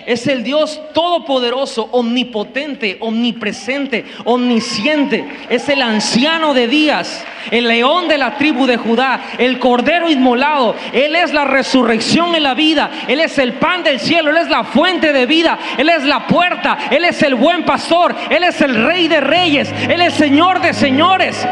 Es 0.07 0.25
el 0.25 0.41
Dios 0.41 0.79
todopoderoso, 0.93 1.89
omnipotente, 1.91 2.95
omnipresente, 3.01 4.05
omnisciente. 4.23 5.27
Es 5.49 5.67
el 5.67 5.81
anciano 5.81 6.53
de 6.53 6.69
días, 6.69 7.25
el 7.51 7.67
león 7.67 8.07
de 8.07 8.17
la 8.17 8.37
tribu 8.37 8.65
de 8.67 8.77
Judá, 8.77 9.19
el 9.37 9.59
cordero 9.59 10.09
inmolado. 10.09 10.77
Él 10.93 11.13
es 11.13 11.33
la 11.33 11.43
resurrección 11.43 12.35
en 12.35 12.43
la 12.43 12.53
vida. 12.53 12.89
Él 13.09 13.19
es 13.19 13.37
el 13.37 13.55
pan 13.55 13.83
del 13.83 13.99
cielo. 13.99 14.31
Él 14.31 14.37
es 14.37 14.47
la 14.47 14.63
fuente 14.63 15.11
de 15.11 15.25
vida. 15.25 15.59
Él 15.77 15.89
es 15.89 16.05
la 16.05 16.25
puerta. 16.25 16.77
Él 16.89 17.03
es 17.03 17.21
el 17.21 17.35
buen 17.35 17.65
pastor. 17.65 18.15
Él 18.29 18.45
es 18.45 18.61
el 18.61 18.85
rey 18.85 19.09
de 19.09 19.19
reyes. 19.19 19.69
Él 19.89 19.99
es 19.99 20.13
señor 20.13 20.61
de 20.61 20.73
señores. 20.73 21.45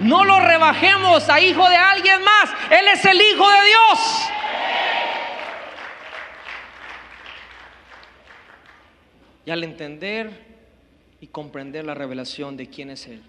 No 0.00 0.24
lo 0.24 0.40
rebajemos 0.40 1.28
a 1.28 1.40
hijo 1.40 1.68
de 1.68 1.76
alguien 1.76 2.20
más. 2.24 2.50
Él 2.68 2.88
es 2.92 3.04
el 3.04 3.20
hijo 3.20 3.48
de 3.48 3.64
Dios. 3.64 4.28
Y 9.46 9.50
al 9.52 9.62
entender 9.62 10.30
y 11.20 11.28
comprender 11.28 11.84
la 11.84 11.94
revelación 11.94 12.56
de 12.56 12.68
quién 12.68 12.90
es 12.90 13.06
Él, 13.06 13.22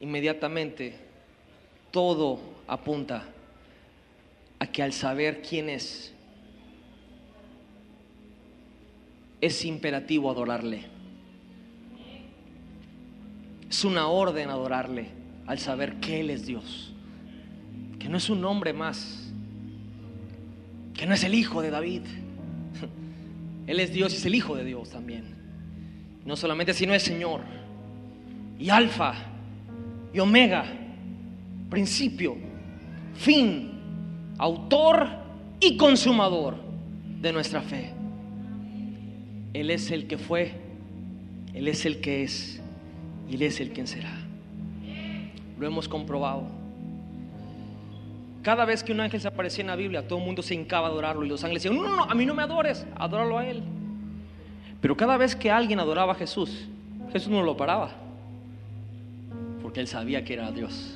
inmediatamente 0.00 0.96
todo 1.90 2.40
apunta 2.66 3.28
a 4.58 4.66
que 4.66 4.82
al 4.82 4.94
saber 4.94 5.42
quién 5.42 5.68
es, 5.68 6.14
es 9.42 9.64
imperativo 9.66 10.30
adorarle. 10.30 10.86
Es 13.68 13.84
una 13.84 14.08
orden 14.08 14.48
adorarle 14.48 15.10
al 15.46 15.58
saber 15.58 16.00
que 16.00 16.20
Él 16.20 16.30
es 16.30 16.46
Dios, 16.46 16.94
que 17.98 18.08
no 18.08 18.16
es 18.16 18.30
un 18.30 18.42
hombre 18.46 18.72
más, 18.72 19.30
que 20.94 21.04
no 21.04 21.12
es 21.12 21.22
el 21.24 21.34
hijo 21.34 21.60
de 21.60 21.70
David, 21.70 22.02
él 23.68 23.80
es 23.80 23.92
Dios 23.92 24.14
y 24.14 24.16
es 24.16 24.24
el 24.24 24.34
Hijo 24.34 24.56
de 24.56 24.64
Dios 24.64 24.88
también. 24.88 25.24
No 26.24 26.36
solamente 26.36 26.72
sino 26.72 26.94
es 26.94 27.02
Señor. 27.02 27.42
Y 28.58 28.70
Alfa 28.70 29.14
y 30.12 30.18
Omega. 30.18 30.64
Principio, 31.68 32.34
fin, 33.14 33.70
autor 34.38 35.06
y 35.60 35.76
consumador 35.76 36.56
de 37.20 37.30
nuestra 37.30 37.60
fe. 37.60 37.92
Él 39.52 39.70
es 39.70 39.90
el 39.90 40.06
que 40.06 40.16
fue, 40.16 40.52
Él 41.52 41.68
es 41.68 41.84
el 41.84 42.00
que 42.00 42.22
es 42.22 42.62
y 43.28 43.34
Él 43.34 43.42
es 43.42 43.60
el 43.60 43.70
quien 43.72 43.86
será. 43.86 44.16
Lo 45.58 45.66
hemos 45.66 45.88
comprobado. 45.88 46.57
Cada 48.42 48.64
vez 48.64 48.82
que 48.82 48.92
un 48.92 49.00
ángel 49.00 49.20
se 49.20 49.28
aparecía 49.28 49.62
en 49.62 49.68
la 49.68 49.76
Biblia, 49.76 50.06
todo 50.06 50.18
el 50.18 50.24
mundo 50.24 50.42
se 50.42 50.54
hincaba 50.54 50.86
a 50.86 50.90
adorarlo 50.90 51.24
y 51.24 51.28
los 51.28 51.42
ángeles 51.44 51.62
decían, 51.62 51.80
no, 51.80 51.88
no, 51.88 51.96
no, 51.96 52.02
a 52.04 52.14
mí 52.14 52.24
no 52.24 52.34
me 52.34 52.42
adores, 52.42 52.86
adóralo 52.96 53.38
a 53.38 53.46
él. 53.46 53.62
Pero 54.80 54.96
cada 54.96 55.16
vez 55.16 55.34
que 55.34 55.50
alguien 55.50 55.80
adoraba 55.80 56.12
a 56.12 56.14
Jesús, 56.14 56.68
Jesús 57.12 57.28
no 57.30 57.42
lo 57.42 57.56
paraba, 57.56 57.90
porque 59.60 59.80
él 59.80 59.88
sabía 59.88 60.24
que 60.24 60.34
era 60.34 60.50
Dios. 60.52 60.94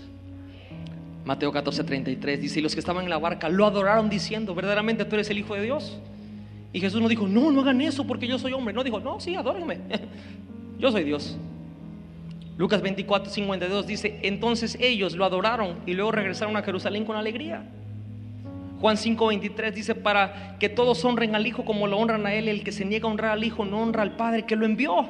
Mateo 1.25 1.53
14, 1.53 1.85
33 1.85 2.41
dice, 2.41 2.61
y 2.61 2.63
los 2.63 2.75
que 2.75 2.81
estaban 2.81 3.05
en 3.05 3.11
la 3.11 3.19
barca 3.19 3.49
lo 3.49 3.67
adoraron 3.67 4.09
diciendo, 4.09 4.55
verdaderamente 4.55 5.05
tú 5.05 5.17
eres 5.17 5.31
el 5.31 5.39
Hijo 5.39 5.55
de 5.55 5.63
Dios. 5.63 5.99
Y 6.73 6.81
Jesús 6.81 7.01
no 7.01 7.09
dijo, 7.09 7.29
no, 7.29 7.51
no 7.53 7.61
hagan 7.61 7.81
eso 7.81 8.07
porque 8.07 8.27
yo 8.27 8.39
soy 8.39 8.53
hombre. 8.53 8.73
No 8.73 8.83
dijo, 8.83 8.99
no, 8.99 9.21
sí, 9.21 9.35
adórenme. 9.37 9.79
yo 10.79 10.91
soy 10.91 11.05
Dios. 11.05 11.37
Lucas 12.59 12.83
24, 12.83 13.31
52 13.31 13.87
dice, 13.87 14.19
entonces 14.23 14.77
ellos 14.81 15.17
lo 15.17 15.25
adoraron 15.25 15.79
y 15.87 15.95
luego 15.95 16.13
regresaron 16.13 16.57
a 16.57 16.63
Jerusalén 16.63 17.05
con 17.05 17.17
alegría. 17.17 17.65
Juan 18.81 18.97
5, 18.97 19.27
23 19.29 19.75
dice, 19.75 19.95
para 19.95 20.59
que 20.59 20.69
todos 20.69 21.05
honren 21.05 21.35
al 21.35 21.47
Hijo 21.47 21.65
como 21.65 21.87
lo 21.87 21.99
honran 21.99 22.27
a 22.27 22.35
Él, 22.35 22.49
el 22.49 22.65
que 22.65 22.73
se 22.73 22.85
niega 22.85 23.09
a 23.09 23.11
honrar 23.11 23.31
al 23.33 23.45
Hijo 23.45 23.65
no 23.65 23.81
honra 23.81 24.03
al 24.03 24.17
Padre 24.17 24.45
que 24.45 24.57
lo 24.57 24.67
envió. 24.67 25.07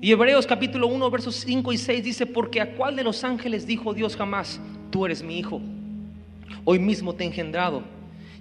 Y 0.00 0.12
Hebreos 0.12 0.46
capítulo 0.46 0.88
1, 0.88 1.10
versos 1.10 1.36
5 1.36 1.72
y 1.72 1.78
6 1.78 2.04
dice, 2.04 2.26
porque 2.26 2.60
a 2.60 2.74
cuál 2.74 2.96
de 2.96 3.04
los 3.04 3.22
ángeles 3.22 3.66
dijo 3.66 3.94
Dios 3.94 4.16
jamás, 4.16 4.60
tú 4.90 5.06
eres 5.06 5.22
mi 5.22 5.38
Hijo, 5.38 5.60
hoy 6.64 6.78
mismo 6.78 7.14
te 7.14 7.24
he 7.24 7.26
engendrado. 7.26 7.82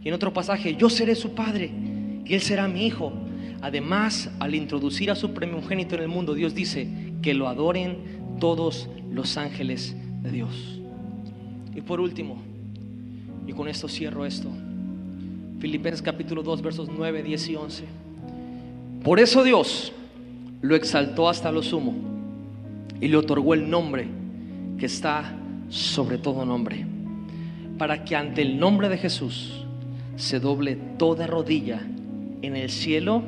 Y 0.04 0.08
en 0.08 0.14
otro 0.14 0.34
pasaje, 0.34 0.76
yo 0.76 0.89
seré 0.89 1.16
su 1.16 1.36
Padre 1.36 1.72
y 2.26 2.34
Él 2.34 2.41
será 2.41 2.68
mi 2.68 2.86
Hijo. 2.86 3.14
Además, 3.62 4.30
al 4.39 4.54
introducir 4.54 5.12
a 5.12 5.16
su 5.16 5.34
primogénito 5.34 5.96
en 5.96 6.02
el 6.02 6.08
mundo, 6.08 6.34
Dios 6.34 6.54
dice 6.54 6.88
que 7.26 7.34
lo 7.34 7.47
adoren 7.47 8.38
todos 8.39 8.88
los 9.11 9.36
ángeles 9.38 9.95
de 10.21 10.30
Dios. 10.30 10.80
Y 11.73 11.82
por 11.82 11.99
último, 11.99 12.38
y 13.47 13.51
con 13.51 13.67
esto 13.67 13.88
cierro 13.88 14.28
esto, 14.28 14.47
Filipenses 15.57 16.03
capítulo 16.03 16.43
2, 16.43 16.61
versos 16.61 16.88
9, 16.95 17.23
10 17.23 17.49
y 17.49 17.55
11. 17.55 17.84
Por 19.03 19.19
eso 19.19 19.43
Dios 19.43 19.91
lo 20.61 20.76
exaltó 20.76 21.28
hasta 21.28 21.51
lo 21.51 21.63
sumo 21.63 21.95
y 23.01 23.07
le 23.07 23.17
otorgó 23.17 23.55
el 23.55 23.71
nombre 23.71 24.07
que 24.78 24.86
está 24.86 25.36
sobre 25.69 26.19
todo 26.19 26.45
nombre, 26.45 26.86
para 27.80 28.05
que 28.05 28.15
ante 28.15 28.43
el 28.43 28.59
nombre 28.59 28.88
de 28.88 28.99
Jesús 28.99 29.65
se 30.15 30.39
doble 30.39 30.78
toda 30.99 31.26
rodilla 31.26 31.82
en 32.43 32.55
el 32.55 32.69
cielo, 32.69 33.23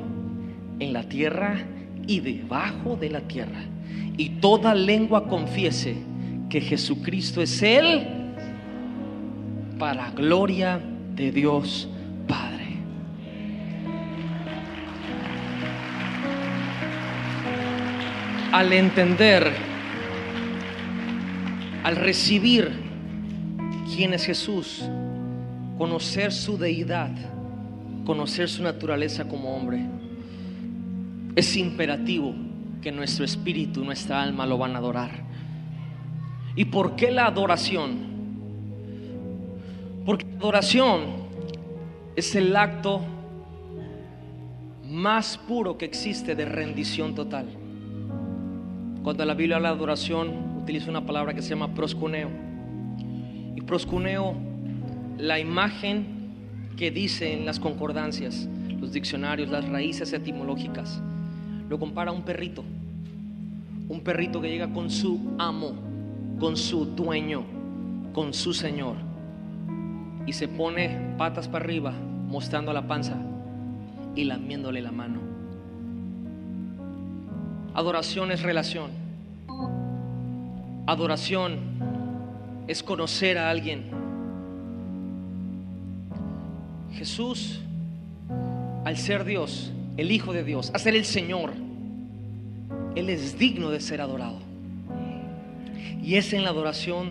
en 0.78 0.92
la 0.92 1.02
tierra 1.02 1.66
y 2.06 2.20
debajo 2.20 2.94
de 2.94 3.10
la 3.10 3.22
tierra. 3.22 3.64
Y 4.16 4.30
toda 4.40 4.74
lengua 4.74 5.28
confiese 5.28 5.96
que 6.48 6.60
Jesucristo 6.60 7.42
es 7.42 7.62
Él 7.62 8.06
para 9.78 10.10
gloria 10.10 10.80
de 11.14 11.30
Dios 11.30 11.88
Padre. 12.26 12.66
Al 18.52 18.72
entender, 18.72 19.52
al 21.84 21.96
recibir 21.96 22.70
quién 23.94 24.14
es 24.14 24.24
Jesús, 24.24 24.82
conocer 25.76 26.32
su 26.32 26.58
deidad, 26.58 27.10
conocer 28.04 28.48
su 28.48 28.62
naturaleza 28.62 29.28
como 29.28 29.54
hombre, 29.54 29.84
es 31.36 31.56
imperativo 31.56 32.34
que 32.80 32.92
nuestro 32.92 33.24
espíritu, 33.24 33.84
nuestra 33.84 34.22
alma 34.22 34.46
lo 34.46 34.58
van 34.58 34.74
a 34.74 34.78
adorar. 34.78 35.10
¿Y 36.56 36.64
por 36.66 36.96
qué 36.96 37.10
la 37.10 37.26
adoración? 37.26 38.08
Porque 40.04 40.26
la 40.26 40.36
adoración 40.38 41.00
es 42.16 42.34
el 42.34 42.56
acto 42.56 43.00
más 44.88 45.38
puro 45.38 45.78
que 45.78 45.84
existe 45.84 46.34
de 46.34 46.44
rendición 46.44 47.14
total. 47.14 47.46
Cuando 49.02 49.24
la 49.24 49.34
Biblia 49.34 49.56
habla 49.56 49.70
de 49.70 49.76
adoración, 49.76 50.58
utiliza 50.62 50.90
una 50.90 51.06
palabra 51.06 51.34
que 51.34 51.42
se 51.42 51.50
llama 51.50 51.74
proscuneo. 51.74 52.28
Y 53.54 53.60
proscuneo, 53.60 54.34
la 55.16 55.38
imagen 55.38 56.18
que 56.76 56.90
dice 56.90 57.32
en 57.32 57.44
las 57.44 57.60
concordancias, 57.60 58.48
los 58.80 58.92
diccionarios, 58.92 59.48
las 59.48 59.68
raíces 59.68 60.12
etimológicas. 60.12 61.00
Lo 61.68 61.78
compara 61.78 62.10
a 62.10 62.14
un 62.14 62.22
perrito. 62.22 62.64
Un 63.88 64.00
perrito 64.00 64.40
que 64.40 64.48
llega 64.48 64.72
con 64.72 64.90
su 64.90 65.34
amo, 65.38 65.72
con 66.38 66.56
su 66.56 66.86
dueño, 66.86 67.44
con 68.12 68.34
su 68.34 68.52
señor. 68.52 68.96
Y 70.26 70.32
se 70.32 70.48
pone 70.48 71.14
patas 71.16 71.48
para 71.48 71.64
arriba, 71.64 71.92
mostrando 72.28 72.72
la 72.72 72.86
panza 72.86 73.16
y 74.14 74.24
lamiéndole 74.24 74.82
la 74.82 74.92
mano. 74.92 75.20
Adoración 77.74 78.32
es 78.32 78.42
relación. 78.42 78.90
Adoración 80.86 81.58
es 82.66 82.82
conocer 82.82 83.38
a 83.38 83.50
alguien 83.50 83.98
Jesús, 86.98 87.60
al 88.84 88.96
ser 88.96 89.24
Dios, 89.24 89.72
el 89.98 90.12
Hijo 90.12 90.32
de 90.32 90.44
Dios, 90.44 90.70
a 90.72 90.78
ser 90.78 90.94
el 90.94 91.04
Señor, 91.04 91.52
Él 92.94 93.10
es 93.10 93.36
digno 93.36 93.70
de 93.70 93.80
ser 93.80 94.00
adorado. 94.00 94.38
Y 96.00 96.14
es 96.14 96.32
en 96.32 96.44
la 96.44 96.50
adoración 96.50 97.10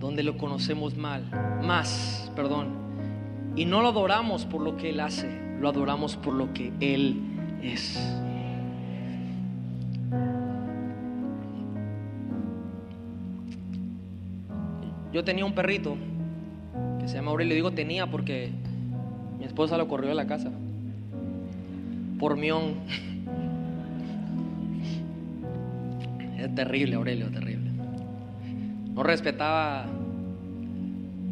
donde 0.00 0.24
lo 0.24 0.36
conocemos 0.36 0.96
mal, 0.96 1.24
más, 1.62 2.30
perdón. 2.34 2.70
Y 3.54 3.66
no 3.66 3.82
lo 3.82 3.88
adoramos 3.88 4.44
por 4.44 4.62
lo 4.62 4.76
que 4.76 4.90
Él 4.90 4.98
hace, 4.98 5.30
lo 5.60 5.68
adoramos 5.68 6.16
por 6.16 6.34
lo 6.34 6.52
que 6.52 6.72
Él 6.80 7.16
es. 7.62 7.96
Yo 15.12 15.22
tenía 15.22 15.44
un 15.44 15.54
perrito 15.54 15.96
que 16.98 17.06
se 17.06 17.14
llama 17.14 17.30
Aurelio, 17.30 17.54
digo 17.54 17.70
tenía 17.70 18.10
porque 18.10 18.50
mi 19.38 19.44
esposa 19.44 19.78
lo 19.78 19.86
corrió 19.86 20.08
de 20.08 20.16
la 20.16 20.26
casa. 20.26 20.50
Por 22.22 22.36
mión. 22.36 22.76
Es 26.38 26.54
terrible, 26.54 26.94
Aurelio, 26.94 27.28
terrible. 27.32 27.72
No 28.94 29.02
respetaba. 29.02 29.86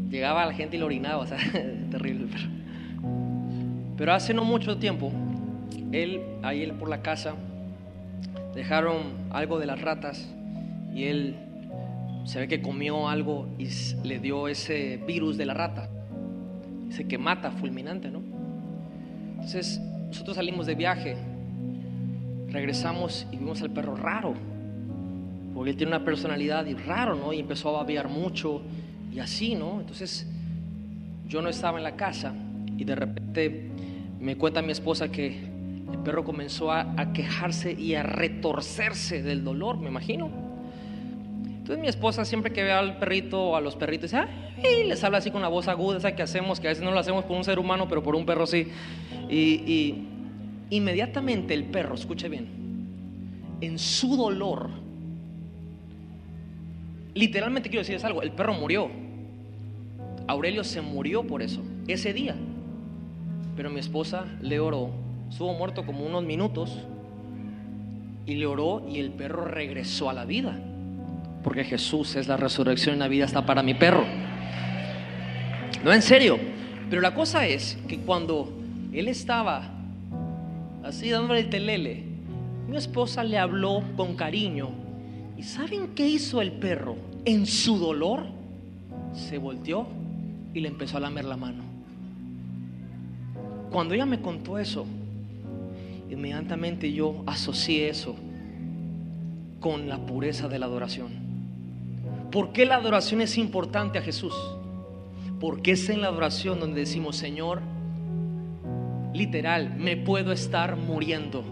Llegaba 0.09 0.43
a 0.43 0.47
la 0.47 0.53
gente 0.53 0.77
y 0.77 0.81
lo 0.81 0.87
orinaba, 0.87 1.19
o 1.19 1.27
sea, 1.29 1.39
terrible. 1.93 2.27
Pero, 3.97 4.13
hace 4.13 4.35
no 4.35 4.43
mucho 4.43 4.79
tiempo, 4.79 5.13
él, 5.93 6.23
ahí 6.43 6.65
él 6.65 6.73
por 6.73 6.89
la 6.89 7.03
casa, 7.03 7.37
dejaron 8.57 8.97
algo 9.31 9.61
de 9.61 9.67
las 9.67 9.81
ratas 9.81 10.29
y 10.93 11.05
él 11.05 11.37
se 12.25 12.41
ve 12.41 12.49
que 12.49 12.61
comió 12.61 13.09
algo 13.09 13.47
y 13.59 13.69
le 14.03 14.19
dio 14.19 14.49
ese 14.49 14.97
virus 15.07 15.37
de 15.37 15.47
la 15.47 15.55
rata. 15.55 15.89
Dice 16.89 17.07
que 17.07 17.17
mata, 17.17 17.53
fulminante, 17.53 18.11
¿no? 18.11 18.23
Entonces, 19.37 19.81
nosotros 20.11 20.35
salimos 20.35 20.67
de 20.67 20.75
viaje, 20.75 21.17
regresamos 22.49 23.29
y 23.31 23.37
vimos 23.37 23.63
al 23.63 23.71
perro 23.71 23.95
raro, 23.95 24.35
porque 25.55 25.71
él 25.71 25.77
tiene 25.77 25.93
una 25.93 26.05
personalidad 26.05 26.67
raro, 26.85 27.15
¿no? 27.15 27.33
Y 27.33 27.39
empezó 27.39 27.69
a 27.69 27.83
babear 27.83 28.09
mucho 28.09 28.61
y 29.15 29.21
así, 29.21 29.55
¿no? 29.55 29.79
Entonces, 29.79 30.27
yo 31.29 31.41
no 31.43 31.49
estaba 31.49 31.79
en 31.79 31.85
la 31.85 31.95
casa 31.95 32.35
y 32.77 32.83
de 32.83 32.97
repente 32.97 33.71
me 34.19 34.37
cuenta 34.37 34.63
mi 34.63 34.73
esposa 34.73 35.13
que 35.13 35.29
el 35.93 35.99
perro 36.05 36.25
comenzó 36.25 36.73
a, 36.73 36.93
a 36.97 37.13
quejarse 37.13 37.73
y 37.73 37.95
a 37.95 38.03
retorcerse 38.03 39.23
del 39.23 39.45
dolor, 39.45 39.79
me 39.79 39.91
imagino. 39.91 40.50
Entonces 41.71 41.83
mi 41.83 41.89
esposa 41.89 42.25
siempre 42.25 42.53
que 42.53 42.65
ve 42.65 42.73
al 42.73 42.99
perrito 42.99 43.41
o 43.41 43.55
a 43.55 43.61
los 43.61 43.77
perritos, 43.77 44.13
y 44.13 44.89
les 44.89 45.05
habla 45.05 45.19
así 45.19 45.31
con 45.31 45.41
la 45.41 45.47
voz 45.47 45.69
aguda, 45.69 45.99
esa 45.99 46.17
que 46.17 46.23
hacemos, 46.23 46.59
que 46.59 46.67
a 46.67 46.71
veces 46.71 46.83
no 46.83 46.91
lo 46.91 46.99
hacemos 46.99 47.25
por 47.25 47.37
un 47.37 47.45
ser 47.45 47.61
humano, 47.61 47.87
pero 47.89 48.03
por 48.03 48.17
un 48.17 48.27
perro 48.27 48.45
sí. 48.45 48.67
Y, 49.29 49.95
inmediatamente 50.71 51.55
el 51.55 51.67
perro, 51.67 51.95
escuche 51.95 52.29
bien, 52.29 52.49
en 53.61 53.79
su 53.79 54.17
dolor, 54.17 54.71
literalmente 57.15 57.69
quiero 57.69 57.83
decirles 57.83 58.03
algo, 58.03 58.23
el 58.23 58.33
perro 58.33 58.53
murió. 58.53 58.91
Aurelio 60.27 60.65
se 60.65 60.81
murió 60.81 61.23
por 61.23 61.41
eso, 61.41 61.63
ese 61.87 62.13
día. 62.13 62.35
Pero 63.55 63.71
mi 63.71 63.79
esposa 63.79 64.25
le 64.43 64.59
oró, 64.59 64.91
estuvo 65.31 65.55
muerto 65.55 65.87
como 65.87 66.05
unos 66.05 66.25
minutos, 66.25 66.77
y 68.27 68.35
le 68.35 68.47
oró 68.47 68.85
y 68.89 68.99
el 68.99 69.13
perro 69.13 69.45
regresó 69.45 70.11
a 70.11 70.13
la 70.13 70.25
vida. 70.25 70.61
Porque 71.43 71.65
Jesús 71.65 72.17
es 72.17 72.29
la 72.29 72.37
resurrección 72.37 72.97
y 72.97 72.99
la 72.99 73.09
vida 73.09 73.25
está 73.25 73.47
para 73.47 73.63
mi 73.63 73.75
perro. 73.75 74.05
No, 75.83 75.93
en 75.93 76.03
serio. 76.03 76.39
Pero 76.89 77.01
la 77.01 77.15
cosa 77.15 77.47
es 77.47 77.79
que 77.89 77.99
cuando 77.99 78.53
él 78.93 79.09
estaba 79.09 79.63
así 80.83 81.11
dándole 81.11 81.41
el 81.41 81.51
telele, 81.51 82.05
mi 82.69 82.77
esposa 82.77 83.23
le 83.25 83.39
habló 83.39 83.83
con 83.97 84.17
cariño. 84.17 84.71
¿Y 85.39 85.43
saben 85.45 85.95
qué 85.95 86.07
hizo 86.07 86.43
el 86.43 86.53
perro? 86.53 86.97
En 87.25 87.47
su 87.47 87.79
dolor, 87.79 88.27
se 89.13 89.39
volteó 89.39 89.87
y 90.53 90.61
le 90.61 90.69
empezó 90.69 90.97
a 90.97 91.01
lamer 91.01 91.25
la 91.25 91.37
mano. 91.37 91.63
Cuando 93.71 93.95
ella 93.95 94.07
me 94.07 94.21
contó 94.21 94.59
eso, 94.59 94.85
inmediatamente 96.11 96.93
yo 96.93 97.23
asocié 97.27 97.89
eso 97.89 98.17
con 99.61 99.89
la 99.89 99.99
pureza 99.99 100.49
de 100.49 100.59
la 100.59 100.67
adoración. 100.67 101.30
¿Por 102.31 102.53
qué 102.53 102.65
la 102.65 102.77
adoración 102.77 103.21
es 103.21 103.37
importante 103.39 103.99
a 103.99 104.03
Jesús? 104.03 104.35
Porque 105.41 105.73
es 105.73 105.89
en 105.89 106.01
la 106.01 106.09
adoración 106.09 106.61
donde 106.61 106.81
decimos, 106.81 107.17
Señor, 107.17 107.61
literal, 109.13 109.75
me 109.77 109.97
puedo 109.97 110.33
estar 110.33 110.77
muriendo. 110.77 111.43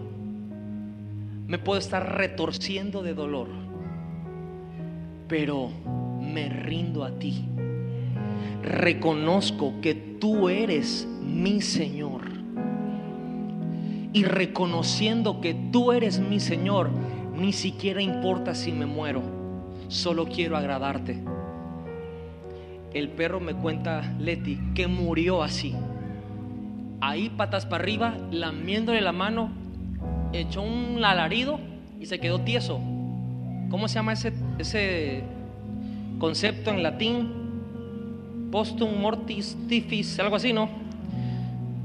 me 1.47 1.57
puedo 1.57 1.79
estar 1.79 2.15
retorciendo 2.15 3.01
de 3.01 3.15
dolor, 3.15 3.47
pero 5.27 5.71
me 6.21 6.47
rindo 6.47 7.03
a 7.03 7.17
ti. 7.17 7.43
Reconozco 8.61 9.81
que 9.81 9.95
tú 9.95 10.47
eres 10.47 11.07
mi 11.23 11.61
Señor. 11.61 12.21
Y 14.13 14.25
reconociendo 14.25 15.41
que 15.41 15.55
tú 15.71 15.91
eres 15.91 16.19
mi 16.19 16.39
Señor, 16.39 16.91
ni 17.35 17.51
siquiera 17.51 18.01
importa 18.01 18.53
si 18.53 18.71
me 18.71 18.85
muero, 18.85 19.38
solo 19.89 20.25
quiero 20.25 20.55
agradarte. 20.55 21.21
El 22.93 23.09
perro 23.09 23.39
me 23.39 23.53
cuenta, 23.53 24.15
Leti, 24.17 24.57
que 24.73 24.87
murió 24.87 25.43
así. 25.43 25.75
Ahí 27.01 27.29
patas 27.29 27.65
para 27.65 27.83
arriba, 27.83 28.15
lamiéndole 28.31 29.01
la 29.01 29.11
mano, 29.11 29.51
echó 30.31 30.61
un 30.61 31.03
alarido 31.03 31.59
y 31.99 32.05
se 32.05 32.19
quedó 32.19 32.41
tieso. 32.41 32.79
¿Cómo 33.69 33.87
se 33.87 33.95
llama 33.95 34.13
ese, 34.13 34.33
ese 34.57 35.23
concepto 36.17 36.71
en 36.71 36.81
latín? 36.81 38.49
Postum 38.51 38.99
mortis 38.99 39.55
tifis, 39.67 40.19
algo 40.19 40.35
así, 40.35 40.53
¿no? 40.53 40.69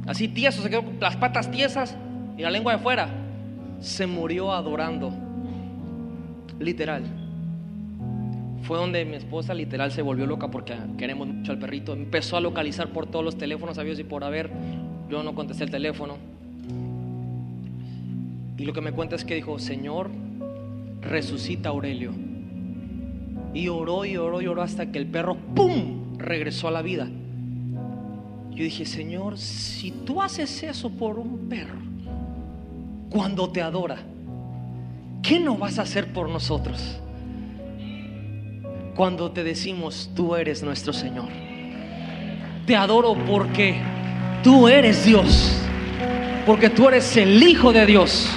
Así 0.06 0.28
tieso, 0.28 0.62
se 0.62 0.70
quedó 0.70 0.84
con 0.84 1.00
las 1.00 1.16
patas 1.16 1.50
tiesas 1.50 1.96
y 2.38 2.42
la 2.42 2.50
lengua 2.50 2.72
de 2.72 2.78
fuera. 2.78 3.08
Se 3.80 4.06
murió 4.06 4.52
adorando. 4.52 5.12
Literal. 6.58 7.23
Fue 8.64 8.78
donde 8.78 9.04
mi 9.04 9.16
esposa 9.16 9.52
literal 9.52 9.92
se 9.92 10.00
volvió 10.00 10.24
loca 10.24 10.50
porque 10.50 10.74
queremos 10.96 11.28
mucho 11.28 11.52
al 11.52 11.58
perrito. 11.58 11.92
Empezó 11.92 12.38
a 12.38 12.40
localizar 12.40 12.88
por 12.88 13.06
todos 13.06 13.22
los 13.22 13.36
teléfonos 13.36 13.76
sabios 13.76 13.98
y 13.98 14.04
por 14.04 14.24
haber. 14.24 14.50
Yo 15.10 15.22
no 15.22 15.34
contesté 15.34 15.64
el 15.64 15.70
teléfono. 15.70 16.16
Y 18.56 18.64
lo 18.64 18.72
que 18.72 18.80
me 18.80 18.92
cuenta 18.92 19.16
es 19.16 19.24
que 19.26 19.34
dijo, 19.34 19.58
Señor, 19.58 20.10
resucita 21.02 21.68
Aurelio. 21.68 22.12
Y 23.52 23.68
oró 23.68 24.06
y 24.06 24.16
oró 24.16 24.40
y 24.40 24.46
oró 24.46 24.62
hasta 24.62 24.90
que 24.90 24.98
el 24.98 25.06
perro, 25.06 25.36
¡pum!, 25.54 26.16
regresó 26.16 26.68
a 26.68 26.70
la 26.70 26.80
vida. 26.80 27.06
Yo 28.50 28.64
dije, 28.64 28.86
Señor, 28.86 29.36
si 29.36 29.90
tú 29.90 30.22
haces 30.22 30.62
eso 30.62 30.88
por 30.88 31.18
un 31.18 31.50
perro, 31.50 31.80
cuando 33.10 33.50
te 33.50 33.60
adora, 33.60 33.98
¿qué 35.22 35.38
no 35.38 35.58
vas 35.58 35.78
a 35.78 35.82
hacer 35.82 36.14
por 36.14 36.30
nosotros? 36.30 37.00
Cuando 38.94 39.32
te 39.32 39.42
decimos, 39.42 40.08
tú 40.14 40.36
eres 40.36 40.62
nuestro 40.62 40.92
Señor. 40.92 41.28
Te 42.64 42.76
adoro 42.76 43.16
porque 43.26 43.74
tú 44.44 44.68
eres 44.68 45.04
Dios, 45.04 45.60
porque 46.46 46.70
tú 46.70 46.88
eres 46.88 47.16
el 47.16 47.42
Hijo 47.42 47.72
de 47.72 47.86
Dios. 47.86 48.30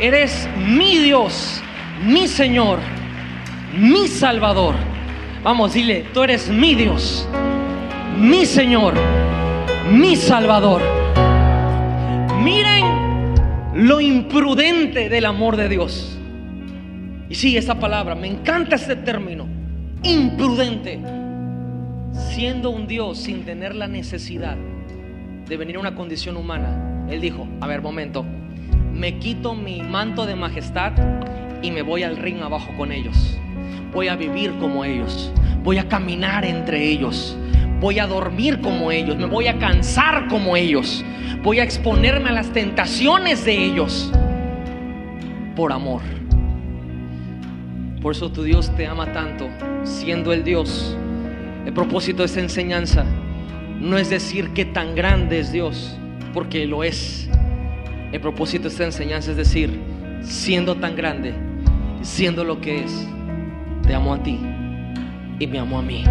Eres 0.00 0.48
mi 0.58 0.98
Dios, 0.98 1.62
mi 2.04 2.26
Señor, 2.26 2.80
mi 3.78 4.08
Salvador. 4.08 4.74
Vamos, 5.44 5.74
dile, 5.74 6.06
tú 6.12 6.24
eres 6.24 6.48
mi 6.48 6.74
Dios, 6.74 7.28
mi 8.18 8.44
Señor, 8.46 8.94
mi 9.92 10.16
Salvador. 10.16 10.82
Miren 12.42 12.84
lo 13.74 14.00
imprudente 14.00 15.08
del 15.08 15.24
amor 15.24 15.56
de 15.56 15.68
Dios. 15.68 16.15
Y 17.28 17.34
sí, 17.34 17.56
esa 17.56 17.78
palabra, 17.78 18.14
me 18.14 18.28
encanta 18.28 18.76
ese 18.76 18.96
término, 18.96 19.46
imprudente. 20.02 21.00
Siendo 22.12 22.70
un 22.70 22.86
Dios 22.86 23.18
sin 23.18 23.44
tener 23.44 23.74
la 23.74 23.88
necesidad 23.88 24.56
de 25.48 25.56
venir 25.56 25.76
a 25.76 25.80
una 25.80 25.94
condición 25.94 26.36
humana, 26.36 27.06
Él 27.10 27.20
dijo, 27.20 27.46
a 27.60 27.66
ver, 27.66 27.82
momento, 27.82 28.24
me 28.92 29.18
quito 29.18 29.54
mi 29.54 29.82
manto 29.82 30.24
de 30.24 30.36
majestad 30.36 30.92
y 31.62 31.70
me 31.70 31.82
voy 31.82 32.02
al 32.02 32.16
ring 32.16 32.40
abajo 32.42 32.72
con 32.76 32.92
ellos. 32.92 33.38
Voy 33.92 34.08
a 34.08 34.16
vivir 34.16 34.52
como 34.58 34.84
ellos, 34.84 35.32
voy 35.62 35.78
a 35.78 35.88
caminar 35.88 36.44
entre 36.44 36.88
ellos, 36.88 37.36
voy 37.80 37.98
a 37.98 38.06
dormir 38.06 38.60
como 38.60 38.90
ellos, 38.90 39.16
me 39.16 39.26
voy 39.26 39.48
a 39.48 39.58
cansar 39.58 40.28
como 40.28 40.56
ellos, 40.56 41.04
voy 41.42 41.58
a 41.58 41.64
exponerme 41.64 42.30
a 42.30 42.32
las 42.32 42.52
tentaciones 42.52 43.44
de 43.44 43.64
ellos 43.64 44.12
por 45.54 45.72
amor. 45.72 46.02
Por 48.06 48.14
eso 48.14 48.30
tu 48.30 48.44
Dios 48.44 48.70
te 48.76 48.86
ama 48.86 49.12
tanto, 49.12 49.48
siendo 49.82 50.32
el 50.32 50.44
Dios. 50.44 50.96
El 51.64 51.72
propósito 51.72 52.18
de 52.18 52.26
esta 52.26 52.38
enseñanza 52.38 53.04
no 53.80 53.98
es 53.98 54.10
decir 54.10 54.50
que 54.50 54.64
tan 54.64 54.94
grande 54.94 55.40
es 55.40 55.50
Dios, 55.50 55.98
porque 56.32 56.66
lo 56.66 56.84
es. 56.84 57.28
El 58.12 58.20
propósito 58.20 58.62
de 58.62 58.68
esta 58.68 58.84
enseñanza 58.84 59.32
es 59.32 59.36
decir, 59.36 59.80
siendo 60.20 60.76
tan 60.76 60.94
grande, 60.94 61.34
siendo 62.02 62.44
lo 62.44 62.60
que 62.60 62.84
es, 62.84 63.08
te 63.84 63.92
amo 63.92 64.14
a 64.14 64.22
ti 64.22 64.38
y 65.40 65.46
me 65.48 65.58
amo 65.58 65.76
a 65.76 65.82
mí. 65.82 66.04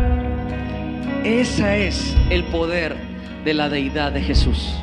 Ese 1.24 1.88
es 1.88 2.14
el 2.30 2.44
poder 2.44 2.98
de 3.46 3.54
la 3.54 3.70
deidad 3.70 4.12
de 4.12 4.22
Jesús. 4.22 4.76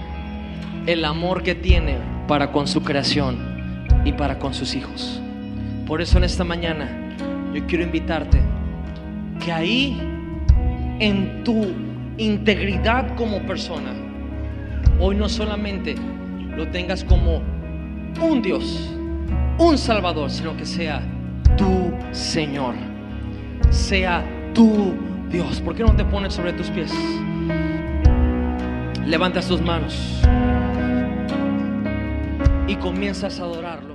El 0.86 1.04
amor 1.04 1.42
que 1.42 1.54
tiene 1.54 1.98
para 2.26 2.52
con 2.52 2.66
su 2.66 2.82
creación 2.82 3.36
y 4.06 4.12
para 4.12 4.38
con 4.38 4.54
sus 4.54 4.74
hijos. 4.74 5.20
Por 5.86 6.00
eso 6.00 6.16
en 6.16 6.24
esta 6.24 6.42
mañana 6.44 7.00
yo 7.54 7.66
quiero 7.66 7.84
invitarte 7.84 8.40
que 9.44 9.52
ahí 9.52 10.00
en 10.98 11.44
tu 11.44 11.66
integridad 12.16 13.14
como 13.16 13.42
persona, 13.42 13.92
hoy 15.00 15.16
no 15.16 15.28
solamente 15.28 15.94
lo 16.56 16.68
tengas 16.68 17.04
como 17.04 17.42
un 18.20 18.42
Dios, 18.42 18.94
un 19.58 19.76
Salvador, 19.76 20.30
sino 20.30 20.56
que 20.56 20.64
sea 20.64 21.02
tu 21.56 21.92
Señor, 22.12 22.74
sea 23.70 24.24
tu 24.54 24.94
Dios. 25.30 25.60
¿Por 25.60 25.74
qué 25.74 25.82
no 25.82 25.94
te 25.96 26.04
pones 26.04 26.34
sobre 26.34 26.52
tus 26.52 26.70
pies? 26.70 26.92
Levantas 29.06 29.48
tus 29.48 29.60
manos 29.60 30.22
y 32.68 32.76
comienzas 32.76 33.40
a 33.40 33.44
adorarlo. 33.44 33.91